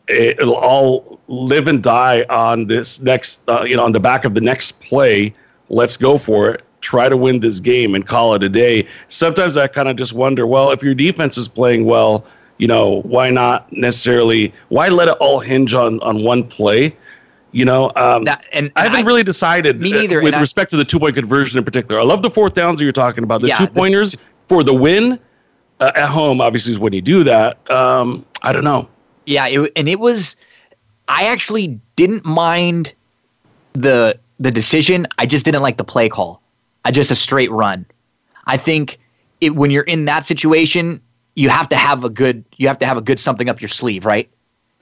It'll 0.09 0.55
all 0.55 1.21
live 1.29 1.67
and 1.67 1.83
die 1.83 2.25
on 2.31 2.67
this 2.67 3.01
next, 3.01 3.41
uh, 3.49 3.65
you 3.67 3.77
know, 3.77 3.85
on 3.85 3.93
the 3.93 4.01
back 4.01 4.25
of 4.25 4.35
the 4.35 4.41
next 4.41 4.81
play. 4.81 5.35
Let's 5.69 5.97
go 5.97 6.17
for 6.17 6.51
it. 6.51 6.63
Try 6.87 7.09
to 7.09 7.17
win 7.17 7.41
this 7.41 7.59
game 7.59 7.97
and 7.97 8.07
call 8.07 8.35
it 8.35 8.45
a 8.45 8.49
day. 8.49 8.87
Sometimes 9.09 9.57
I 9.57 9.67
kind 9.67 9.89
of 9.89 9.97
just 9.97 10.13
wonder, 10.13 10.47
well, 10.47 10.71
if 10.71 10.85
your 10.85 10.95
defense 10.95 11.37
is 11.37 11.49
playing 11.49 11.85
well, 11.85 12.25
you 12.59 12.69
know, 12.69 13.01
why 13.03 13.29
not 13.29 13.71
necessarily? 13.73 14.55
Why 14.69 14.87
let 14.87 15.09
it 15.09 15.17
all 15.19 15.41
hinge 15.41 15.75
on 15.75 15.99
on 16.03 16.23
one 16.23 16.45
play? 16.45 16.95
You 17.51 17.65
know, 17.65 17.91
um, 17.97 18.23
That, 18.23 18.45
and 18.53 18.71
I 18.77 18.85
haven't 18.85 19.01
I- 19.01 19.03
really 19.03 19.25
decided 19.25 19.81
Me 19.81 19.93
uh, 19.93 20.01
neither, 20.01 20.19
with 20.19 20.27
and 20.29 20.37
I- 20.37 20.41
respect 20.41 20.71
to 20.71 20.77
the 20.77 20.85
two 20.85 21.01
point 21.01 21.17
conversion 21.17 21.59
in 21.59 21.65
particular. 21.65 22.01
I 22.01 22.05
love 22.05 22.23
the 22.23 22.31
fourth 22.31 22.55
downs 22.55 22.79
that 22.79 22.85
you're 22.85 22.93
talking 22.93 23.25
about. 23.25 23.41
The 23.41 23.49
Yeah, 23.49 23.57
two 23.57 23.67
pointers 23.67 24.17
for 24.47 24.63
the 24.63 24.73
win 24.73 25.19
uh, 25.81 25.91
at 25.97 26.09
home, 26.09 26.41
obviously, 26.41 26.71
is 26.71 26.79
when 26.79 26.93
you 26.93 27.03
do 27.03 27.25
that. 27.25 27.69
Um, 27.69 28.25
I 28.43 28.53
don't 28.53 28.63
know. 28.63 28.89
Yeah, 29.27 29.49
it, 29.49 29.73
and 29.75 29.89
it 29.89 29.99
was. 29.99 30.37
I 31.09 31.25
actually 31.27 31.81
didn't 31.97 32.25
mind 32.25 32.95
the 33.73 34.17
the 34.39 34.53
decision. 34.53 35.09
I 35.19 35.27
just 35.27 35.45
didn't 35.45 35.63
like 35.63 35.79
the 35.79 35.85
play 35.85 36.09
call. 36.09 36.41
Just 36.91 37.11
a 37.11 37.17
straight 37.17 37.51
run. 37.51 37.87
I 38.47 38.57
think 38.57 38.99
it 39.41 39.57
when 39.57 39.71
you're 39.71 39.85
in 39.85 40.05
that 40.07 40.25
situation, 40.25 41.01
you 41.35 41.49
have 41.49 41.69
to 41.69 41.77
have 41.77 42.05
a 42.05 42.11
good 42.11 42.45
you 42.57 42.67
have 42.69 42.79
to 42.79 42.87
have 42.87 42.97
a 42.97 43.03
good 43.03 43.19
something 43.19 43.49
up 43.49 43.61
your 43.61 43.69
sleeve, 43.69 44.07
right? 44.07 44.31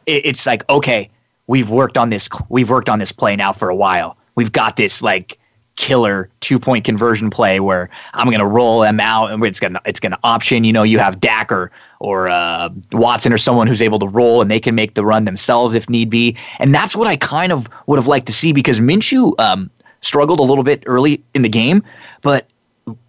It, 0.06 0.26
it's 0.26 0.46
like 0.46 0.68
okay, 0.68 1.10
we've 1.46 1.70
worked 1.70 1.98
on 1.98 2.10
this 2.10 2.28
we've 2.48 2.70
worked 2.70 2.88
on 2.88 2.98
this 2.98 3.12
play 3.12 3.36
now 3.36 3.52
for 3.52 3.68
a 3.68 3.76
while. 3.76 4.16
We've 4.34 4.52
got 4.52 4.76
this 4.76 5.02
like 5.02 5.38
killer 5.76 6.30
two 6.40 6.58
point 6.58 6.84
conversion 6.84 7.30
play 7.30 7.58
where 7.58 7.90
I'm 8.12 8.30
gonna 8.30 8.46
roll 8.46 8.80
them 8.80 9.00
out 9.00 9.30
and 9.30 9.44
it's 9.44 9.58
gonna 9.58 9.80
it's 9.84 10.00
gonna 10.00 10.18
option. 10.22 10.64
You 10.64 10.72
know, 10.72 10.82
you 10.82 10.98
have 10.98 11.20
Dak 11.20 11.50
or 11.50 11.70
or 12.00 12.28
uh, 12.28 12.68
Watson 12.92 13.32
or 13.32 13.38
someone 13.38 13.66
who's 13.66 13.82
able 13.82 13.98
to 13.98 14.06
roll 14.06 14.42
and 14.42 14.50
they 14.50 14.60
can 14.60 14.74
make 14.74 14.94
the 14.94 15.04
run 15.04 15.24
themselves 15.24 15.74
if 15.74 15.88
need 15.88 16.10
be. 16.10 16.36
And 16.58 16.74
that's 16.74 16.94
what 16.94 17.06
I 17.06 17.16
kind 17.16 17.50
of 17.50 17.68
would 17.86 17.96
have 17.96 18.06
liked 18.06 18.26
to 18.26 18.32
see 18.32 18.52
because 18.52 18.78
Minshew 18.78 19.38
um, 19.40 19.70
struggled 20.04 20.40
a 20.40 20.42
little 20.42 20.64
bit 20.64 20.82
early 20.86 21.22
in 21.34 21.42
the 21.42 21.48
game, 21.48 21.82
but 22.22 22.46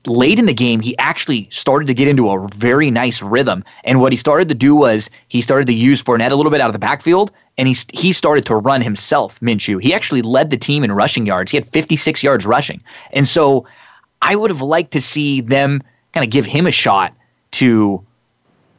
late 0.05 0.39
in 0.39 0.45
the 0.45 0.53
game, 0.53 0.79
he 0.79 0.97
actually 0.99 1.47
started 1.51 1.85
to 1.87 1.93
get 1.93 2.07
into 2.07 2.29
a 2.29 2.47
very 2.55 2.89
nice 2.89 3.21
rhythm. 3.21 3.63
And 3.83 3.99
what 3.99 4.13
he 4.13 4.17
started 4.17 4.47
to 4.49 4.55
do 4.55 4.73
was 4.75 5.09
he 5.27 5.41
started 5.41 5.67
to 5.67 5.73
use 5.73 6.01
Fournette 6.01 6.31
a 6.31 6.35
little 6.35 6.51
bit 6.51 6.61
out 6.61 6.67
of 6.67 6.73
the 6.73 6.79
backfield, 6.79 7.31
and 7.57 7.67
he 7.67 7.75
he 7.93 8.11
started 8.13 8.45
to 8.45 8.55
run 8.55 8.81
himself. 8.81 9.39
Minshew. 9.41 9.81
He 9.81 9.93
actually 9.93 10.21
led 10.21 10.49
the 10.49 10.57
team 10.57 10.83
in 10.83 10.91
rushing 10.93 11.25
yards. 11.25 11.51
He 11.51 11.57
had 11.57 11.65
56 11.65 12.23
yards 12.23 12.45
rushing, 12.45 12.81
and 13.11 13.27
so 13.27 13.65
I 14.21 14.35
would 14.35 14.49
have 14.49 14.61
liked 14.61 14.91
to 14.91 15.01
see 15.01 15.41
them 15.41 15.81
kind 16.13 16.23
of 16.23 16.29
give 16.31 16.45
him 16.45 16.65
a 16.65 16.71
shot 16.71 17.13
to 17.51 18.01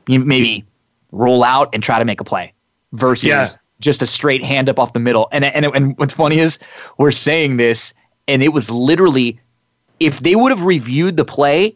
you 0.08 0.18
know, 0.18 0.24
maybe 0.24 0.64
roll 1.12 1.44
out 1.44 1.68
and 1.74 1.82
try 1.82 1.98
to 1.98 2.04
make 2.04 2.20
a 2.20 2.24
play 2.24 2.52
versus 2.92 3.26
Yeah. 3.26 3.48
just 3.80 4.00
a 4.02 4.06
straight 4.06 4.42
hand 4.42 4.68
up 4.68 4.78
off 4.78 4.92
the 4.92 5.00
middle. 5.00 5.28
And 5.32 5.44
and 5.44 5.66
and 5.66 5.96
what's 5.98 6.14
funny 6.14 6.38
is 6.38 6.58
we're 6.98 7.12
saying 7.12 7.58
this, 7.58 7.92
and 8.28 8.42
it 8.42 8.48
was 8.52 8.70
literally 8.70 9.38
if 10.00 10.20
they 10.20 10.36
would 10.36 10.50
have 10.52 10.64
reviewed 10.64 11.16
the 11.16 11.24
play 11.24 11.74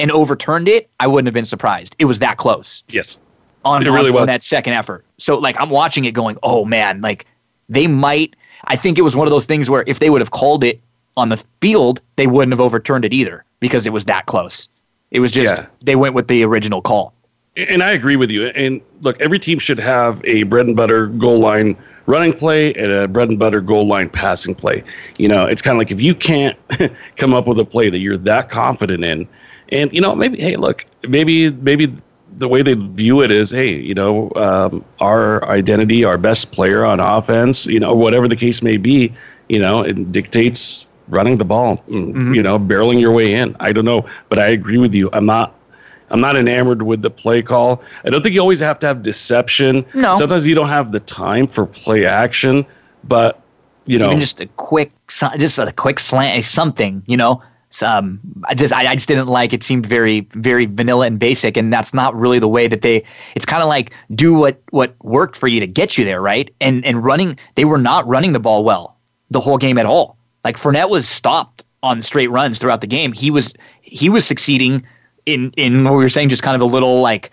and 0.00 0.10
overturned 0.10 0.66
it, 0.68 0.88
I 0.98 1.06
wouldn't 1.06 1.26
have 1.26 1.34
been 1.34 1.44
surprised. 1.44 1.94
It 1.98 2.06
was 2.06 2.18
that 2.20 2.36
close 2.36 2.82
Yes. 2.88 3.18
on, 3.64 3.86
It 3.86 3.90
really 3.90 4.10
on, 4.10 4.16
on 4.22 4.26
that 4.26 4.42
second 4.42 4.72
effort. 4.72 5.04
So 5.18 5.38
like 5.38 5.56
I'm 5.60 5.70
watching 5.70 6.04
it 6.04 6.12
going, 6.12 6.36
oh 6.42 6.64
man, 6.64 7.00
like 7.00 7.26
they 7.68 7.86
might. 7.86 8.34
I 8.64 8.76
think 8.76 8.98
it 8.98 9.02
was 9.02 9.14
one 9.16 9.26
of 9.26 9.30
those 9.30 9.44
things 9.46 9.70
where 9.70 9.84
if 9.86 10.00
they 10.00 10.10
would 10.10 10.20
have 10.20 10.32
called 10.32 10.64
it 10.64 10.80
on 11.16 11.28
the 11.28 11.42
field, 11.60 12.00
they 12.16 12.26
wouldn't 12.26 12.52
have 12.52 12.60
overturned 12.60 13.04
it 13.04 13.12
either 13.12 13.44
because 13.60 13.86
it 13.86 13.90
was 13.92 14.04
that 14.06 14.26
close. 14.26 14.68
It 15.10 15.20
was 15.20 15.32
just 15.32 15.54
Yeah. 15.56 15.66
they 15.84 15.96
went 15.96 16.14
with 16.14 16.28
the 16.28 16.42
original 16.44 16.80
call. 16.82 17.12
and 17.56 17.82
I 17.82 17.90
agree 17.92 18.16
with 18.16 18.30
you. 18.30 18.46
And 18.48 18.80
look, 19.02 19.20
every 19.20 19.38
team 19.38 19.58
should 19.58 19.78
have 19.80 20.20
a 20.24 20.44
bread 20.44 20.66
and 20.66 20.76
butter 20.76 21.06
goal 21.08 21.40
line 21.40 21.76
running 22.10 22.32
play 22.32 22.74
and 22.74 22.92
a 22.92 23.08
bread 23.08 23.28
and 23.28 23.38
butter 23.38 23.60
goal 23.60 23.86
line 23.86 24.10
passing 24.10 24.54
play. 24.54 24.82
You 25.18 25.28
know, 25.28 25.46
it's 25.46 25.62
kind 25.62 25.74
of 25.74 25.78
like 25.78 25.90
if 25.90 26.00
you 26.00 26.14
can't 26.14 26.58
come 27.16 27.32
up 27.32 27.46
with 27.46 27.58
a 27.58 27.64
play 27.64 27.88
that 27.90 28.00
you're 28.00 28.18
that 28.18 28.50
confident 28.50 29.04
in, 29.04 29.28
and 29.70 29.92
you 29.92 30.00
know, 30.00 30.14
maybe 30.14 30.40
hey, 30.40 30.56
look, 30.56 30.84
maybe 31.08 31.50
maybe 31.50 31.94
the 32.38 32.48
way 32.48 32.62
they 32.62 32.74
view 32.74 33.22
it 33.22 33.30
is, 33.30 33.50
hey, 33.50 33.74
you 33.74 33.94
know, 33.94 34.30
um, 34.36 34.84
our 35.00 35.44
identity, 35.46 36.04
our 36.04 36.18
best 36.18 36.52
player 36.52 36.84
on 36.84 37.00
offense, 37.00 37.66
you 37.66 37.80
know, 37.80 37.94
whatever 37.94 38.28
the 38.28 38.36
case 38.36 38.62
may 38.62 38.76
be, 38.76 39.12
you 39.48 39.58
know, 39.58 39.82
it 39.82 40.12
dictates 40.12 40.86
running 41.08 41.38
the 41.38 41.44
ball, 41.44 41.76
mm, 41.88 42.08
mm-hmm. 42.08 42.34
you 42.34 42.42
know, 42.42 42.58
barreling 42.58 43.00
your 43.00 43.12
way 43.12 43.34
in. 43.34 43.56
I 43.60 43.72
don't 43.72 43.84
know, 43.84 44.08
but 44.28 44.38
I 44.38 44.46
agree 44.48 44.78
with 44.78 44.94
you. 44.94 45.10
I'm 45.12 45.26
not 45.26 45.54
I'm 46.10 46.20
not 46.20 46.36
enamored 46.36 46.82
with 46.82 47.02
the 47.02 47.10
play 47.10 47.42
call. 47.42 47.82
I 48.04 48.10
don't 48.10 48.22
think 48.22 48.34
you 48.34 48.40
always 48.40 48.60
have 48.60 48.78
to 48.80 48.86
have 48.86 49.02
deception. 49.02 49.84
No. 49.94 50.16
Sometimes 50.16 50.46
you 50.46 50.54
don't 50.54 50.68
have 50.68 50.92
the 50.92 51.00
time 51.00 51.46
for 51.46 51.66
play 51.66 52.04
action, 52.04 52.66
but 53.04 53.40
you 53.86 53.98
know, 53.98 54.06
Even 54.06 54.20
just 54.20 54.40
a 54.40 54.46
quick, 54.46 54.92
just 55.08 55.58
a 55.58 55.72
quick 55.72 55.98
slant, 55.98 56.44
something. 56.44 57.02
You 57.06 57.16
know, 57.16 57.42
um, 57.82 58.20
I 58.44 58.54
just 58.54 58.72
I, 58.72 58.86
I 58.86 58.94
just 58.94 59.08
didn't 59.08 59.28
like. 59.28 59.52
It 59.52 59.62
seemed 59.62 59.86
very 59.86 60.20
very 60.32 60.66
vanilla 60.66 61.06
and 61.06 61.18
basic, 61.18 61.56
and 61.56 61.72
that's 61.72 61.94
not 61.94 62.14
really 62.14 62.38
the 62.38 62.48
way 62.48 62.68
that 62.68 62.82
they. 62.82 63.04
It's 63.34 63.46
kind 63.46 63.62
of 63.62 63.68
like 63.68 63.92
do 64.14 64.34
what 64.34 64.60
what 64.70 64.94
worked 65.02 65.36
for 65.36 65.48
you 65.48 65.60
to 65.60 65.66
get 65.66 65.96
you 65.96 66.04
there, 66.04 66.20
right? 66.20 66.52
And 66.60 66.84
and 66.84 67.02
running, 67.04 67.38
they 67.54 67.64
were 67.64 67.78
not 67.78 68.06
running 68.06 68.32
the 68.32 68.40
ball 68.40 68.64
well 68.64 68.96
the 69.30 69.40
whole 69.40 69.58
game 69.58 69.78
at 69.78 69.86
all. 69.86 70.16
Like 70.44 70.56
Fournette 70.56 70.90
was 70.90 71.08
stopped 71.08 71.64
on 71.82 72.02
straight 72.02 72.30
runs 72.30 72.58
throughout 72.58 72.80
the 72.80 72.86
game. 72.86 73.12
He 73.12 73.30
was 73.30 73.54
he 73.80 74.08
was 74.08 74.26
succeeding 74.26 74.84
in 75.26 75.52
in 75.56 75.84
what 75.84 75.92
we 75.92 75.98
were 75.98 76.08
saying, 76.08 76.28
just 76.28 76.42
kind 76.42 76.54
of 76.54 76.62
a 76.62 76.66
little 76.66 77.00
like 77.00 77.30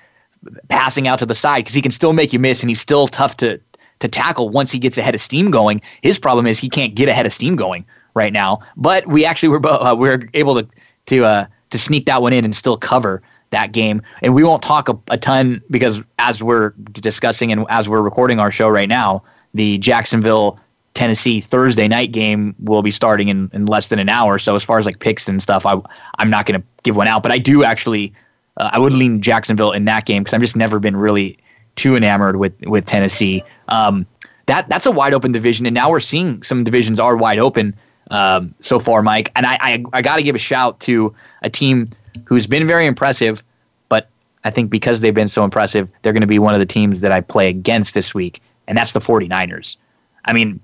passing 0.69 1.07
out 1.07 1.19
to 1.19 1.25
the 1.25 1.35
side 1.35 1.59
because 1.59 1.73
he 1.73 1.81
can 1.81 1.91
still 1.91 2.13
make 2.13 2.33
you 2.33 2.39
miss, 2.39 2.61
and 2.61 2.69
he's 2.69 2.81
still 2.81 3.07
tough 3.07 3.37
to 3.37 3.59
to 3.99 4.07
tackle 4.07 4.49
once 4.49 4.71
he 4.71 4.79
gets 4.79 4.97
ahead 4.97 5.15
of 5.15 5.21
steam 5.21 5.51
going. 5.51 5.81
His 6.01 6.19
problem 6.19 6.47
is 6.47 6.59
he 6.59 6.69
can't 6.69 6.95
get 6.95 7.09
ahead 7.09 7.25
of 7.25 7.33
steam 7.33 7.55
going 7.55 7.85
right 8.13 8.33
now. 8.33 8.59
But 8.75 9.07
we 9.07 9.25
actually 9.25 9.49
were 9.49 9.65
uh, 9.65 9.95
we 9.95 10.09
were 10.09 10.23
able 10.33 10.55
to 10.55 10.67
to 11.07 11.25
uh, 11.25 11.45
to 11.69 11.79
sneak 11.79 12.05
that 12.05 12.21
one 12.21 12.33
in 12.33 12.45
and 12.45 12.55
still 12.55 12.77
cover 12.77 13.21
that 13.51 13.71
game. 13.71 14.01
And 14.21 14.35
we 14.35 14.43
won't 14.43 14.61
talk 14.61 14.89
a, 14.89 14.99
a 15.09 15.17
ton 15.17 15.61
because 15.69 16.01
as 16.19 16.43
we're 16.43 16.71
discussing 16.91 17.51
and 17.51 17.65
as 17.69 17.87
we're 17.87 18.01
recording 18.01 18.39
our 18.39 18.51
show 18.51 18.67
right 18.67 18.89
now, 18.89 19.23
the 19.53 19.77
Jacksonville 19.77 20.59
Tennessee 20.97 21.39
Thursday 21.39 21.87
night 21.87 22.11
game 22.11 22.55
will 22.57 22.81
be 22.81 22.89
starting 22.89 23.27
in, 23.27 23.51
in 23.53 23.67
less 23.67 23.89
than 23.89 23.99
an 23.99 24.09
hour. 24.09 24.39
So 24.39 24.55
as 24.55 24.63
far 24.63 24.79
as 24.79 24.85
like 24.87 24.97
picks 24.97 25.29
and 25.29 25.39
stuff, 25.43 25.63
I 25.63 25.79
I'm 26.17 26.31
not 26.31 26.47
going 26.47 26.59
to 26.59 26.67
give 26.81 26.97
one 26.97 27.07
out, 27.07 27.21
but 27.21 27.31
I 27.31 27.37
do 27.37 27.63
actually 27.63 28.11
uh, 28.57 28.71
I 28.73 28.79
would 28.79 28.93
lean 28.93 29.21
Jacksonville 29.21 29.71
in 29.71 29.85
that 29.85 30.07
game 30.07 30.23
because 30.23 30.33
I've 30.33 30.41
just 30.41 30.55
never 30.55 30.79
been 30.79 30.97
really 30.97 31.37
too 31.75 31.95
enamored 31.95 32.37
with 32.37 32.53
with 32.65 32.87
Tennessee. 32.87 33.43
Um, 33.67 34.07
that 34.47 34.67
that's 34.69 34.87
a 34.87 34.91
wide 34.91 35.13
open 35.13 35.31
division, 35.31 35.67
and 35.67 35.75
now 35.75 35.91
we're 35.91 35.99
seeing 35.99 36.41
some 36.41 36.63
divisions 36.63 36.99
are 36.99 37.15
wide 37.15 37.37
open 37.37 37.75
um, 38.09 38.55
so 38.61 38.79
far, 38.79 39.03
Mike. 39.03 39.31
And 39.35 39.45
I 39.45 39.59
I, 39.61 39.83
I 39.93 40.01
got 40.01 40.15
to 40.15 40.23
give 40.23 40.33
a 40.33 40.39
shout 40.39 40.79
to 40.81 41.13
a 41.43 41.49
team 41.49 41.87
who's 42.25 42.47
been 42.47 42.65
very 42.65 42.87
impressive, 42.87 43.43
but 43.87 44.09
I 44.45 44.49
think 44.49 44.71
because 44.71 45.01
they've 45.01 45.13
been 45.13 45.27
so 45.27 45.43
impressive, 45.43 45.91
they're 46.01 46.13
going 46.13 46.21
to 46.21 46.27
be 46.27 46.39
one 46.39 46.55
of 46.55 46.59
the 46.59 46.65
teams 46.65 47.01
that 47.01 47.11
I 47.11 47.21
play 47.21 47.49
against 47.49 47.93
this 47.93 48.15
week, 48.15 48.41
and 48.67 48.75
that's 48.75 48.93
the 48.93 48.99
49ers. 48.99 49.77
I 50.25 50.33
mean, 50.33 50.59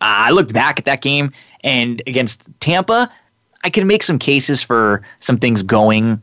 I 0.00 0.30
looked 0.30 0.52
back 0.52 0.78
at 0.78 0.84
that 0.86 1.02
game 1.02 1.32
and 1.62 2.02
against 2.06 2.42
Tampa, 2.60 3.10
I 3.64 3.70
can 3.70 3.86
make 3.86 4.02
some 4.02 4.18
cases 4.18 4.62
for 4.62 5.02
some 5.18 5.38
things 5.38 5.62
going 5.62 6.20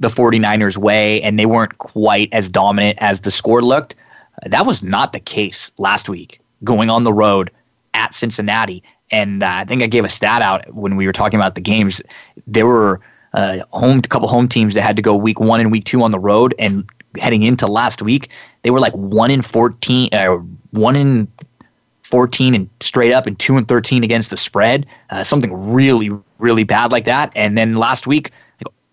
the 0.00 0.08
49ers 0.08 0.76
way 0.76 1.22
and 1.22 1.38
they 1.38 1.46
weren't 1.46 1.78
quite 1.78 2.28
as 2.32 2.48
dominant 2.48 2.98
as 3.00 3.20
the 3.20 3.30
score 3.30 3.62
looked. 3.62 3.94
That 4.46 4.66
was 4.66 4.82
not 4.82 5.12
the 5.12 5.20
case 5.20 5.70
last 5.78 6.08
week 6.08 6.40
going 6.64 6.90
on 6.90 7.04
the 7.04 7.12
road 7.12 7.50
at 7.94 8.14
Cincinnati. 8.14 8.82
And 9.10 9.42
uh, 9.42 9.48
I 9.48 9.64
think 9.64 9.82
I 9.82 9.86
gave 9.86 10.04
a 10.04 10.08
stat 10.08 10.42
out 10.42 10.72
when 10.74 10.96
we 10.96 11.06
were 11.06 11.12
talking 11.12 11.38
about 11.38 11.54
the 11.54 11.60
games. 11.60 12.02
There 12.46 12.66
were 12.66 13.00
uh, 13.32 13.60
home 13.72 13.98
a 13.98 14.02
couple 14.02 14.28
home 14.28 14.48
teams 14.48 14.74
that 14.74 14.82
had 14.82 14.96
to 14.96 15.02
go 15.02 15.14
week 15.14 15.40
one 15.40 15.60
and 15.60 15.70
week 15.70 15.84
two 15.84 16.02
on 16.02 16.10
the 16.10 16.18
road, 16.18 16.54
and 16.58 16.88
heading 17.18 17.42
into 17.42 17.66
last 17.66 18.02
week, 18.02 18.30
they 18.62 18.70
were 18.70 18.80
like 18.80 18.92
one 18.94 19.30
in 19.30 19.42
fourteen, 19.42 20.08
uh, 20.12 20.36
one 20.70 20.96
in 20.96 21.28
14 22.08 22.54
and 22.54 22.70
straight 22.80 23.12
up 23.12 23.26
and 23.26 23.38
2 23.38 23.58
and 23.58 23.68
13 23.68 24.02
against 24.02 24.30
the 24.30 24.36
spread, 24.38 24.86
uh, 25.10 25.22
something 25.22 25.52
really, 25.52 26.10
really 26.38 26.64
bad 26.64 26.90
like 26.90 27.04
that. 27.04 27.30
And 27.36 27.58
then 27.58 27.76
last 27.76 28.06
week, 28.06 28.30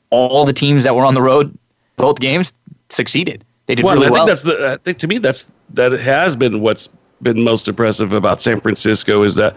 all 0.09 0.43
the 0.43 0.51
teams 0.51 0.84
that 0.84 0.95
were 0.95 1.05
on 1.05 1.13
the 1.13 1.22
road, 1.22 1.57
both 1.95 2.20
games, 2.20 2.51
succeeded. 2.89 3.45
They 3.68 3.76
did 3.76 3.86
well, 3.86 3.95
really 3.95 4.07
I 4.07 4.09
well. 4.09 4.26
Think 4.26 4.28
that's 4.28 4.43
the, 4.43 4.72
I 4.74 4.78
think 4.78 4.97
to 4.99 5.07
me, 5.07 5.18
that's 5.18 5.51
that 5.74 5.93
has 5.93 6.36
been 6.36 6.59
what's 6.59 6.89
been 7.22 7.41
most 7.41 7.70
impressive 7.70 8.11
about 8.11 8.41
San 8.41 8.59
Francisco 8.59 9.24
is 9.24 9.36
that 9.36 9.55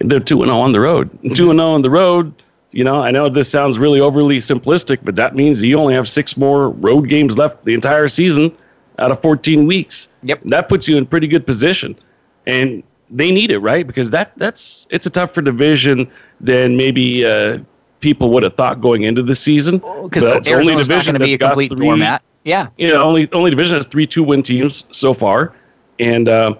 they're 0.00 0.20
2 0.20 0.44
0 0.44 0.50
on 0.50 0.70
the 0.70 0.80
road. 0.80 1.10
2 1.22 1.34
0 1.34 1.58
on 1.58 1.82
the 1.82 1.90
road. 1.90 2.32
You 2.70 2.84
know, 2.84 3.02
I 3.02 3.10
know 3.10 3.28
this 3.28 3.50
sounds 3.50 3.80
really 3.80 3.98
overly 3.98 4.38
simplistic, 4.38 5.00
but 5.02 5.16
that 5.16 5.34
means 5.34 5.60
you 5.60 5.76
only 5.76 5.94
have 5.94 6.08
six 6.08 6.36
more 6.36 6.70
road 6.70 7.08
games 7.08 7.36
left 7.36 7.64
the 7.64 7.74
entire 7.74 8.06
season 8.06 8.56
out 9.00 9.10
of 9.10 9.20
14 9.20 9.66
weeks. 9.66 10.08
Yep. 10.22 10.42
That 10.44 10.68
puts 10.68 10.86
you 10.86 10.96
in 10.96 11.04
pretty 11.04 11.26
good 11.26 11.44
position 11.44 11.96
and 12.46 12.82
they 13.10 13.30
need 13.30 13.50
it, 13.50 13.58
right? 13.58 13.86
Because 13.86 14.10
that 14.10 14.32
that's 14.36 14.86
it's 14.90 15.06
a 15.06 15.10
tougher 15.10 15.42
division 15.42 16.10
than 16.40 16.76
maybe 16.76 17.26
uh, 17.26 17.58
people 18.00 18.30
would 18.30 18.42
have 18.42 18.54
thought 18.54 18.80
going 18.80 19.02
into 19.02 19.22
the 19.22 19.34
season. 19.34 19.78
Because 19.78 20.22
well, 20.22 20.36
it's 20.36 20.50
only 20.50 20.74
division 20.76 21.14
to 21.14 21.20
be 21.20 21.34
a 21.34 21.38
complete 21.38 21.72
three, 21.72 21.86
format. 21.86 22.22
Yeah, 22.44 22.68
you 22.78 22.88
know, 22.88 23.02
only 23.02 23.30
only 23.32 23.50
division 23.50 23.76
has 23.76 23.86
three 23.86 24.06
two 24.06 24.22
win 24.22 24.42
teams 24.42 24.86
so 24.90 25.12
far, 25.12 25.54
and 25.98 26.28
uh, 26.28 26.54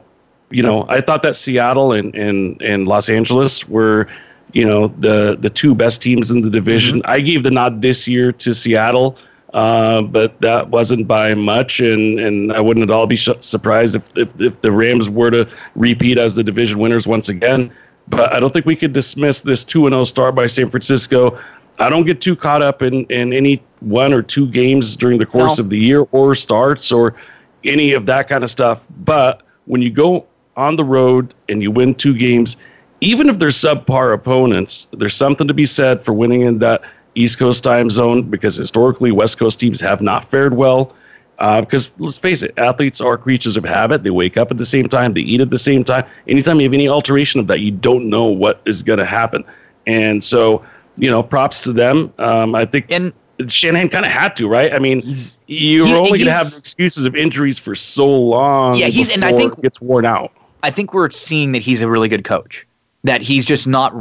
you 0.51 0.63
know, 0.63 0.87
I 0.89 1.01
thought 1.01 1.23
that 1.23 1.37
Seattle 1.37 1.93
and 1.93 2.15
and 2.15 2.61
and 2.63 2.87
Los 2.87 3.09
Angeles 3.09 3.69
were. 3.69 4.09
You 4.53 4.67
know 4.67 4.89
the 4.99 5.37
the 5.39 5.49
two 5.49 5.77
best 5.77 6.03
teams 6.03 6.33
in 6.33 6.41
the 6.41 6.51
division. 6.51 6.99
Mm-hmm. 6.99 7.11
I 7.13 7.21
gave 7.21 7.45
the 7.45 7.53
nod 7.53 7.83
this 7.83 8.09
year 8.09 8.33
to 8.33 8.53
Seattle 8.53 9.17
uh, 9.55 10.03
but 10.03 10.41
that 10.41 10.69
wasn't 10.69 11.09
by 11.09 11.35
much, 11.35 11.81
and, 11.81 12.21
and 12.21 12.53
I 12.53 12.61
wouldn't 12.61 12.85
at 12.85 12.91
all 12.91 13.07
be 13.07 13.17
sh- 13.17 13.29
surprised 13.41 13.97
if, 13.97 14.17
if, 14.17 14.41
if 14.41 14.61
the 14.61 14.71
Rams 14.71 15.11
were 15.11 15.31
to 15.31 15.49
repeat 15.75 16.19
as 16.19 16.37
the 16.37 16.45
division 16.45 16.79
winners 16.79 17.07
once 17.07 17.29
again. 17.29 17.73
But 18.09 18.33
I 18.33 18.41
don't 18.41 18.53
think 18.53 18.67
we 18.67 18.77
could 18.77 18.93
dismiss 18.93 19.41
this 19.41 19.65
2 19.65 19.87
and 19.87 19.93
0 19.93 20.05
start 20.05 20.35
by 20.35 20.47
San 20.47 20.71
Francisco. 20.71 21.39
I 21.79 21.89
don't 21.89 22.05
get 22.05 22.21
too 22.21 22.37
caught 22.37 22.63
up 22.63 22.83
in, 22.83 23.05
in 23.07 23.33
any 23.33 23.63
one 23.81 24.13
or 24.13 24.23
two 24.23 24.47
games 24.47 24.95
during 24.95 25.19
the 25.19 25.27
course 25.27 25.59
no. 25.59 25.65
of 25.65 25.71
the 25.71 25.79
year 25.79 26.07
or 26.13 26.35
starts 26.35 26.93
or 26.93 27.15
any 27.65 27.93
of 27.93 28.07
that 28.07 28.29
kind 28.29 28.45
of 28.45 28.51
stuff. 28.51 28.87
But 28.99 29.43
when 29.65 29.81
you 29.81 29.91
go 29.91 30.27
on 30.57 30.77
the 30.77 30.85
road 30.85 31.35
and 31.49 31.63
you 31.63 31.71
win 31.71 31.95
two 31.95 32.15
games, 32.15 32.57
even 33.01 33.29
if 33.29 33.39
they're 33.39 33.49
subpar 33.49 34.13
opponents, 34.13 34.87
there's 34.93 35.15
something 35.15 35.49
to 35.49 35.55
be 35.55 35.67
said 35.67 36.05
for 36.05 36.13
winning 36.13 36.43
in 36.43 36.59
that 36.59 36.83
East 37.15 37.39
Coast 37.39 37.65
time 37.65 37.91
zone 37.91 38.23
because 38.23 38.57
historically 38.57 39.13
West 39.13 39.39
Coast 39.39 39.61
teams 39.61 39.81
have 39.81 40.01
not 40.01 40.25
fared 40.25 40.55
well. 40.55 40.95
Uh, 41.39 41.63
because 41.63 41.91
let's 41.99 42.19
face 42.19 42.43
it, 42.43 42.53
athletes 42.59 43.01
are 43.01 43.17
creatures 43.17 43.57
of 43.57 43.65
habit. 43.65 44.03
They 44.03 44.11
wake 44.11 44.37
up 44.37 44.51
at 44.51 44.59
the 44.59 44.67
same 44.67 44.89
time, 44.89 45.15
they 45.15 45.23
eat 45.23 45.41
at 45.41 45.51
the 45.51 45.59
same 45.59 45.85
time. 45.85 46.05
Anytime 46.29 46.61
you 46.61 46.65
have 46.65 46.75
any 46.75 46.87
alteration 46.87 47.41
of 47.41 47.47
that, 47.47 47.61
you 47.61 47.71
don't 47.71 48.11
know 48.11 48.27
what 48.27 48.61
is 48.67 48.83
going 48.83 48.99
to 48.99 49.07
happen. 49.07 49.43
And 49.87 50.23
so, 50.23 50.63
you 50.97 51.11
know, 51.11 51.23
props 51.23 51.63
to 51.63 51.73
them. 51.73 52.13
Um, 52.19 52.55
I 52.55 52.67
think 52.67 52.91
and 52.91 53.15
Shanahan 53.49 53.89
kind 53.89 54.05
of 54.05 54.13
had 54.13 54.37
to, 54.37 54.49
right? 54.49 54.73
I 54.75 54.79
mean, 54.79 55.03
you're 55.47 55.87
only 55.87 56.19
going 56.19 56.27
to 56.27 56.33
have 56.33 56.49
excuses 56.49 57.07
of 57.07 57.17
injuries 57.17 57.59
for 57.59 57.75
so 57.75 58.07
long. 58.07 58.77
Yeah, 58.77 58.87
he's 58.87 59.11
and 59.11 59.25
I 59.25 59.33
think 59.33 59.55
it 59.55 59.63
gets 59.63 59.81
worn 59.81 60.05
out. 60.05 60.33
I 60.63 60.71
think 60.71 60.93
we're 60.93 61.11
seeing 61.11 61.53
that 61.53 61.63
he's 61.63 61.81
a 61.81 61.89
really 61.89 62.09
good 62.09 62.25
coach. 62.25 62.67
That 63.05 63.23
he's 63.23 63.47
just 63.47 63.67
not, 63.67 63.95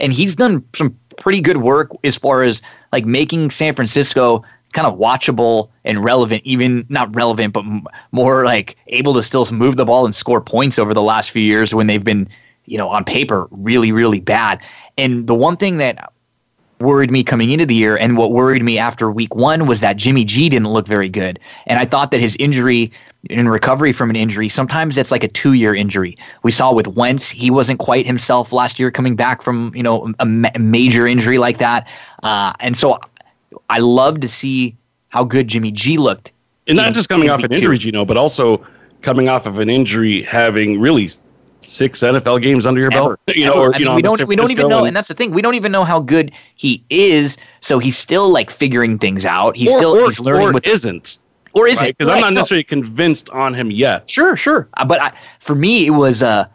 and 0.00 0.12
he's 0.12 0.34
done 0.34 0.64
some 0.74 0.98
pretty 1.20 1.40
good 1.40 1.58
work 1.58 1.90
as 2.02 2.16
far 2.16 2.42
as 2.42 2.60
like 2.92 3.04
making 3.04 3.50
San 3.50 3.74
Francisco 3.74 4.42
kind 4.72 4.86
of 4.86 4.98
watchable 4.98 5.68
and 5.84 6.02
relevant, 6.02 6.42
even 6.44 6.84
not 6.88 7.14
relevant, 7.14 7.52
but 7.52 7.64
m- 7.64 7.84
more 8.12 8.44
like 8.44 8.76
able 8.88 9.14
to 9.14 9.22
still 9.22 9.46
move 9.52 9.76
the 9.76 9.84
ball 9.84 10.04
and 10.04 10.14
score 10.14 10.40
points 10.40 10.78
over 10.78 10.94
the 10.94 11.02
last 11.02 11.30
few 11.30 11.42
years 11.42 11.74
when 11.74 11.86
they've 11.86 12.04
been, 12.04 12.28
you 12.64 12.78
know, 12.78 12.88
on 12.88 13.04
paper 13.04 13.46
really, 13.50 13.92
really 13.92 14.20
bad. 14.20 14.60
And 14.96 15.26
the 15.26 15.34
one 15.34 15.56
thing 15.56 15.78
that 15.78 16.12
worried 16.80 17.10
me 17.10 17.22
coming 17.22 17.50
into 17.50 17.66
the 17.66 17.74
year 17.74 17.96
and 17.96 18.16
what 18.16 18.32
worried 18.32 18.62
me 18.62 18.78
after 18.78 19.10
week 19.10 19.34
one 19.34 19.66
was 19.66 19.80
that 19.80 19.96
Jimmy 19.96 20.24
G 20.24 20.48
didn't 20.48 20.68
look 20.72 20.86
very 20.86 21.08
good. 21.08 21.38
And 21.66 21.78
I 21.78 21.84
thought 21.84 22.10
that 22.10 22.20
his 22.20 22.36
injury 22.36 22.90
in 23.28 23.48
recovery 23.48 23.92
from 23.92 24.08
an 24.08 24.16
injury, 24.16 24.48
sometimes 24.48 24.96
it's 24.96 25.10
like 25.10 25.22
a 25.22 25.28
two 25.28 25.52
year 25.52 25.74
injury. 25.74 26.16
We 26.42 26.52
saw 26.52 26.72
with 26.72 26.88
Wentz, 26.88 27.30
he 27.30 27.50
wasn't 27.50 27.78
quite 27.78 28.06
himself 28.06 28.52
last 28.52 28.78
year 28.78 28.90
coming 28.90 29.14
back 29.14 29.42
from, 29.42 29.72
you 29.74 29.82
know, 29.82 30.12
a 30.18 30.26
ma- 30.26 30.50
major 30.58 31.06
injury 31.06 31.38
like 31.38 31.58
that. 31.58 31.86
Uh, 32.22 32.52
and 32.60 32.76
so 32.76 32.98
I 33.68 33.78
love 33.80 34.20
to 34.20 34.28
see 34.28 34.74
how 35.10 35.24
good 35.24 35.48
Jimmy 35.48 35.70
G 35.70 35.98
looked. 35.98 36.32
And 36.66 36.76
not 36.76 36.94
just 36.94 37.08
coming 37.08 37.28
off 37.28 37.42
an 37.42 37.52
injury, 37.52 37.78
you 37.78 37.92
know, 37.92 38.04
but 38.04 38.16
also 38.16 38.64
coming 39.02 39.28
off 39.28 39.46
of 39.46 39.58
an 39.58 39.68
injury, 39.68 40.22
having 40.22 40.80
really 40.80 41.08
six 41.70 42.00
NFL 42.00 42.42
games 42.42 42.66
under 42.66 42.80
your 42.80 42.92
Ever. 42.92 43.18
belt. 43.26 43.36
You 43.36 43.46
know, 43.46 43.54
or, 43.54 43.74
you 43.76 43.84
know, 43.84 43.94
we 43.94 44.02
don't 44.02 44.24
we 44.26 44.36
don't 44.36 44.50
even 44.50 44.68
know, 44.68 44.78
and, 44.78 44.88
and, 44.88 44.96
that's 44.96 45.08
the 45.08 45.14
thing. 45.14 45.30
We 45.30 45.42
don't 45.42 45.54
even 45.54 45.72
know 45.72 45.84
how 45.84 46.00
good 46.00 46.32
he 46.56 46.82
is. 46.90 47.36
So 47.60 47.78
he's 47.78 47.96
still 47.96 48.30
like 48.30 48.50
figuring 48.50 48.98
things 48.98 49.24
out. 49.24 49.56
He's 49.56 49.72
or, 49.72 49.78
still 49.78 49.92
or, 49.92 50.06
he's 50.06 50.20
learning. 50.20 50.48
Or 50.48 50.52
with, 50.52 50.66
isn't 50.66 51.18
or 51.52 51.66
is 51.66 51.82
it? 51.82 51.96
Because 51.98 52.08
I'm 52.08 52.16
Right, 52.16 52.20
not 52.20 52.32
no. 52.32 52.40
necessarily 52.40 52.64
convinced 52.64 53.30
on 53.30 53.54
him 53.54 53.70
yet. 53.70 54.08
Sure, 54.08 54.36
sure. 54.36 54.68
Uh, 54.74 54.84
But 54.84 55.00
I, 55.00 55.12
for 55.40 55.54
me, 55.54 55.86
it 55.86 55.90
was 55.90 56.22
uh, 56.22 56.46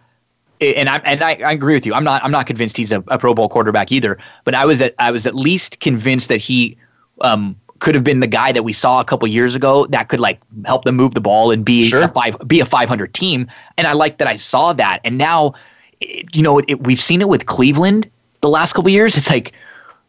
and 0.61 0.89
I 0.89 0.97
and 0.99 1.23
I, 1.23 1.31
I 1.33 1.51
agree 1.51 1.73
with 1.73 1.85
you. 1.85 1.93
I'm 1.93 2.03
not 2.03 2.23
I'm 2.23 2.31
not 2.31 2.47
convinced 2.47 2.77
he's 2.77 2.91
a, 2.91 3.03
a 3.07 3.17
Pro 3.17 3.33
Bowl 3.33 3.49
quarterback 3.49 3.91
either. 3.91 4.17
But 4.43 4.55
I 4.55 4.65
was 4.65 4.81
at 4.81 4.95
I 4.99 5.11
was 5.11 5.25
at 5.25 5.35
least 5.35 5.79
convinced 5.79 6.29
that 6.29 6.37
he 6.37 6.77
um, 7.21 7.55
could 7.79 7.95
have 7.95 8.03
been 8.03 8.19
the 8.19 8.27
guy 8.27 8.51
that 8.51 8.63
we 8.63 8.73
saw 8.73 8.99
a 8.99 9.03
couple 9.03 9.27
years 9.27 9.55
ago 9.55 9.85
that 9.87 10.07
could 10.09 10.19
like 10.19 10.39
help 10.65 10.85
them 10.85 10.95
move 10.95 11.13
the 11.13 11.21
ball 11.21 11.51
and 11.51 11.65
be 11.65 11.89
Sure. 11.89 12.03
a 12.03 12.07
five 12.07 12.35
be 12.47 12.59
a 12.59 12.65
500 12.65 13.13
team. 13.13 13.47
And 13.77 13.87
I 13.87 13.93
like 13.93 14.17
that 14.17 14.27
I 14.27 14.35
saw 14.37 14.73
that. 14.73 15.01
And 15.03 15.17
now, 15.17 15.53
it, 15.99 16.33
you 16.35 16.41
know, 16.41 16.59
it, 16.59 16.65
it, 16.67 16.83
we've 16.83 17.01
seen 17.01 17.21
it 17.21 17.27
with 17.29 17.45
Cleveland 17.45 18.09
the 18.41 18.49
last 18.49 18.73
couple 18.73 18.89
years. 18.89 19.17
It's 19.17 19.29
like, 19.29 19.51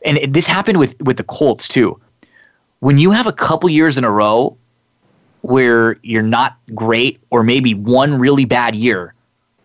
and 0.05 0.19
it, 0.19 0.33
this 0.33 0.47
happened 0.47 0.79
with 0.79 1.01
with 1.03 1.17
the 1.17 1.25
Colts 1.25 1.67
too. 1.69 2.01
When 2.81 2.99
you 2.99 3.11
have 3.11 3.27
a 3.27 3.33
couple 3.33 3.69
years 3.69 3.99
in 3.99 4.05
a 4.05 4.11
row 4.11 4.57
where 5.43 5.99
you're 6.03 6.23
not 6.23 6.57
great 6.75 7.21
or 7.31 7.43
maybe 7.43 7.75
one 7.75 8.19
really 8.19 8.45
bad 8.45 8.75
year, 8.75 9.15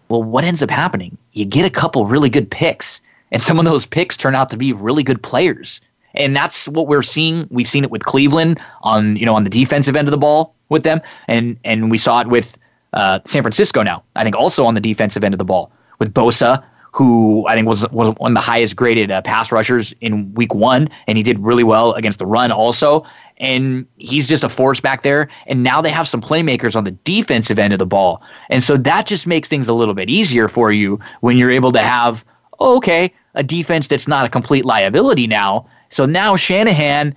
well, 0.09 0.23
what 0.23 0.43
ends 0.43 0.63
up 0.63 0.69
happening? 0.69 1.17
You 1.33 1.45
get 1.45 1.65
a 1.65 1.69
couple 1.69 2.05
really 2.05 2.29
good 2.29 2.49
picks, 2.49 2.99
and 3.31 3.43
some 3.43 3.59
of 3.59 3.65
those 3.65 3.85
picks 3.85 4.17
turn 4.17 4.33
out 4.33 4.49
to 4.49 4.57
be 4.57 4.73
really 4.73 5.03
good 5.03 5.21
players. 5.21 5.81
And 6.13 6.35
that's 6.35 6.67
what 6.67 6.87
we're 6.87 7.03
seeing. 7.03 7.47
We've 7.49 7.67
seen 7.67 7.83
it 7.83 7.91
with 7.91 8.03
Cleveland 8.03 8.59
on 8.81 9.15
you 9.15 9.25
know 9.25 9.35
on 9.35 9.43
the 9.43 9.49
defensive 9.49 9.95
end 9.95 10.07
of 10.07 10.11
the 10.11 10.17
ball 10.17 10.55
with 10.69 10.83
them, 10.83 11.01
and 11.27 11.57
and 11.63 11.91
we 11.91 11.97
saw 11.97 12.21
it 12.21 12.27
with 12.27 12.57
uh, 12.93 13.19
San 13.25 13.43
Francisco 13.43 13.83
now. 13.83 14.03
I 14.15 14.23
think 14.23 14.35
also 14.35 14.65
on 14.65 14.73
the 14.73 14.81
defensive 14.81 15.23
end 15.23 15.33
of 15.33 15.37
the 15.37 15.45
ball 15.45 15.71
with 15.99 16.13
Bosa, 16.13 16.63
who 16.91 17.45
I 17.47 17.55
think 17.55 17.67
was 17.67 17.89
was 17.91 18.13
one 18.17 18.31
of 18.31 18.35
the 18.35 18.41
highest 18.41 18.75
graded 18.75 19.11
uh, 19.11 19.21
pass 19.21 19.51
rushers 19.51 19.93
in 20.01 20.33
Week 20.33 20.53
One, 20.53 20.89
and 21.07 21.17
he 21.17 21.23
did 21.23 21.39
really 21.39 21.63
well 21.63 21.93
against 21.93 22.19
the 22.19 22.25
run 22.25 22.51
also. 22.51 23.05
And 23.37 23.87
he's 23.97 24.27
just 24.27 24.43
a 24.43 24.49
force 24.49 24.79
back 24.79 25.01
there. 25.01 25.27
And 25.47 25.63
now 25.63 25.81
they 25.81 25.89
have 25.89 26.07
some 26.07 26.21
playmakers 26.21 26.75
on 26.75 26.83
the 26.83 26.91
defensive 26.91 27.57
end 27.57 27.73
of 27.73 27.79
the 27.79 27.85
ball, 27.85 28.21
and 28.49 28.61
so 28.61 28.77
that 28.77 29.05
just 29.05 29.25
makes 29.25 29.47
things 29.47 29.67
a 29.67 29.73
little 29.73 29.93
bit 29.93 30.09
easier 30.09 30.47
for 30.47 30.71
you 30.71 30.99
when 31.21 31.37
you're 31.37 31.51
able 31.51 31.71
to 31.71 31.79
have 31.79 32.25
oh, 32.59 32.77
okay 32.77 33.13
a 33.35 33.43
defense 33.43 33.87
that's 33.87 34.07
not 34.07 34.25
a 34.25 34.29
complete 34.29 34.65
liability 34.65 35.27
now. 35.27 35.65
So 35.91 36.05
now 36.05 36.35
Shanahan 36.35 37.13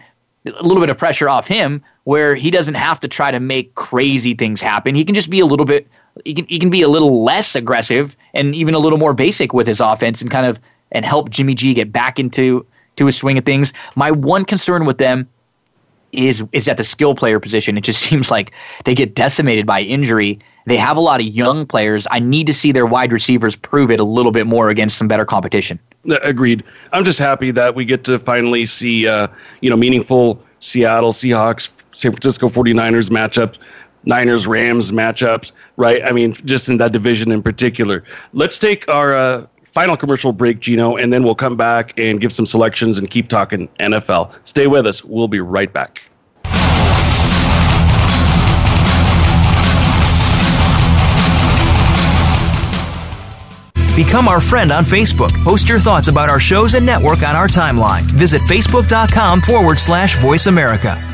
a 0.46 0.62
little 0.62 0.80
bit 0.80 0.90
of 0.90 0.98
pressure 0.98 1.28
off 1.28 1.48
him 1.48 1.82
where 2.04 2.34
he 2.34 2.50
doesn't 2.50 2.74
have 2.74 3.00
to 3.00 3.08
try 3.08 3.30
to 3.30 3.40
make 3.40 3.74
crazy 3.76 4.34
things 4.34 4.60
happen. 4.60 4.94
He 4.94 5.04
can 5.04 5.14
just 5.14 5.30
be 5.30 5.40
a 5.40 5.46
little 5.46 5.64
bit 5.64 5.88
he 6.24 6.34
can 6.34 6.46
he 6.46 6.58
can 6.58 6.70
be 6.70 6.82
a 6.82 6.88
little 6.88 7.24
less 7.24 7.56
aggressive 7.56 8.16
and 8.34 8.54
even 8.54 8.74
a 8.74 8.78
little 8.78 8.98
more 8.98 9.14
basic 9.14 9.52
with 9.52 9.66
his 9.66 9.80
offense 9.80 10.20
and 10.20 10.30
kind 10.30 10.46
of 10.46 10.60
and 10.92 11.04
help 11.04 11.30
Jimmy 11.30 11.54
G 11.54 11.74
get 11.74 11.92
back 11.92 12.18
into 12.18 12.66
to 12.96 13.06
his 13.06 13.16
swing 13.16 13.38
of 13.38 13.44
things. 13.44 13.72
My 13.96 14.10
one 14.10 14.44
concern 14.44 14.84
with 14.84 14.98
them 14.98 15.28
is 16.14 16.44
is 16.52 16.68
at 16.68 16.76
the 16.76 16.84
skill 16.84 17.14
player 17.14 17.40
position. 17.40 17.76
It 17.76 17.82
just 17.82 18.00
seems 18.08 18.30
like 18.30 18.52
they 18.84 18.94
get 18.94 19.14
decimated 19.14 19.66
by 19.66 19.82
injury. 19.82 20.38
They 20.66 20.76
have 20.76 20.96
a 20.96 21.00
lot 21.00 21.20
of 21.20 21.26
young 21.26 21.66
players. 21.66 22.06
I 22.10 22.20
need 22.20 22.46
to 22.46 22.54
see 22.54 22.72
their 22.72 22.86
wide 22.86 23.12
receivers 23.12 23.54
prove 23.54 23.90
it 23.90 24.00
a 24.00 24.04
little 24.04 24.32
bit 24.32 24.46
more 24.46 24.70
against 24.70 24.96
some 24.96 25.08
better 25.08 25.26
competition. 25.26 25.78
Uh, 26.08 26.16
Agreed. 26.22 26.64
I'm 26.92 27.04
just 27.04 27.18
happy 27.18 27.50
that 27.50 27.74
we 27.74 27.84
get 27.84 28.04
to 28.04 28.18
finally 28.18 28.64
see, 28.64 29.06
uh, 29.06 29.28
you 29.60 29.68
know, 29.68 29.76
meaningful 29.76 30.42
Seattle 30.60 31.12
Seahawks, 31.12 31.68
San 31.94 32.12
Francisco 32.12 32.48
49ers 32.48 33.10
matchups, 33.10 33.58
Niners 34.06 34.46
Rams 34.46 34.90
matchups, 34.90 35.52
right? 35.76 36.02
I 36.04 36.12
mean, 36.12 36.32
just 36.44 36.68
in 36.68 36.78
that 36.78 36.92
division 36.92 37.30
in 37.30 37.42
particular. 37.42 38.04
Let's 38.32 38.58
take 38.58 38.88
our 38.88 39.14
uh, 39.14 39.46
final 39.74 39.96
commercial 39.96 40.32
break, 40.32 40.60
Gino, 40.60 40.96
and 40.96 41.12
then 41.12 41.24
we'll 41.24 41.34
come 41.34 41.56
back 41.56 41.92
and 41.98 42.20
give 42.20 42.32
some 42.32 42.46
selections 42.46 42.96
and 42.96 43.10
keep 43.10 43.28
talking 43.28 43.68
NFL. 43.80 44.32
Stay 44.44 44.68
with 44.68 44.86
us. 44.86 45.04
We'll 45.04 45.28
be 45.28 45.40
right 45.40 45.70
back. 45.72 46.02
Become 53.96 54.26
our 54.26 54.40
friend 54.40 54.72
on 54.72 54.84
Facebook. 54.84 55.32
Post 55.44 55.68
your 55.68 55.78
thoughts 55.78 56.08
about 56.08 56.28
our 56.28 56.40
shows 56.40 56.74
and 56.74 56.84
network 56.84 57.22
on 57.22 57.36
our 57.36 57.46
timeline. 57.46 58.02
Visit 58.02 58.42
facebook.com 58.42 59.40
forward 59.40 59.78
slash 59.78 60.18
voice 60.18 60.46
America. 60.46 61.13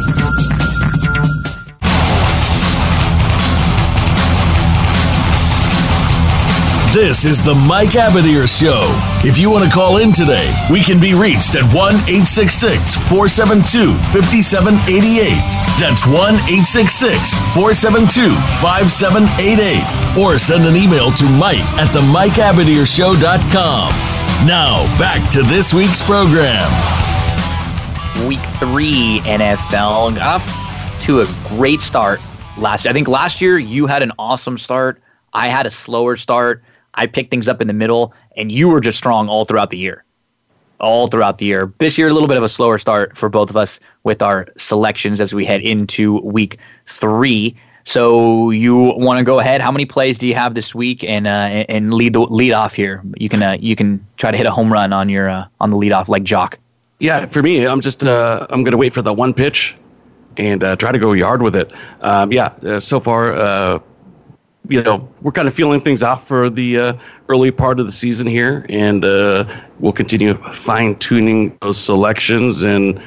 This 6.93 7.23
is 7.23 7.41
the 7.41 7.55
Mike 7.55 7.95
Abadir 7.95 8.43
Show. 8.43 8.81
If 9.23 9.37
you 9.37 9.49
want 9.49 9.63
to 9.63 9.69
call 9.69 10.03
in 10.03 10.11
today, 10.11 10.51
we 10.69 10.83
can 10.83 10.99
be 10.99 11.13
reached 11.13 11.55
at 11.55 11.63
1 11.71 11.95
866 12.27 12.99
472 13.07 13.95
5788. 14.11 15.39
That's 15.79 16.03
1 16.03 16.35
866 16.51 17.31
472 17.55 18.35
5788. 18.59 20.19
Or 20.19 20.35
send 20.35 20.67
an 20.67 20.75
email 20.75 21.15
to 21.15 21.23
Mike 21.39 21.63
at 21.79 21.87
the 21.95 22.03
Mike 22.11 22.35
MikeAbadirshow.com. 22.35 23.87
Now, 24.43 24.83
back 24.99 25.23
to 25.31 25.43
this 25.43 25.73
week's 25.73 26.03
program. 26.03 26.67
week 28.27 28.43
three 28.59 29.23
NFL 29.23 30.19
off 30.19 30.43
to 31.03 31.21
a 31.21 31.25
great 31.55 31.79
start 31.79 32.19
last 32.57 32.83
year. 32.83 32.89
I 32.89 32.93
think 32.93 33.07
last 33.07 33.39
year 33.39 33.57
you 33.57 33.87
had 33.87 34.03
an 34.03 34.11
awesome 34.19 34.57
start. 34.57 35.01
I 35.31 35.47
had 35.47 35.65
a 35.65 35.71
slower 35.71 36.17
start. 36.17 36.61
I 36.95 37.07
picked 37.07 37.31
things 37.31 37.47
up 37.47 37.61
in 37.61 37.67
the 37.67 37.73
middle, 37.73 38.13
and 38.37 38.51
you 38.51 38.69
were 38.69 38.81
just 38.81 38.97
strong 38.97 39.29
all 39.29 39.45
throughout 39.45 39.69
the 39.69 39.77
year. 39.77 40.03
All 40.79 41.07
throughout 41.07 41.37
the 41.37 41.45
year. 41.45 41.71
This 41.77 41.97
year, 41.97 42.07
a 42.07 42.13
little 42.13 42.27
bit 42.27 42.37
of 42.37 42.43
a 42.43 42.49
slower 42.49 42.77
start 42.77 43.17
for 43.17 43.29
both 43.29 43.49
of 43.49 43.57
us 43.57 43.79
with 44.03 44.21
our 44.21 44.47
selections 44.57 45.21
as 45.21 45.33
we 45.33 45.45
head 45.45 45.61
into 45.61 46.19
week 46.21 46.57
three. 46.87 47.55
So 47.83 48.49
you 48.49 48.75
want 48.75 49.19
to 49.19 49.23
go 49.23 49.39
ahead? 49.39 49.61
How 49.61 49.71
many 49.71 49.85
plays 49.85 50.17
do 50.17 50.27
you 50.27 50.35
have 50.35 50.53
this 50.53 50.73
week, 50.75 51.03
and 51.03 51.27
uh, 51.27 51.65
and 51.69 51.93
lead 51.93 52.13
the 52.13 52.21
lead 52.21 52.51
off 52.51 52.73
here? 52.73 53.01
You 53.17 53.29
can 53.29 53.41
uh, 53.41 53.57
you 53.59 53.75
can 53.75 54.05
try 54.17 54.31
to 54.31 54.37
hit 54.37 54.45
a 54.45 54.51
home 54.51 54.71
run 54.71 54.93
on 54.93 55.09
your 55.09 55.29
uh, 55.29 55.45
on 55.59 55.71
the 55.71 55.77
lead 55.77 55.91
off 55.91 56.09
like 56.09 56.23
Jock. 56.23 56.59
Yeah, 56.99 57.25
for 57.25 57.41
me, 57.41 57.65
I'm 57.65 57.81
just 57.81 58.03
uh, 58.03 58.45
I'm 58.49 58.63
gonna 58.63 58.77
wait 58.77 58.93
for 58.93 59.01
the 59.01 59.13
one 59.13 59.33
pitch 59.33 59.75
and 60.37 60.63
uh, 60.63 60.75
try 60.75 60.91
to 60.91 60.99
go 60.99 61.13
yard 61.13 61.41
with 61.41 61.55
it. 61.55 61.71
Um, 62.01 62.31
yeah, 62.31 62.53
uh, 62.63 62.79
so 62.79 62.99
far, 62.99 63.33
uh, 63.33 63.79
you 64.69 64.81
know, 64.81 65.07
we're 65.21 65.31
kind 65.31 65.47
of 65.47 65.53
feeling 65.53 65.81
things 65.81 66.03
out 66.03 66.23
for 66.23 66.49
the 66.49 66.77
uh, 66.77 66.93
early 67.29 67.51
part 67.51 67.79
of 67.79 67.85
the 67.85 67.91
season 67.91 68.27
here, 68.27 68.65
and 68.69 69.03
uh, 69.03 69.43
we'll 69.79 69.91
continue 69.91 70.35
fine 70.53 70.95
tuning 70.97 71.57
those 71.61 71.79
selections 71.79 72.63
and 72.63 72.99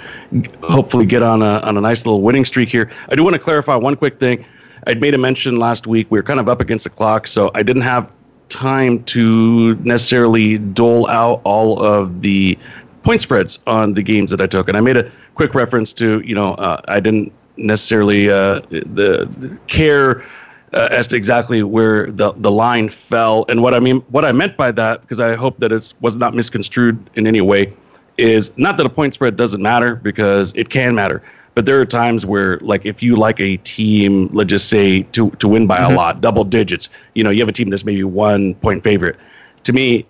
hopefully 0.62 1.06
get 1.06 1.22
on 1.22 1.42
a 1.42 1.60
on 1.60 1.76
a 1.76 1.80
nice 1.80 2.04
little 2.04 2.22
winning 2.22 2.44
streak 2.44 2.68
here. 2.68 2.90
I 3.08 3.14
do 3.14 3.22
want 3.22 3.34
to 3.34 3.40
clarify 3.40 3.76
one 3.76 3.94
quick 3.96 4.18
thing. 4.18 4.44
I'd 4.86 5.00
made 5.00 5.14
a 5.14 5.18
mention 5.18 5.58
last 5.58 5.86
week. 5.86 6.10
We 6.10 6.18
were 6.18 6.24
kind 6.24 6.40
of 6.40 6.48
up 6.48 6.60
against 6.60 6.84
the 6.84 6.90
clock, 6.90 7.26
so 7.26 7.50
I 7.54 7.62
didn't 7.62 7.82
have 7.82 8.12
time 8.48 9.02
to 9.04 9.74
necessarily 9.76 10.58
dole 10.58 11.08
out 11.08 11.40
all 11.44 11.82
of 11.82 12.20
the 12.20 12.58
point 13.02 13.22
spreads 13.22 13.60
on 13.66 13.94
the 13.94 14.02
games 14.02 14.30
that 14.30 14.40
I 14.40 14.46
took. 14.46 14.68
And 14.68 14.76
I 14.76 14.80
made 14.80 14.96
a 14.96 15.10
quick 15.34 15.54
reference 15.54 15.92
to, 15.94 16.20
you 16.20 16.34
know, 16.34 16.54
uh, 16.54 16.80
I 16.88 17.00
didn't 17.00 17.32
necessarily 17.56 18.28
uh, 18.28 18.60
the 18.70 19.58
care 19.68 20.26
uh, 20.74 20.88
as 20.90 21.06
to 21.08 21.16
exactly 21.16 21.62
where 21.62 22.10
the, 22.10 22.32
the 22.32 22.50
line 22.50 22.88
fell. 22.88 23.44
And 23.48 23.62
what 23.62 23.74
I 23.74 23.80
mean, 23.80 24.00
what 24.10 24.24
I 24.24 24.32
meant 24.32 24.56
by 24.56 24.72
that, 24.72 25.00
because 25.02 25.20
I 25.20 25.34
hope 25.34 25.58
that 25.60 25.72
it 25.72 25.94
was 26.00 26.16
not 26.16 26.34
misconstrued 26.34 27.10
in 27.14 27.26
any 27.26 27.40
way, 27.40 27.72
is 28.18 28.52
not 28.56 28.76
that 28.76 28.86
a 28.86 28.90
point 28.90 29.14
spread 29.14 29.36
doesn't 29.36 29.62
matter 29.62 29.96
because 29.96 30.52
it 30.54 30.68
can 30.68 30.94
matter. 30.94 31.22
But 31.54 31.66
there 31.66 31.80
are 31.80 31.86
times 31.86 32.26
where, 32.26 32.58
like, 32.58 32.84
if 32.84 33.00
you 33.00 33.14
like 33.14 33.40
a 33.40 33.56
team, 33.58 34.28
let's 34.32 34.50
just 34.50 34.68
say 34.68 35.02
to 35.02 35.30
to 35.30 35.46
win 35.46 35.68
by 35.68 35.78
mm-hmm. 35.78 35.92
a 35.92 35.96
lot, 35.96 36.20
double 36.20 36.42
digits, 36.42 36.88
you 37.14 37.22
know, 37.22 37.30
you 37.30 37.38
have 37.40 37.48
a 37.48 37.52
team 37.52 37.70
that's 37.70 37.84
maybe 37.84 38.02
one 38.02 38.56
point 38.56 38.82
favorite. 38.82 39.16
To 39.62 39.72
me, 39.72 40.04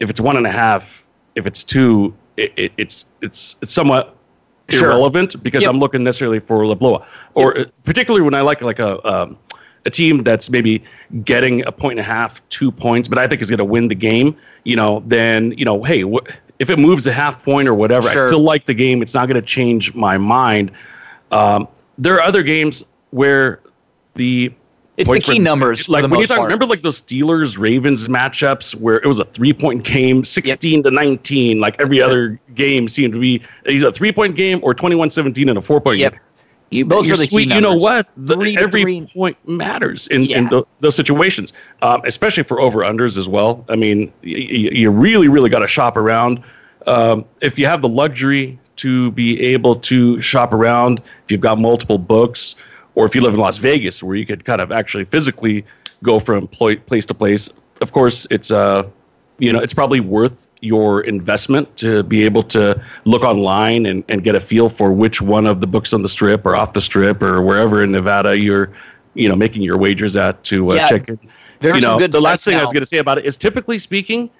if 0.00 0.10
it's 0.10 0.20
one 0.20 0.36
and 0.36 0.46
a 0.46 0.50
half, 0.50 1.04
if 1.36 1.46
it's 1.46 1.62
two, 1.62 2.14
it, 2.36 2.52
it, 2.56 2.72
it's 2.78 3.06
it's 3.22 3.56
it's 3.62 3.72
somewhat 3.72 4.16
sure. 4.68 4.86
irrelevant 4.86 5.40
because 5.42 5.62
yep. 5.62 5.70
I'm 5.70 5.78
looking 5.78 6.02
necessarily 6.02 6.40
for 6.40 6.64
LeBlois, 6.64 7.04
or 7.34 7.54
yep. 7.56 7.72
particularly 7.84 8.24
when 8.24 8.34
I 8.34 8.40
like 8.40 8.60
like 8.60 8.80
a 8.80 9.06
um, 9.08 9.38
a 9.88 9.90
team 9.90 10.22
that's 10.22 10.48
maybe 10.50 10.82
getting 11.24 11.66
a 11.66 11.72
point 11.72 11.98
and 11.98 12.00
a 12.00 12.08
half, 12.10 12.46
two 12.48 12.70
points, 12.70 13.08
but 13.08 13.18
I 13.18 13.26
think 13.26 13.42
is 13.42 13.50
going 13.50 13.58
to 13.58 13.64
win 13.64 13.88
the 13.88 13.94
game. 13.94 14.36
You 14.64 14.76
know, 14.76 15.02
then 15.06 15.52
you 15.52 15.64
know, 15.64 15.82
hey, 15.82 16.02
wh- 16.02 16.26
if 16.58 16.70
it 16.70 16.78
moves 16.78 17.06
a 17.06 17.12
half 17.12 17.44
point 17.44 17.68
or 17.68 17.74
whatever, 17.74 18.08
sure. 18.08 18.24
I 18.24 18.26
still 18.26 18.42
like 18.42 18.66
the 18.66 18.74
game. 18.74 19.02
It's 19.02 19.14
not 19.14 19.26
going 19.26 19.40
to 19.40 19.46
change 19.46 19.94
my 19.94 20.18
mind. 20.18 20.70
Um, 21.32 21.66
there 21.96 22.14
are 22.14 22.22
other 22.22 22.42
games 22.42 22.84
where 23.10 23.60
the 24.14 24.52
it's 24.96 25.08
the 25.08 25.20
key 25.20 25.38
numbers. 25.38 25.88
Like 25.88 26.10
when 26.10 26.18
you 26.18 26.26
talk, 26.26 26.42
remember 26.42 26.66
like 26.66 26.82
those 26.82 27.00
Steelers 27.00 27.56
Ravens 27.56 28.08
matchups 28.08 28.74
where 28.74 28.96
it 28.96 29.06
was 29.06 29.20
a 29.20 29.24
three 29.24 29.52
point 29.52 29.84
game, 29.84 30.24
sixteen 30.24 30.78
yep. 30.78 30.84
to 30.84 30.90
nineteen. 30.90 31.60
Like 31.60 31.80
every 31.80 32.02
other 32.02 32.38
game 32.54 32.88
seemed 32.88 33.12
to 33.12 33.20
be 33.20 33.42
either 33.68 33.88
a 33.88 33.92
three 33.92 34.10
point 34.10 34.34
game 34.34 34.58
or 34.62 34.74
21-17 34.74 35.48
and 35.48 35.58
a 35.58 35.62
four 35.62 35.80
point 35.80 35.98
yep. 35.98 36.12
game. 36.12 36.20
You, 36.70 36.84
those 36.84 37.10
are 37.10 37.16
the 37.16 37.26
sweet, 37.26 37.48
You 37.48 37.60
know 37.60 37.74
what? 37.74 38.08
The, 38.16 38.36
every 38.58 38.82
three. 38.82 39.06
point 39.06 39.36
matters 39.48 40.06
in, 40.08 40.24
yeah. 40.24 40.38
in 40.38 40.48
the, 40.48 40.64
those 40.80 40.96
situations, 40.96 41.52
um, 41.80 42.02
especially 42.04 42.42
for 42.42 42.60
over 42.60 42.80
unders 42.80 43.16
as 43.16 43.28
well. 43.28 43.64
I 43.68 43.76
mean, 43.76 44.12
y- 44.22 44.36
you 44.36 44.90
really, 44.90 45.28
really 45.28 45.48
got 45.48 45.60
to 45.60 45.66
shop 45.66 45.96
around. 45.96 46.42
Um, 46.86 47.24
if 47.40 47.58
you 47.58 47.66
have 47.66 47.80
the 47.80 47.88
luxury 47.88 48.58
to 48.76 49.10
be 49.12 49.40
able 49.40 49.76
to 49.76 50.20
shop 50.20 50.52
around, 50.52 51.00
if 51.24 51.30
you've 51.30 51.40
got 51.40 51.58
multiple 51.58 51.98
books, 51.98 52.54
or 52.94 53.06
if 53.06 53.14
you 53.14 53.22
live 53.22 53.32
in 53.32 53.40
Las 53.40 53.56
Vegas, 53.56 54.02
where 54.02 54.16
you 54.16 54.26
could 54.26 54.44
kind 54.44 54.60
of 54.60 54.70
actually 54.70 55.04
physically 55.04 55.64
go 56.02 56.20
from 56.20 56.48
place 56.48 57.06
to 57.06 57.14
place. 57.14 57.48
Of 57.80 57.92
course, 57.92 58.26
it's 58.30 58.50
uh, 58.50 58.88
you 59.38 59.52
know, 59.52 59.60
it's 59.60 59.74
probably 59.74 60.00
worth 60.00 60.47
your 60.60 61.02
investment 61.02 61.76
to 61.76 62.02
be 62.02 62.24
able 62.24 62.42
to 62.42 62.80
look 63.04 63.22
online 63.22 63.86
and, 63.86 64.04
and 64.08 64.24
get 64.24 64.34
a 64.34 64.40
feel 64.40 64.68
for 64.68 64.92
which 64.92 65.22
one 65.22 65.46
of 65.46 65.60
the 65.60 65.66
books 65.66 65.92
on 65.92 66.02
the 66.02 66.08
strip 66.08 66.44
or 66.44 66.56
off 66.56 66.72
the 66.72 66.80
strip 66.80 67.22
or 67.22 67.42
wherever 67.42 67.82
in 67.82 67.92
Nevada 67.92 68.36
you're, 68.36 68.72
you 69.14 69.28
know, 69.28 69.36
making 69.36 69.62
your 69.62 69.78
wagers 69.78 70.16
at 70.16 70.42
to 70.44 70.72
uh, 70.72 70.74
yeah, 70.74 70.88
check 70.88 71.08
it. 71.08 71.18
You 71.62 71.80
know, 71.80 71.98
the 72.06 72.20
last 72.20 72.44
thing 72.44 72.54
now. 72.54 72.60
I 72.60 72.62
was 72.62 72.72
going 72.72 72.82
to 72.82 72.86
say 72.86 72.98
about 72.98 73.18
it 73.18 73.24
is 73.24 73.36
typically 73.36 73.78
speaking, 73.78 74.30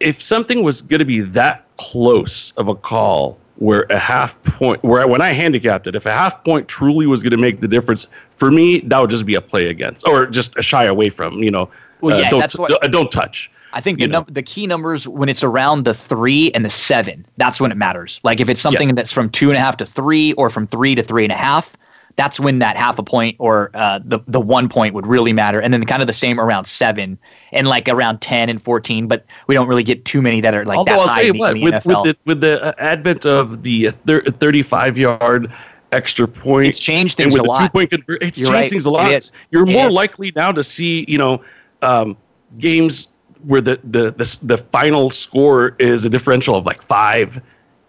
if 0.00 0.20
something 0.20 0.62
was 0.62 0.82
going 0.82 0.98
to 0.98 1.04
be 1.04 1.20
that 1.20 1.66
close 1.76 2.52
of 2.56 2.68
a 2.68 2.74
call 2.74 3.38
where 3.56 3.86
a 3.90 3.98
half 3.98 4.42
point 4.42 4.82
where 4.82 5.06
when 5.06 5.20
I 5.20 5.28
handicapped 5.28 5.86
it, 5.86 5.94
if 5.94 6.06
a 6.06 6.10
half 6.10 6.42
point 6.42 6.66
truly 6.66 7.06
was 7.06 7.22
going 7.22 7.30
to 7.30 7.36
make 7.36 7.60
the 7.60 7.68
difference 7.68 8.08
for 8.34 8.50
me, 8.50 8.80
that 8.80 8.98
would 8.98 9.10
just 9.10 9.26
be 9.26 9.36
a 9.36 9.40
play 9.40 9.68
against 9.68 10.06
or 10.06 10.26
just 10.26 10.56
a 10.56 10.62
shy 10.62 10.84
away 10.84 11.10
from. 11.10 11.38
You 11.38 11.52
know, 11.52 11.70
well, 12.00 12.18
yeah, 12.18 12.26
uh, 12.26 12.30
don't, 12.30 12.58
what, 12.58 12.92
don't 12.92 13.12
touch. 13.12 13.50
I 13.72 13.80
think 13.80 13.98
the 13.98 14.06
num- 14.06 14.26
the 14.28 14.42
key 14.42 14.66
numbers 14.66 15.08
when 15.08 15.28
it's 15.28 15.42
around 15.42 15.84
the 15.84 15.94
three 15.94 16.50
and 16.52 16.64
the 16.64 16.70
seven, 16.70 17.24
that's 17.36 17.60
when 17.60 17.72
it 17.72 17.76
matters. 17.76 18.20
Like 18.22 18.40
if 18.40 18.48
it's 18.48 18.60
something 18.60 18.88
yes. 18.88 18.96
that's 18.96 19.12
from 19.12 19.30
two 19.30 19.48
and 19.48 19.56
a 19.56 19.60
half 19.60 19.76
to 19.78 19.86
three 19.86 20.34
or 20.34 20.50
from 20.50 20.66
three 20.66 20.94
to 20.94 21.02
three 21.02 21.24
and 21.24 21.32
a 21.32 21.36
half, 21.36 21.76
that's 22.16 22.38
when 22.38 22.58
that 22.58 22.76
half 22.76 22.98
a 22.98 23.02
point 23.02 23.36
or 23.38 23.70
uh, 23.74 24.00
the 24.04 24.20
the 24.26 24.40
one 24.40 24.68
point 24.68 24.94
would 24.94 25.06
really 25.06 25.32
matter. 25.32 25.60
And 25.60 25.72
then 25.72 25.82
kind 25.84 26.02
of 26.02 26.06
the 26.06 26.12
same 26.12 26.38
around 26.38 26.66
seven 26.66 27.18
and 27.52 27.66
like 27.66 27.88
around 27.88 28.20
ten 28.20 28.48
and 28.48 28.60
fourteen. 28.60 29.06
But 29.08 29.24
we 29.46 29.54
don't 29.54 29.68
really 29.68 29.84
get 29.84 30.04
too 30.04 30.20
many 30.20 30.40
that 30.42 30.54
are 30.54 30.64
like 30.64 30.78
Although 30.78 30.92
that 30.92 31.00
I'll 31.00 31.08
high 31.08 31.22
tell 31.22 31.34
you 31.34 31.40
what, 31.40 31.56
in 31.56 31.64
with, 31.64 31.86
with, 31.86 32.04
the, 32.04 32.16
with 32.24 32.40
the 32.40 32.62
uh, 32.62 32.72
advent 32.78 33.24
of 33.24 33.62
the 33.62 33.90
thirty-five 33.90 34.98
yard 34.98 35.52
extra 35.92 36.28
point, 36.28 36.68
it's 36.68 36.78
changed 36.78 37.16
things 37.16 37.34
a 37.36 37.42
lot. 37.42 37.60
Two 37.60 37.68
point 37.70 37.90
conver- 37.90 38.18
it's 38.20 38.38
You're 38.38 38.48
changed 38.48 38.52
right. 38.52 38.70
things 38.70 38.86
a 38.86 38.90
lot. 38.90 39.32
You're 39.50 39.68
it 39.68 39.72
more 39.72 39.86
is. 39.86 39.94
likely 39.94 40.32
now 40.36 40.52
to 40.52 40.62
see 40.62 41.06
you 41.08 41.16
know 41.16 41.42
um, 41.80 42.16
games 42.58 43.08
where 43.44 43.60
the, 43.60 43.80
the 43.84 44.10
the 44.12 44.38
the 44.42 44.58
final 44.58 45.10
score 45.10 45.76
is 45.78 46.04
a 46.04 46.10
differential 46.10 46.56
of 46.56 46.66
like 46.66 46.82
five 46.82 47.40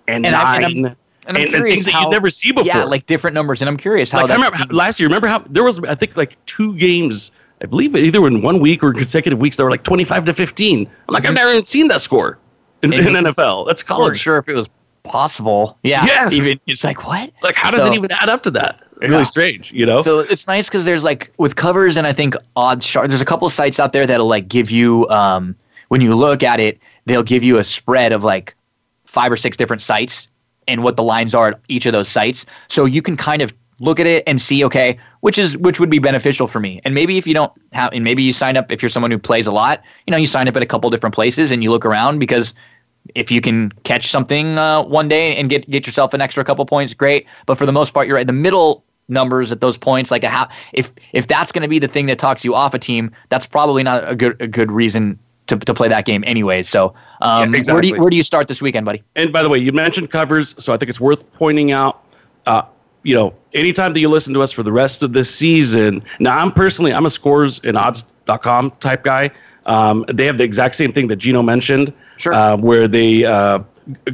and, 0.07 0.25
and 0.25 0.33
9 0.33 0.35
I, 0.35 0.55
and, 0.55 0.65
I'm, 0.65 0.71
and, 0.75 0.87
I'm 0.87 1.35
and, 1.35 1.37
and 1.37 1.63
things 1.63 1.87
how, 1.87 1.99
that 1.99 2.05
you 2.05 2.11
never 2.11 2.29
see 2.29 2.51
before. 2.51 2.65
Yeah, 2.65 2.83
like 2.83 3.05
different 3.05 3.33
numbers. 3.33 3.61
And 3.61 3.69
I'm 3.69 3.77
curious 3.77 4.11
how. 4.11 4.21
Like 4.21 4.31
I 4.31 4.35
remember 4.35 4.57
how, 4.57 4.65
last 4.69 4.99
year. 4.99 5.07
Remember 5.07 5.27
how 5.27 5.39
there 5.49 5.63
was 5.63 5.79
I 5.83 5.95
think 5.95 6.17
like 6.17 6.43
two 6.45 6.75
games. 6.77 7.31
I 7.61 7.65
believe 7.65 7.95
either 7.95 8.25
in 8.27 8.41
one 8.41 8.59
week 8.59 8.83
or 8.83 8.91
consecutive 8.91 9.39
weeks 9.39 9.55
that 9.55 9.63
were 9.63 9.71
like 9.71 9.83
25 9.83 10.25
to 10.25 10.33
15. 10.33 10.79
I'm 10.79 10.85
like, 11.07 11.23
I've 11.23 11.29
mm-hmm. 11.29 11.35
never 11.35 11.51
even 11.51 11.65
seen 11.65 11.87
that 11.87 12.01
score 12.01 12.37
in, 12.81 12.91
in 12.91 12.99
NFL. 13.05 13.67
That's 13.67 13.81
college. 13.81 14.19
sure 14.19 14.37
if 14.37 14.49
it 14.49 14.53
was 14.53 14.69
possible. 15.03 15.77
Yeah. 15.83 16.05
Yeah. 16.05 16.29
Even 16.29 16.59
it's 16.67 16.83
like 16.83 17.07
what? 17.07 17.31
Like 17.41 17.55
how 17.55 17.71
does 17.71 17.81
so, 17.81 17.91
it 17.91 17.95
even 17.95 18.11
add 18.11 18.27
up 18.27 18.43
to 18.43 18.51
that? 18.51 18.83
Yeah. 19.03 19.09
Really 19.09 19.25
strange, 19.25 19.71
you 19.73 19.85
know. 19.85 20.01
So 20.01 20.19
it's 20.19 20.47
nice 20.47 20.69
because 20.69 20.85
there's 20.85 21.03
like 21.03 21.31
with 21.37 21.57
covers 21.57 21.97
and 21.97 22.07
I 22.07 22.13
think 22.13 22.35
Odds 22.55 22.85
Shark. 22.85 23.09
There's 23.09 23.21
a 23.21 23.25
couple 23.25 23.45
of 23.45 23.51
sites 23.51 23.77
out 23.77 23.91
there 23.91 24.07
that'll 24.07 24.27
like 24.27 24.47
give 24.47 24.71
you 24.71 25.07
um 25.09 25.55
when 25.89 25.99
you 25.99 26.15
look 26.15 26.41
at 26.41 26.61
it, 26.61 26.79
they'll 27.05 27.21
give 27.21 27.43
you 27.43 27.57
a 27.57 27.65
spread 27.65 28.13
of 28.13 28.23
like 28.23 28.55
five 29.05 29.29
or 29.29 29.37
six 29.37 29.57
different 29.57 29.81
sites 29.81 30.27
and 30.67 30.83
what 30.83 30.95
the 30.95 31.03
lines 31.03 31.35
are 31.35 31.49
at 31.49 31.59
each 31.67 31.85
of 31.85 31.91
those 31.91 32.07
sites. 32.07 32.45
So 32.69 32.85
you 32.85 33.01
can 33.01 33.17
kind 33.17 33.41
of 33.41 33.53
look 33.81 33.99
at 33.99 34.07
it 34.07 34.23
and 34.25 34.39
see, 34.41 34.63
okay, 34.63 34.97
which 35.19 35.37
is 35.37 35.57
which 35.57 35.79
would 35.79 35.89
be 35.89 35.99
beneficial 35.99 36.47
for 36.47 36.59
me. 36.59 36.79
And 36.85 36.95
maybe 36.95 37.17
if 37.17 37.27
you 37.27 37.33
don't 37.33 37.51
have, 37.73 37.91
and 37.93 38.03
maybe 38.03 38.23
you 38.23 38.33
sign 38.33 38.55
up 38.55 38.71
if 38.71 38.81
you're 38.81 38.89
someone 38.89 39.11
who 39.11 39.19
plays 39.19 39.47
a 39.47 39.51
lot, 39.51 39.83
you 40.07 40.11
know, 40.11 40.17
you 40.17 40.27
sign 40.27 40.47
up 40.47 40.55
at 40.55 40.63
a 40.63 40.65
couple 40.65 40.89
different 40.89 41.13
places 41.13 41.51
and 41.51 41.61
you 41.61 41.71
look 41.71 41.85
around 41.85 42.19
because 42.19 42.53
if 43.15 43.29
you 43.29 43.41
can 43.41 43.71
catch 43.83 44.07
something 44.07 44.57
uh, 44.57 44.81
one 44.83 45.09
day 45.09 45.35
and 45.35 45.49
get 45.49 45.69
get 45.69 45.85
yourself 45.85 46.13
an 46.13 46.21
extra 46.21 46.43
couple 46.43 46.65
points, 46.65 46.93
great. 46.93 47.25
But 47.45 47.57
for 47.57 47.65
the 47.65 47.73
most 47.73 47.93
part, 47.93 48.07
you're 48.07 48.15
right. 48.15 48.27
The 48.27 48.33
middle 48.33 48.83
numbers 49.07 49.51
at 49.51 49.61
those 49.61 49.77
points, 49.77 50.11
like 50.11 50.23
a 50.23 50.29
half, 50.29 50.53
if 50.73 50.91
if 51.13 51.27
that's 51.27 51.51
going 51.51 51.63
to 51.63 51.67
be 51.67 51.79
the 51.79 51.87
thing 51.87 52.05
that 52.07 52.19
talks 52.19 52.43
you 52.45 52.55
off 52.55 52.73
a 52.73 52.79
team, 52.79 53.11
that's 53.29 53.45
probably 53.45 53.83
not 53.83 54.09
a 54.09 54.15
good 54.15 54.41
a 54.41 54.47
good 54.47 54.71
reason 54.71 55.19
to, 55.47 55.57
to 55.57 55.73
play 55.73 55.87
that 55.87 56.05
game 56.05 56.23
anyway. 56.25 56.63
So, 56.63 56.93
um, 57.21 57.53
yeah, 57.53 57.59
exactly. 57.59 57.73
where, 57.73 57.81
do 57.81 57.87
you, 57.89 58.01
where 58.01 58.09
do 58.09 58.17
you 58.17 58.23
start 58.23 58.47
this 58.47 58.61
weekend, 58.61 58.85
buddy? 58.85 59.03
And 59.15 59.33
by 59.33 59.43
the 59.43 59.49
way, 59.49 59.57
you 59.57 59.71
mentioned 59.71 60.09
covers, 60.09 60.55
so 60.57 60.73
I 60.73 60.77
think 60.77 60.89
it's 60.89 61.01
worth 61.01 61.31
pointing 61.33 61.71
out. 61.71 62.03
Uh, 62.45 62.63
you 63.03 63.13
know, 63.13 63.33
anytime 63.53 63.93
that 63.93 63.99
you 63.99 64.09
listen 64.09 64.33
to 64.33 64.41
us 64.41 64.51
for 64.51 64.63
the 64.63 64.71
rest 64.71 65.03
of 65.03 65.13
this 65.13 65.33
season. 65.33 66.01
Now, 66.19 66.37
I'm 66.37 66.51
personally, 66.51 66.93
I'm 66.93 67.05
a 67.05 67.09
scores 67.09 67.59
and 67.63 67.77
odds.com 67.77 68.71
type 68.79 69.03
guy. 69.03 69.29
Um, 69.65 70.05
they 70.11 70.25
have 70.25 70.37
the 70.37 70.43
exact 70.43 70.75
same 70.75 70.93
thing 70.93 71.07
that 71.07 71.17
Gino 71.17 71.43
mentioned, 71.43 71.93
sure. 72.17 72.33
uh, 72.33 72.57
where 72.57 72.87
they, 72.87 73.25
uh, 73.25 73.59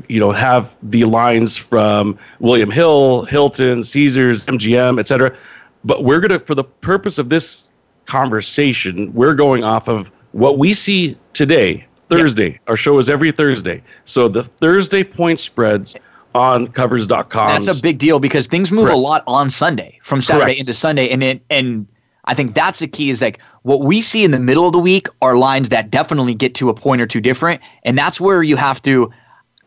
you 0.08 0.20
know, 0.20 0.32
have 0.32 0.78
the 0.84 1.06
lines 1.06 1.58
from 1.58 2.18
William 2.40 2.72
Hill, 2.72 3.26
Hilton, 3.26 3.84
Caesars, 3.84 4.46
MGM, 4.46 5.00
etc. 5.00 5.36
But 5.84 6.04
we're 6.04 6.20
gonna, 6.20 6.40
for 6.40 6.56
the 6.56 6.64
purpose 6.64 7.18
of 7.18 7.30
this 7.30 7.68
conversation, 8.06 9.14
we're 9.14 9.36
going 9.36 9.64
off 9.64 9.88
of 9.88 10.12
what 10.32 10.58
we 10.58 10.74
see 10.74 11.18
today, 11.34 11.86
Thursday, 12.10 12.52
yep. 12.52 12.62
our 12.68 12.78
show 12.78 12.98
is 13.00 13.10
every 13.10 13.32
Thursday. 13.32 13.82
So 14.06 14.28
the 14.28 14.44
Thursday 14.44 15.04
point 15.04 15.40
spreads 15.40 15.96
on 16.36 16.68
covers.com. 16.68 17.64
That's 17.64 17.80
a 17.80 17.82
big 17.82 17.98
deal 17.98 18.20
because 18.20 18.48
things 18.48 18.72
move 18.72 18.86
Correct. 18.86 18.98
a 18.98 19.00
lot 19.00 19.24
on 19.28 19.50
Sunday 19.50 20.00
from 20.02 20.22
Saturday 20.22 20.46
Correct. 20.46 20.60
into 20.60 20.74
Sunday. 20.74 21.10
And 21.10 21.24
it, 21.24 21.42
and 21.50 21.88
I 22.26 22.34
think 22.34 22.54
that's 22.54 22.80
the 22.80 22.88
key 22.88 23.10
is 23.10 23.22
like 23.22 23.40
what 23.64 23.82
we 23.82 24.02
see 24.02 24.24
in 24.24 24.32
the 24.32 24.40
middle 24.40 24.66
of 24.66 24.74
the 24.74 24.80
week 24.80 25.08
are 25.22 25.38
lines 25.38 25.70
that 25.70 25.90
definitely 25.90 26.34
get 26.34 26.54
to 26.56 26.70
a 26.70 26.74
point 26.74 27.02
or 27.02 27.08
two 27.08 27.22
different. 27.22 27.62
And 27.84 27.98
that's 27.98 28.22
where 28.22 28.44
you 28.44 28.56
have 28.56 28.82
to, 28.84 29.12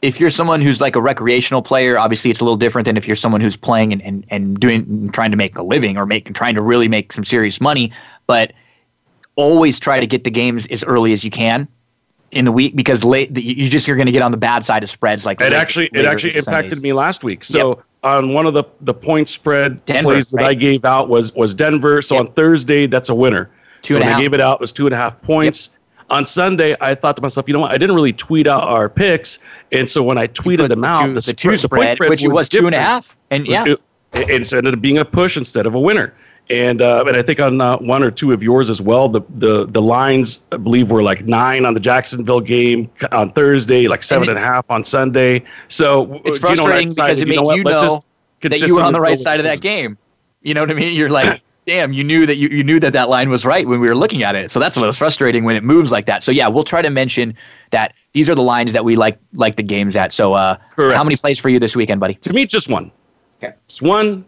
if 0.02 0.18
you're 0.18 0.30
someone 0.30 0.60
who's 0.60 0.80
like 0.80 0.96
a 0.96 1.00
recreational 1.00 1.62
player, 1.62 1.96
obviously 1.96 2.30
it's 2.30 2.40
a 2.40 2.44
little 2.44 2.56
different 2.56 2.86
than 2.86 2.96
if 2.96 3.06
you're 3.06 3.16
someone 3.16 3.40
who's 3.40 3.56
playing 3.56 3.92
and, 3.92 4.02
and, 4.02 4.26
and 4.30 4.58
doing, 4.58 5.10
trying 5.12 5.30
to 5.30 5.36
make 5.36 5.56
a 5.56 5.62
living 5.62 5.96
or 5.96 6.06
make, 6.06 6.32
trying 6.34 6.56
to 6.56 6.62
really 6.62 6.88
make 6.88 7.12
some 7.12 7.24
serious 7.24 7.60
money. 7.60 7.92
But 8.26 8.52
always 9.36 9.78
try 9.80 10.00
to 10.00 10.06
get 10.06 10.24
the 10.24 10.30
games 10.30 10.66
as 10.66 10.84
early 10.84 11.12
as 11.12 11.24
you 11.24 11.30
can 11.30 11.68
in 12.32 12.44
the 12.44 12.52
week 12.52 12.74
because 12.74 13.04
late 13.04 13.36
you 13.36 13.68
just 13.68 13.86
you're 13.86 13.96
going 13.96 14.06
to 14.06 14.12
get 14.12 14.22
on 14.22 14.30
the 14.30 14.38
bad 14.38 14.64
side 14.64 14.82
of 14.82 14.90
spreads 14.90 15.26
like 15.26 15.40
it 15.40 15.52
actually 15.52 15.88
it 15.92 16.06
actually 16.06 16.34
impacted 16.34 16.72
Sundays. 16.72 16.82
me 16.82 16.92
last 16.92 17.22
week 17.22 17.44
so 17.44 17.68
yep. 17.68 17.84
on 18.02 18.32
one 18.32 18.46
of 18.46 18.54
the 18.54 18.64
the 18.80 18.94
point 18.94 19.28
spread 19.28 19.84
Denver, 19.84 20.12
plays 20.12 20.30
that 20.30 20.38
right? 20.38 20.50
I 20.50 20.54
gave 20.54 20.84
out 20.84 21.08
was 21.08 21.34
was 21.34 21.52
Denver 21.52 22.00
so 22.00 22.16
yep. 22.16 22.26
on 22.26 22.32
Thursday 22.32 22.86
that's 22.86 23.10
a 23.10 23.14
winner 23.14 23.50
two 23.82 23.94
so 23.94 24.00
and 24.00 24.06
when 24.06 24.14
I 24.14 24.20
gave 24.20 24.32
it 24.32 24.40
out 24.40 24.54
it 24.54 24.60
was 24.60 24.72
two 24.72 24.86
and 24.86 24.94
a 24.94 24.96
half 24.96 25.20
points 25.22 25.70
yep. 25.70 25.81
On 26.12 26.26
Sunday 26.26 26.76
I 26.80 26.94
thought 26.94 27.16
to 27.16 27.22
myself 27.22 27.48
you 27.48 27.54
know 27.54 27.60
what? 27.60 27.72
I 27.72 27.78
didn't 27.78 27.96
really 27.96 28.12
tweet 28.12 28.46
out 28.46 28.64
our 28.64 28.88
picks. 28.88 29.38
And 29.72 29.88
so 29.88 30.02
when 30.02 30.18
I 30.18 30.28
tweeted 30.28 30.68
them 30.68 30.84
out 30.84 31.06
two, 31.06 31.14
the, 31.14 31.20
the, 31.20 31.32
two 31.32 31.56
spread, 31.56 31.98
the 31.98 32.08
which 32.08 32.22
was 32.22 32.48
two 32.48 32.66
and 32.66 32.74
a 32.74 32.80
half 32.80 33.16
and 33.30 33.48
yeah. 33.48 33.64
It, 33.66 33.80
it, 34.14 34.28
it 34.28 34.52
ended 34.52 34.74
up 34.74 34.80
being 34.80 34.98
a 34.98 35.04
push 35.04 35.36
instead 35.36 35.66
of 35.66 35.74
a 35.74 35.80
winner. 35.80 36.14
And 36.50 36.82
uh, 36.82 37.04
and 37.06 37.16
I 37.16 37.22
think 37.22 37.40
on 37.40 37.60
uh, 37.60 37.78
one 37.78 38.02
or 38.02 38.10
two 38.10 38.32
of 38.32 38.42
yours 38.42 38.68
as 38.68 38.82
well, 38.82 39.08
the, 39.08 39.22
the 39.36 39.64
the 39.64 39.80
lines 39.80 40.44
I 40.50 40.56
believe 40.56 40.90
were 40.90 41.02
like 41.02 41.24
nine 41.24 41.64
on 41.64 41.72
the 41.72 41.80
Jacksonville 41.80 42.40
game 42.40 42.90
on 43.12 43.32
Thursday, 43.32 43.86
like 43.86 44.02
seven 44.02 44.28
and, 44.28 44.36
it, 44.36 44.42
and 44.42 44.44
a 44.44 44.54
half 44.54 44.68
on 44.68 44.82
Sunday. 44.84 45.44
So 45.68 46.20
it's 46.24 46.40
frustrating 46.40 46.90
you 46.90 46.96
know, 46.96 47.04
because 47.04 47.20
it 47.20 47.28
made 47.28 47.34
you 47.36 47.42
know, 47.42 47.52
you 47.54 47.62
know 47.62 48.04
that 48.40 48.60
you 48.60 48.74
were 48.74 48.82
on 48.82 48.92
the 48.92 49.00
right 49.00 49.18
side 49.18 49.38
of 49.40 49.44
that 49.44 49.60
game. 49.60 49.96
You 50.42 50.54
know 50.54 50.62
what 50.62 50.70
I 50.70 50.74
mean? 50.74 50.94
You're 50.96 51.08
like, 51.08 51.42
damn, 51.66 51.92
you 51.92 52.04
knew 52.04 52.26
that 52.26 52.36
you, 52.36 52.48
you 52.48 52.64
knew 52.64 52.80
that 52.80 52.92
that 52.92 53.08
line 53.08 53.28
was 53.28 53.44
right 53.44 53.66
when 53.66 53.80
we 53.80 53.88
were 53.88 53.94
looking 53.94 54.22
at 54.22 54.34
it. 54.34 54.50
So 54.50 54.58
that's 54.58 54.76
what 54.76 54.86
was 54.86 54.98
frustrating 54.98 55.44
when 55.44 55.56
it 55.56 55.62
moves 55.62 55.92
like 55.92 56.06
that. 56.06 56.22
So 56.22 56.32
yeah, 56.32 56.48
we'll 56.48 56.64
try 56.64 56.82
to 56.82 56.90
mention 56.90 57.36
that 57.70 57.94
these 58.12 58.28
are 58.28 58.34
the 58.34 58.42
lines 58.42 58.72
that 58.72 58.84
we 58.84 58.96
like 58.96 59.18
like 59.34 59.56
the 59.56 59.62
games 59.62 59.96
at. 59.96 60.12
So 60.12 60.34
uh, 60.34 60.56
how 60.76 61.04
many 61.04 61.16
plays 61.16 61.38
for 61.38 61.48
you 61.48 61.58
this 61.58 61.76
weekend, 61.76 62.00
buddy? 62.00 62.14
To 62.14 62.32
me, 62.32 62.46
just 62.46 62.68
one. 62.68 62.90
Okay, 63.42 63.54
just 63.68 63.82
one, 63.82 64.24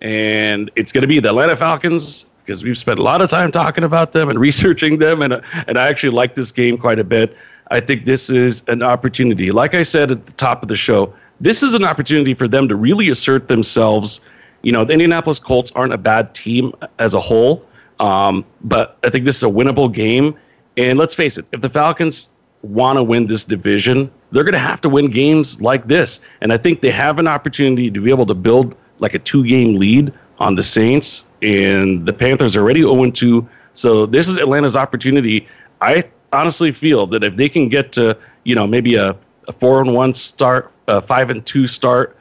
and 0.00 0.70
it's 0.76 0.92
going 0.92 1.02
to 1.02 1.08
be 1.08 1.20
the 1.20 1.28
Atlanta 1.28 1.56
Falcons 1.56 2.26
because 2.44 2.62
we've 2.62 2.78
spent 2.78 2.98
a 2.98 3.02
lot 3.02 3.20
of 3.20 3.28
time 3.28 3.50
talking 3.50 3.84
about 3.84 4.12
them 4.12 4.28
and 4.28 4.38
researching 4.48 4.98
them, 4.98 5.22
and 5.22 5.40
and 5.66 5.78
I 5.78 5.88
actually 5.88 6.14
like 6.14 6.34
this 6.34 6.52
game 6.52 6.78
quite 6.78 6.98
a 6.98 7.04
bit. 7.04 7.36
I 7.70 7.80
think 7.80 8.04
this 8.04 8.30
is 8.30 8.62
an 8.68 8.82
opportunity. 8.82 9.50
Like 9.50 9.74
I 9.74 9.82
said 9.82 10.12
at 10.12 10.26
the 10.26 10.32
top 10.32 10.62
of 10.62 10.68
the 10.68 10.76
show, 10.76 11.12
this 11.40 11.62
is 11.62 11.74
an 11.74 11.84
opportunity 11.84 12.32
for 12.32 12.46
them 12.46 12.68
to 12.68 12.76
really 12.76 13.08
assert 13.08 13.48
themselves. 13.48 14.20
You 14.62 14.72
know, 14.72 14.84
the 14.84 14.92
Indianapolis 14.92 15.38
Colts 15.38 15.70
aren't 15.72 15.92
a 15.92 15.98
bad 15.98 16.34
team 16.34 16.72
as 16.98 17.14
a 17.14 17.20
whole, 17.20 17.64
um, 18.00 18.44
but 18.62 18.98
I 19.04 19.10
think 19.10 19.24
this 19.24 19.36
is 19.36 19.42
a 19.42 19.46
winnable 19.46 19.92
game. 19.92 20.36
And 20.76 20.98
let's 20.98 21.14
face 21.14 21.38
it, 21.38 21.46
if 21.52 21.62
the 21.62 21.68
Falcons 21.68 22.28
want 22.62 22.96
to 22.96 23.02
win 23.02 23.26
this 23.26 23.44
division, 23.44 24.10
they're 24.30 24.44
going 24.44 24.52
to 24.52 24.58
have 24.58 24.80
to 24.82 24.88
win 24.88 25.10
games 25.10 25.60
like 25.60 25.86
this. 25.86 26.20
And 26.40 26.52
I 26.52 26.56
think 26.56 26.80
they 26.80 26.90
have 26.90 27.18
an 27.18 27.28
opportunity 27.28 27.90
to 27.90 28.00
be 28.00 28.10
able 28.10 28.26
to 28.26 28.34
build 28.34 28.76
like 28.98 29.14
a 29.14 29.18
two 29.18 29.46
game 29.46 29.78
lead 29.78 30.12
on 30.38 30.54
the 30.54 30.62
Saints. 30.62 31.24
And 31.42 32.06
the 32.06 32.12
Panthers 32.12 32.56
are 32.56 32.62
already 32.62 32.82
0 32.82 33.10
2. 33.10 33.48
So 33.74 34.06
this 34.06 34.26
is 34.28 34.38
Atlanta's 34.38 34.76
opportunity. 34.76 35.46
I 35.80 36.04
honestly 36.32 36.72
feel 36.72 37.06
that 37.08 37.22
if 37.22 37.36
they 37.36 37.48
can 37.48 37.68
get 37.68 37.92
to, 37.92 38.16
you 38.44 38.54
know, 38.54 38.66
maybe 38.66 38.94
a, 38.96 39.16
a 39.48 39.52
four 39.52 39.80
and 39.80 39.94
one 39.94 40.14
start, 40.14 40.72
a 40.88 41.00
five 41.00 41.30
and 41.30 41.44
two 41.44 41.66
start, 41.66 42.16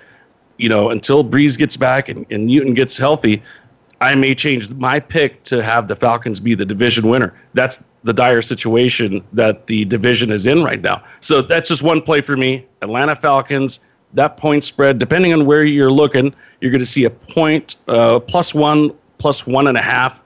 you 0.57 0.69
know, 0.69 0.89
until 0.89 1.23
Brees 1.23 1.57
gets 1.57 1.77
back 1.77 2.09
and, 2.09 2.25
and 2.29 2.45
Newton 2.47 2.73
gets 2.73 2.97
healthy, 2.97 3.41
I 4.01 4.15
may 4.15 4.35
change 4.35 4.71
my 4.73 4.99
pick 4.99 5.43
to 5.43 5.63
have 5.63 5.87
the 5.87 5.95
Falcons 5.95 6.39
be 6.39 6.53
the 6.53 6.65
division 6.65 7.09
winner. 7.09 7.33
That's 7.53 7.83
the 8.03 8.13
dire 8.13 8.41
situation 8.41 9.23
that 9.33 9.67
the 9.67 9.85
division 9.85 10.31
is 10.31 10.45
in 10.45 10.63
right 10.63 10.81
now. 10.81 11.03
So 11.21 11.41
that's 11.41 11.69
just 11.69 11.81
one 11.81 12.01
play 12.01 12.21
for 12.21 12.37
me. 12.37 12.65
Atlanta 12.81 13.15
Falcons, 13.15 13.79
that 14.13 14.37
point 14.37 14.63
spread, 14.63 14.99
depending 14.99 15.33
on 15.33 15.45
where 15.45 15.63
you're 15.63 15.91
looking, 15.91 16.33
you're 16.61 16.71
going 16.71 16.81
to 16.81 16.85
see 16.85 17.05
a 17.05 17.09
point 17.09 17.77
uh, 17.87 18.19
plus 18.19 18.53
one, 18.53 18.91
plus 19.17 19.47
one 19.47 19.67
and 19.67 19.77
a 19.77 19.81
half. 19.81 20.23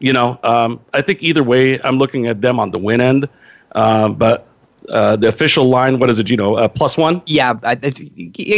You 0.00 0.12
know, 0.12 0.38
um, 0.42 0.80
I 0.94 1.00
think 1.00 1.22
either 1.22 1.44
way, 1.44 1.80
I'm 1.82 1.98
looking 1.98 2.26
at 2.26 2.40
them 2.40 2.58
on 2.58 2.72
the 2.72 2.78
win 2.78 3.00
end. 3.00 3.28
Uh, 3.74 4.08
but 4.08 4.48
uh, 4.88 5.16
the 5.16 5.28
official 5.28 5.68
line, 5.68 5.98
what 5.98 6.10
is 6.10 6.18
it? 6.18 6.30
You 6.30 6.36
know, 6.36 6.56
uh, 6.56 6.68
plus 6.68 6.98
one. 6.98 7.22
Yeah, 7.26 7.54
I, 7.62 7.72
I, 7.82 7.90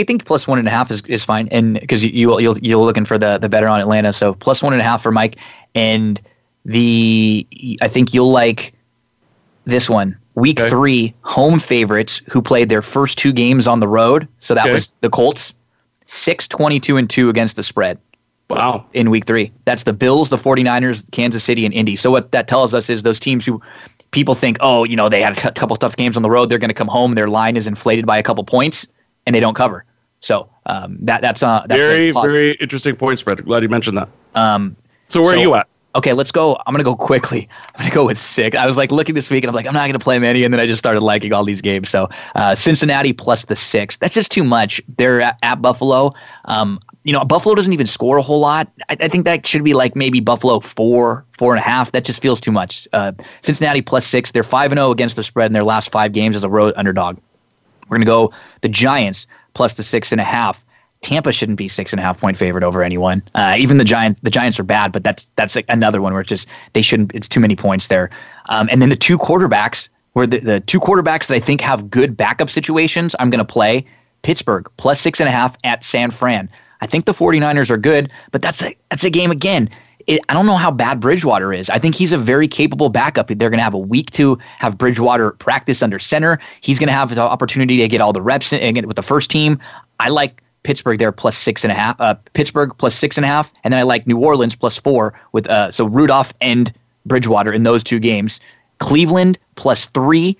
think 0.04 0.24
plus 0.24 0.46
one 0.46 0.58
and 0.58 0.68
a 0.68 0.70
half 0.70 0.90
is, 0.90 1.02
is 1.06 1.24
fine, 1.24 1.48
and 1.48 1.78
because 1.80 2.04
you, 2.04 2.10
you 2.10 2.40
you're, 2.40 2.56
you're 2.58 2.84
looking 2.84 3.04
for 3.04 3.18
the 3.18 3.38
the 3.38 3.48
better 3.48 3.68
on 3.68 3.80
Atlanta, 3.80 4.12
so 4.12 4.34
plus 4.34 4.62
one 4.62 4.72
and 4.72 4.80
a 4.80 4.84
half 4.84 5.02
for 5.02 5.12
Mike, 5.12 5.36
and 5.74 6.20
the 6.64 7.46
I 7.82 7.88
think 7.88 8.14
you'll 8.14 8.32
like 8.32 8.72
this 9.64 9.88
one. 9.88 10.16
Week 10.34 10.58
okay. 10.58 10.68
three, 10.68 11.14
home 11.22 11.60
favorites 11.60 12.20
who 12.28 12.42
played 12.42 12.68
their 12.68 12.82
first 12.82 13.18
two 13.18 13.32
games 13.32 13.68
on 13.68 13.78
the 13.78 13.86
road. 13.86 14.26
So 14.40 14.54
that 14.54 14.64
okay. 14.64 14.72
was 14.72 14.94
the 15.00 15.10
Colts, 15.10 15.54
six 16.06 16.48
twenty 16.48 16.80
two 16.80 16.96
and 16.96 17.08
two 17.08 17.28
against 17.28 17.56
the 17.56 17.62
spread. 17.62 17.98
Wow. 18.50 18.84
In 18.92 19.10
week 19.10 19.26
three. 19.26 19.52
That's 19.64 19.84
the 19.84 19.94
Bills, 19.94 20.28
the 20.28 20.36
49ers, 20.36 21.02
Kansas 21.12 21.42
City, 21.42 21.64
and 21.64 21.72
Indy. 21.72 21.96
So 21.96 22.10
what 22.10 22.30
that 22.32 22.46
tells 22.46 22.74
us 22.74 22.90
is 22.90 23.02
those 23.02 23.18
teams 23.18 23.46
who 23.46 23.60
people 24.14 24.34
think, 24.34 24.56
oh, 24.60 24.84
you 24.84 24.96
know, 24.96 25.10
they 25.10 25.20
had 25.20 25.36
a 25.36 25.52
couple 25.52 25.76
tough 25.76 25.96
games 25.96 26.16
on 26.16 26.22
the 26.22 26.30
road, 26.30 26.48
they're 26.48 26.58
going 26.58 26.70
to 26.70 26.74
come 26.74 26.88
home, 26.88 27.14
their 27.14 27.28
line 27.28 27.56
is 27.56 27.66
inflated 27.66 28.06
by 28.06 28.16
a 28.16 28.22
couple 28.22 28.42
points, 28.44 28.86
and 29.26 29.36
they 29.36 29.40
don't 29.40 29.54
cover. 29.54 29.84
So 30.20 30.48
um, 30.64 30.96
that 31.02 31.20
that's 31.20 31.42
uh, 31.42 31.66
that's 31.68 31.78
very 31.78 32.10
very 32.12 32.52
interesting 32.52 32.96
point 32.96 33.18
spread. 33.18 33.44
Glad 33.44 33.62
you 33.62 33.68
mentioned 33.68 33.98
that. 33.98 34.08
Um, 34.34 34.74
so 35.08 35.20
where 35.20 35.34
so, 35.34 35.38
are 35.38 35.42
you 35.42 35.54
at? 35.54 35.68
okay, 35.94 36.12
let's 36.12 36.32
go. 36.32 36.56
I'm 36.66 36.74
gonna 36.74 36.84
go 36.84 36.96
quickly. 36.96 37.48
I'm 37.74 37.84
gonna 37.84 37.94
go 37.94 38.06
with 38.06 38.18
six. 38.18 38.56
I 38.56 38.66
was 38.66 38.76
like 38.76 38.90
looking 38.90 39.14
this 39.14 39.30
week, 39.30 39.44
and 39.44 39.48
I'm 39.48 39.54
like, 39.54 39.66
I'm 39.66 39.74
not 39.74 39.86
gonna 39.86 39.98
play 39.98 40.18
many, 40.18 40.44
and 40.44 40.52
then 40.52 40.60
I 40.60 40.66
just 40.66 40.78
started 40.78 41.02
liking 41.02 41.32
all 41.32 41.44
these 41.44 41.60
games. 41.60 41.88
So 41.88 42.08
uh, 42.34 42.54
Cincinnati 42.54 43.12
plus 43.12 43.44
the 43.46 43.56
six. 43.56 43.96
That's 43.96 44.14
just 44.14 44.30
too 44.30 44.44
much. 44.44 44.80
They're 44.96 45.20
at, 45.20 45.38
at 45.42 45.62
Buffalo. 45.62 46.12
Um, 46.46 46.80
you 47.04 47.12
know, 47.12 47.24
Buffalo 47.24 47.54
doesn't 47.54 47.72
even 47.72 47.86
score 47.86 48.16
a 48.16 48.22
whole 48.22 48.40
lot. 48.40 48.70
I, 48.88 48.96
I, 48.98 49.08
think 49.08 49.26
that 49.26 49.46
should 49.46 49.62
be 49.62 49.74
like 49.74 49.94
maybe 49.94 50.20
Buffalo 50.20 50.60
four, 50.60 51.24
four 51.38 51.52
and 51.52 51.60
a 51.60 51.62
half. 51.62 51.92
That 51.92 52.04
just 52.04 52.20
feels 52.20 52.40
too 52.40 52.50
much. 52.50 52.88
Uh, 52.92 53.12
Cincinnati 53.42 53.82
plus 53.82 54.06
six. 54.06 54.32
They're 54.32 54.42
five 54.42 54.72
and 54.72 54.78
zero 54.78 54.88
oh 54.88 54.92
against 54.92 55.16
the 55.16 55.22
spread 55.22 55.46
in 55.46 55.52
their 55.52 55.64
last 55.64 55.92
five 55.92 56.12
games 56.12 56.34
as 56.34 56.44
a 56.44 56.48
road 56.48 56.72
underdog. 56.76 57.18
We're 57.88 57.98
gonna 57.98 58.06
go 58.06 58.32
the 58.62 58.70
Giants 58.70 59.26
plus 59.52 59.74
the 59.74 59.82
six 59.82 60.12
and 60.12 60.20
a 60.20 60.24
half. 60.24 60.64
Tampa 61.02 61.32
shouldn't 61.32 61.58
be 61.58 61.68
six 61.68 61.92
and 61.92 62.00
a 62.00 62.02
half 62.02 62.18
point 62.18 62.38
favorite 62.38 62.64
over 62.64 62.82
anyone. 62.82 63.22
Uh, 63.34 63.54
even 63.58 63.76
the 63.76 63.84
Giants, 63.84 64.18
the 64.22 64.30
Giants 64.30 64.58
are 64.58 64.64
bad, 64.64 64.90
but 64.90 65.04
that's 65.04 65.30
that's 65.36 65.54
like 65.54 65.66
another 65.68 66.00
one 66.00 66.14
where 66.14 66.22
it's 66.22 66.30
just 66.30 66.48
they 66.72 66.80
shouldn't. 66.80 67.14
It's 67.14 67.28
too 67.28 67.40
many 67.40 67.54
points 67.54 67.88
there. 67.88 68.08
Um, 68.48 68.68
and 68.72 68.80
then 68.80 68.88
the 68.88 68.96
two 68.96 69.18
quarterbacks, 69.18 69.90
where 70.14 70.26
the, 70.26 70.38
the 70.38 70.60
two 70.60 70.80
quarterbacks 70.80 71.26
that 71.26 71.34
I 71.34 71.40
think 71.40 71.60
have 71.60 71.90
good 71.90 72.16
backup 72.16 72.48
situations, 72.48 73.14
I'm 73.18 73.30
to 73.30 73.44
play 73.44 73.84
Pittsburgh 74.22 74.66
plus 74.78 74.98
six 74.98 75.20
and 75.20 75.28
a 75.28 75.32
half 75.32 75.56
at 75.62 75.84
San 75.84 76.10
Fran. 76.10 76.48
I 76.84 76.86
think 76.86 77.06
the 77.06 77.14
49ers 77.14 77.70
are 77.70 77.78
good, 77.78 78.12
but 78.30 78.42
that's 78.42 78.62
a 78.62 78.76
that's 78.90 79.04
a 79.04 79.10
game 79.10 79.30
again. 79.30 79.70
It, 80.06 80.20
I 80.28 80.34
don't 80.34 80.44
know 80.44 80.58
how 80.58 80.70
bad 80.70 81.00
Bridgewater 81.00 81.50
is. 81.50 81.70
I 81.70 81.78
think 81.78 81.94
he's 81.94 82.12
a 82.12 82.18
very 82.18 82.46
capable 82.46 82.90
backup. 82.90 83.28
They're 83.28 83.48
going 83.48 83.58
to 83.58 83.64
have 83.64 83.72
a 83.72 83.78
week 83.78 84.10
to 84.10 84.38
have 84.58 84.76
Bridgewater 84.76 85.30
practice 85.30 85.82
under 85.82 85.98
center. 85.98 86.38
He's 86.60 86.78
going 86.78 86.88
to 86.88 86.92
have 86.92 87.14
the 87.14 87.22
opportunity 87.22 87.78
to 87.78 87.88
get 87.88 88.02
all 88.02 88.12
the 88.12 88.20
reps 88.20 88.52
in, 88.52 88.86
with 88.86 88.96
the 88.96 89.02
first 89.02 89.30
team. 89.30 89.58
I 89.98 90.10
like 90.10 90.42
Pittsburgh 90.62 90.98
there 90.98 91.10
plus 91.10 91.38
six 91.38 91.64
and 91.64 91.72
a 91.72 91.74
half. 91.74 91.98
Uh, 91.98 92.16
Pittsburgh 92.34 92.72
plus 92.76 92.94
six 92.94 93.16
and 93.16 93.24
a 93.24 93.28
half, 93.28 93.50
and 93.64 93.72
then 93.72 93.80
I 93.80 93.84
like 93.84 94.06
New 94.06 94.18
Orleans 94.18 94.54
plus 94.54 94.76
four 94.76 95.18
with 95.32 95.48
uh, 95.48 95.72
so 95.72 95.86
Rudolph 95.86 96.34
and 96.42 96.70
Bridgewater 97.06 97.50
in 97.50 97.62
those 97.62 97.82
two 97.82 97.98
games. 97.98 98.40
Cleveland 98.78 99.38
plus 99.54 99.86
three 99.86 100.36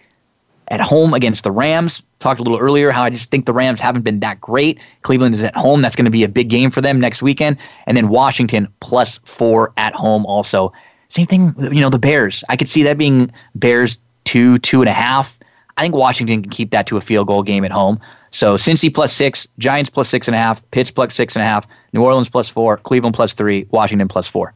at 0.68 0.80
home 0.80 1.14
against 1.14 1.44
the 1.44 1.50
Rams. 1.50 2.02
Talked 2.20 2.40
a 2.40 2.42
little 2.42 2.58
earlier 2.58 2.90
how 2.90 3.02
I 3.02 3.10
just 3.10 3.30
think 3.30 3.46
the 3.46 3.52
Rams 3.52 3.80
haven't 3.80 4.02
been 4.02 4.20
that 4.20 4.40
great. 4.40 4.78
Cleveland 5.02 5.34
is 5.34 5.42
at 5.42 5.54
home. 5.56 5.82
That's 5.82 5.96
going 5.96 6.06
to 6.06 6.10
be 6.10 6.24
a 6.24 6.28
big 6.28 6.48
game 6.48 6.70
for 6.70 6.80
them 6.80 7.00
next 7.00 7.22
weekend. 7.22 7.58
And 7.86 7.96
then 7.96 8.08
Washington 8.08 8.68
plus 8.80 9.18
four 9.24 9.72
at 9.76 9.94
home 9.94 10.24
also. 10.26 10.72
Same 11.08 11.26
thing, 11.26 11.54
you 11.58 11.80
know, 11.80 11.90
the 11.90 11.98
Bears. 11.98 12.42
I 12.48 12.56
could 12.56 12.68
see 12.68 12.82
that 12.82 12.98
being 12.98 13.30
Bears 13.54 13.98
two, 14.24 14.58
two 14.58 14.80
and 14.80 14.88
a 14.88 14.94
half. 14.94 15.38
I 15.76 15.82
think 15.82 15.94
Washington 15.94 16.42
can 16.42 16.50
keep 16.50 16.70
that 16.70 16.86
to 16.86 16.96
a 16.96 17.00
field 17.00 17.26
goal 17.26 17.42
game 17.42 17.64
at 17.64 17.72
home. 17.72 18.00
So 18.30 18.56
Cincy 18.56 18.92
plus 18.92 19.12
six, 19.12 19.46
Giants 19.58 19.90
plus 19.90 20.08
six 20.08 20.26
and 20.26 20.34
a 20.34 20.38
half, 20.38 20.68
Pitts 20.70 20.90
plus 20.90 21.14
six 21.14 21.36
and 21.36 21.42
a 21.42 21.46
half, 21.46 21.68
New 21.92 22.02
Orleans 22.02 22.28
plus 22.28 22.48
four, 22.48 22.78
Cleveland 22.78 23.14
plus 23.14 23.32
three, 23.32 23.66
Washington 23.70 24.08
plus 24.08 24.26
four. 24.26 24.54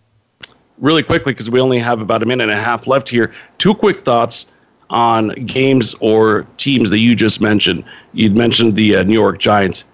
Really 0.79 1.03
quickly, 1.03 1.33
because 1.33 1.51
we 1.51 1.61
only 1.61 1.79
have 1.79 2.01
about 2.01 2.23
a 2.23 2.27
minute 2.27 2.49
and 2.49 2.59
a 2.59 2.63
half 2.63 2.87
left 2.87 3.09
here. 3.09 3.33
Two 3.59 3.75
quick 3.75 4.01
thoughts 4.01 4.47
on 4.91 5.31
games 5.47 5.95
or 6.01 6.47
teams 6.57 6.91
that 6.91 6.99
you 6.99 7.15
just 7.15 7.41
mentioned. 7.41 7.85
You'd 8.13 8.37
mentioned 8.37 8.77
the 8.77 8.97
uh, 8.97 9.03
New 9.03 9.15
York 9.15 9.39
Giants. 9.39 9.85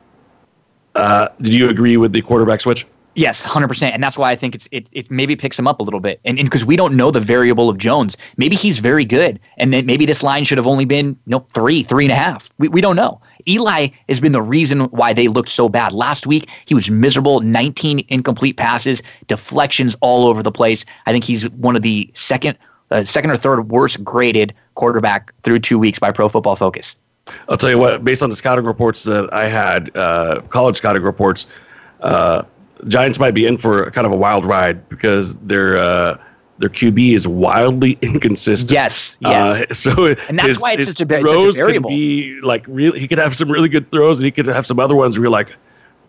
Uh, 0.94 1.28
did 1.40 1.52
you 1.52 1.68
agree 1.68 1.96
with 1.96 2.12
the 2.12 2.22
quarterback 2.22 2.60
switch? 2.60 2.86
Yes, 3.16 3.44
hundred 3.44 3.68
percent, 3.68 3.94
and 3.94 4.02
that's 4.02 4.18
why 4.18 4.32
I 4.32 4.36
think 4.36 4.56
it's 4.56 4.68
it, 4.72 4.88
it 4.90 5.08
maybe 5.08 5.36
picks 5.36 5.56
him 5.56 5.68
up 5.68 5.78
a 5.78 5.84
little 5.84 6.00
bit, 6.00 6.20
and 6.24 6.36
because 6.36 6.64
we 6.64 6.74
don't 6.74 6.96
know 6.96 7.12
the 7.12 7.20
variable 7.20 7.70
of 7.70 7.78
Jones, 7.78 8.16
maybe 8.36 8.56
he's 8.56 8.80
very 8.80 9.04
good, 9.04 9.38
and 9.56 9.72
then 9.72 9.86
maybe 9.86 10.04
this 10.04 10.24
line 10.24 10.42
should 10.42 10.58
have 10.58 10.66
only 10.66 10.84
been 10.84 11.10
you 11.10 11.30
know 11.30 11.46
three, 11.52 11.84
three 11.84 12.06
and 12.06 12.12
a 12.12 12.16
half. 12.16 12.50
We 12.58 12.68
we 12.68 12.80
don't 12.80 12.96
know. 12.96 13.20
Eli 13.46 13.88
has 14.08 14.18
been 14.18 14.32
the 14.32 14.42
reason 14.42 14.80
why 14.86 15.12
they 15.12 15.28
looked 15.28 15.50
so 15.50 15.68
bad. 15.68 15.92
Last 15.92 16.26
week 16.26 16.48
he 16.64 16.74
was 16.74 16.90
miserable, 16.90 17.40
19 17.40 18.04
incomplete 18.08 18.56
passes, 18.56 19.00
deflections 19.28 19.94
all 20.00 20.26
over 20.26 20.42
the 20.42 20.52
place. 20.52 20.84
I 21.06 21.12
think 21.12 21.22
he's 21.22 21.48
one 21.50 21.76
of 21.76 21.82
the 21.82 22.10
second, 22.14 22.58
uh, 22.94 23.04
second 23.04 23.30
or 23.30 23.36
third 23.36 23.70
worst 23.70 24.02
graded 24.04 24.54
quarterback 24.74 25.34
through 25.42 25.58
two 25.58 25.78
weeks 25.78 25.98
by 25.98 26.12
Pro 26.12 26.28
Football 26.28 26.56
Focus. 26.56 26.94
I'll 27.48 27.56
tell 27.56 27.70
you 27.70 27.78
what, 27.78 28.04
based 28.04 28.22
on 28.22 28.30
the 28.30 28.36
scouting 28.36 28.64
reports 28.64 29.02
that 29.04 29.32
I 29.32 29.48
had, 29.48 29.94
uh, 29.96 30.40
college 30.50 30.76
scouting 30.76 31.02
reports. 31.02 31.46
Uh, 32.00 32.42
Giants 32.88 33.18
might 33.18 33.32
be 33.32 33.46
in 33.46 33.56
for 33.56 33.90
kind 33.92 34.06
of 34.06 34.12
a 34.12 34.16
wild 34.16 34.44
ride 34.44 34.88
because 34.88 35.36
their 35.36 35.78
uh, 35.78 36.18
their 36.58 36.68
QB 36.68 37.14
is 37.14 37.26
wildly 37.26 37.98
inconsistent. 38.02 38.70
Yes, 38.70 39.16
yes. 39.20 39.62
Uh, 39.62 39.74
so 39.74 40.06
and 40.28 40.38
that's 40.38 40.48
his, 40.48 40.60
why 40.60 40.72
it's 40.72 40.86
such 40.86 41.00
a, 41.00 41.06
throws 41.06 41.56
such 41.56 41.62
a 41.62 41.66
variable. 41.66 41.90
Could 41.90 41.96
be 41.96 42.40
like 42.42 42.64
really, 42.68 43.00
he 43.00 43.08
could 43.08 43.18
have 43.18 43.34
some 43.34 43.50
really 43.50 43.68
good 43.68 43.90
throws, 43.90 44.18
and 44.18 44.24
he 44.24 44.30
could 44.30 44.46
have 44.46 44.66
some 44.66 44.78
other 44.78 44.94
ones 44.94 45.16
where 45.16 45.24
you're 45.24 45.32
like, 45.32 45.54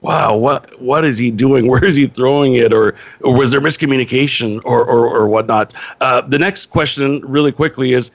wow, 0.05 0.35
what 0.35 0.79
what 0.79 1.03
is 1.03 1.17
he 1.17 1.31
doing? 1.31 1.67
Where 1.71 1.83
is 1.83 1.95
he 1.95 2.07
throwing 2.07 2.55
it? 2.55 2.73
Or 2.73 2.95
or 3.21 3.33
was 3.33 3.51
there 3.51 3.61
miscommunication 3.61 4.61
or 4.63 4.85
or, 4.85 5.07
or 5.07 5.27
whatnot? 5.27 5.73
Uh, 5.99 6.21
the 6.21 6.39
next 6.39 6.69
question, 6.69 7.21
really 7.21 7.51
quickly, 7.51 7.93
is 7.93 8.11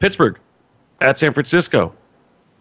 Pittsburgh 0.00 0.38
at 1.00 1.18
San 1.18 1.32
Francisco. 1.32 1.94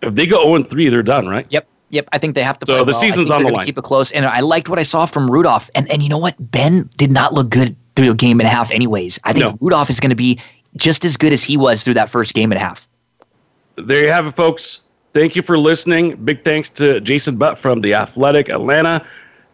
If 0.04 0.14
they 0.14 0.28
go 0.28 0.44
0 0.44 0.64
3, 0.64 0.90
they're 0.90 1.04
done, 1.04 1.28
right? 1.28 1.48
Yep. 1.50 1.68
Yep, 1.90 2.10
I 2.12 2.18
think 2.18 2.36
they 2.36 2.44
have 2.44 2.60
to. 2.60 2.66
So 2.66 2.80
the 2.80 2.92
well. 2.92 2.94
season's 3.00 3.32
on 3.32 3.44
the 3.44 3.50
line. 3.50 3.66
Keep 3.66 3.78
it 3.78 3.84
close, 3.86 4.12
and 4.12 4.26
I 4.26 4.42
liked 4.42 4.68
what 4.68 4.78
I 4.78 4.84
saw 4.84 5.06
from 5.06 5.32
Rudolph. 5.32 5.70
And 5.74 5.90
and 5.90 6.04
you 6.04 6.10
know 6.10 6.18
what, 6.18 6.36
Ben 6.52 6.90
did 6.98 7.12
not 7.12 7.34
look 7.34 7.50
good 7.50 7.78
through 7.96 8.12
a 8.12 8.14
game 8.14 8.42
and 8.42 8.48
a 8.48 8.50
half. 8.50 8.72
Anyways, 8.72 9.18
I 9.24 9.32
think 9.32 9.46
no. 9.46 9.58
Rudolph 9.62 9.90
is 9.90 10.02
going 10.02 10.10
to 10.10 10.16
be 10.16 10.38
just 10.76 11.06
as 11.06 11.16
good 11.16 11.32
as 11.32 11.46
he 11.46 11.56
was 11.56 11.84
through 11.84 11.94
that 11.94 12.10
first 12.10 12.34
game 12.34 12.52
and 12.52 12.62
a 12.62 12.64
half. 12.64 12.86
There 13.78 14.04
you 14.04 14.12
have 14.12 14.28
it, 14.28 14.32
folks. 14.32 14.82
Thank 15.18 15.36
you 15.36 15.42
for 15.42 15.58
listening. 15.58 16.16
Big 16.18 16.44
thanks 16.44 16.70
to 16.70 17.02
Jason 17.02 17.38
Butt 17.38 17.58
from 17.58 17.82
the 17.82 17.96
Athletic 17.96 18.50
Atlanta 18.50 19.04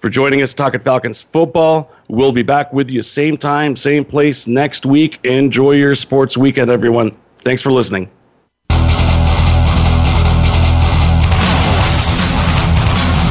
for 0.02 0.10
joining 0.10 0.42
us 0.42 0.54
talking 0.54 0.82
Falcons 0.82 1.22
football. 1.22 1.90
We'll 2.10 2.34
be 2.34 2.44
back 2.44 2.74
with 2.74 2.92
you 2.92 3.02
same 3.02 3.38
time, 3.38 3.78
same 3.78 4.04
place 4.04 4.46
next 4.46 4.86
week. 4.86 5.24
Enjoy 5.24 5.72
your 5.72 5.96
sports 5.96 6.36
weekend, 6.36 6.70
everyone. 6.70 7.16
Thanks 7.46 7.62
for 7.62 7.72
listening. 7.72 8.10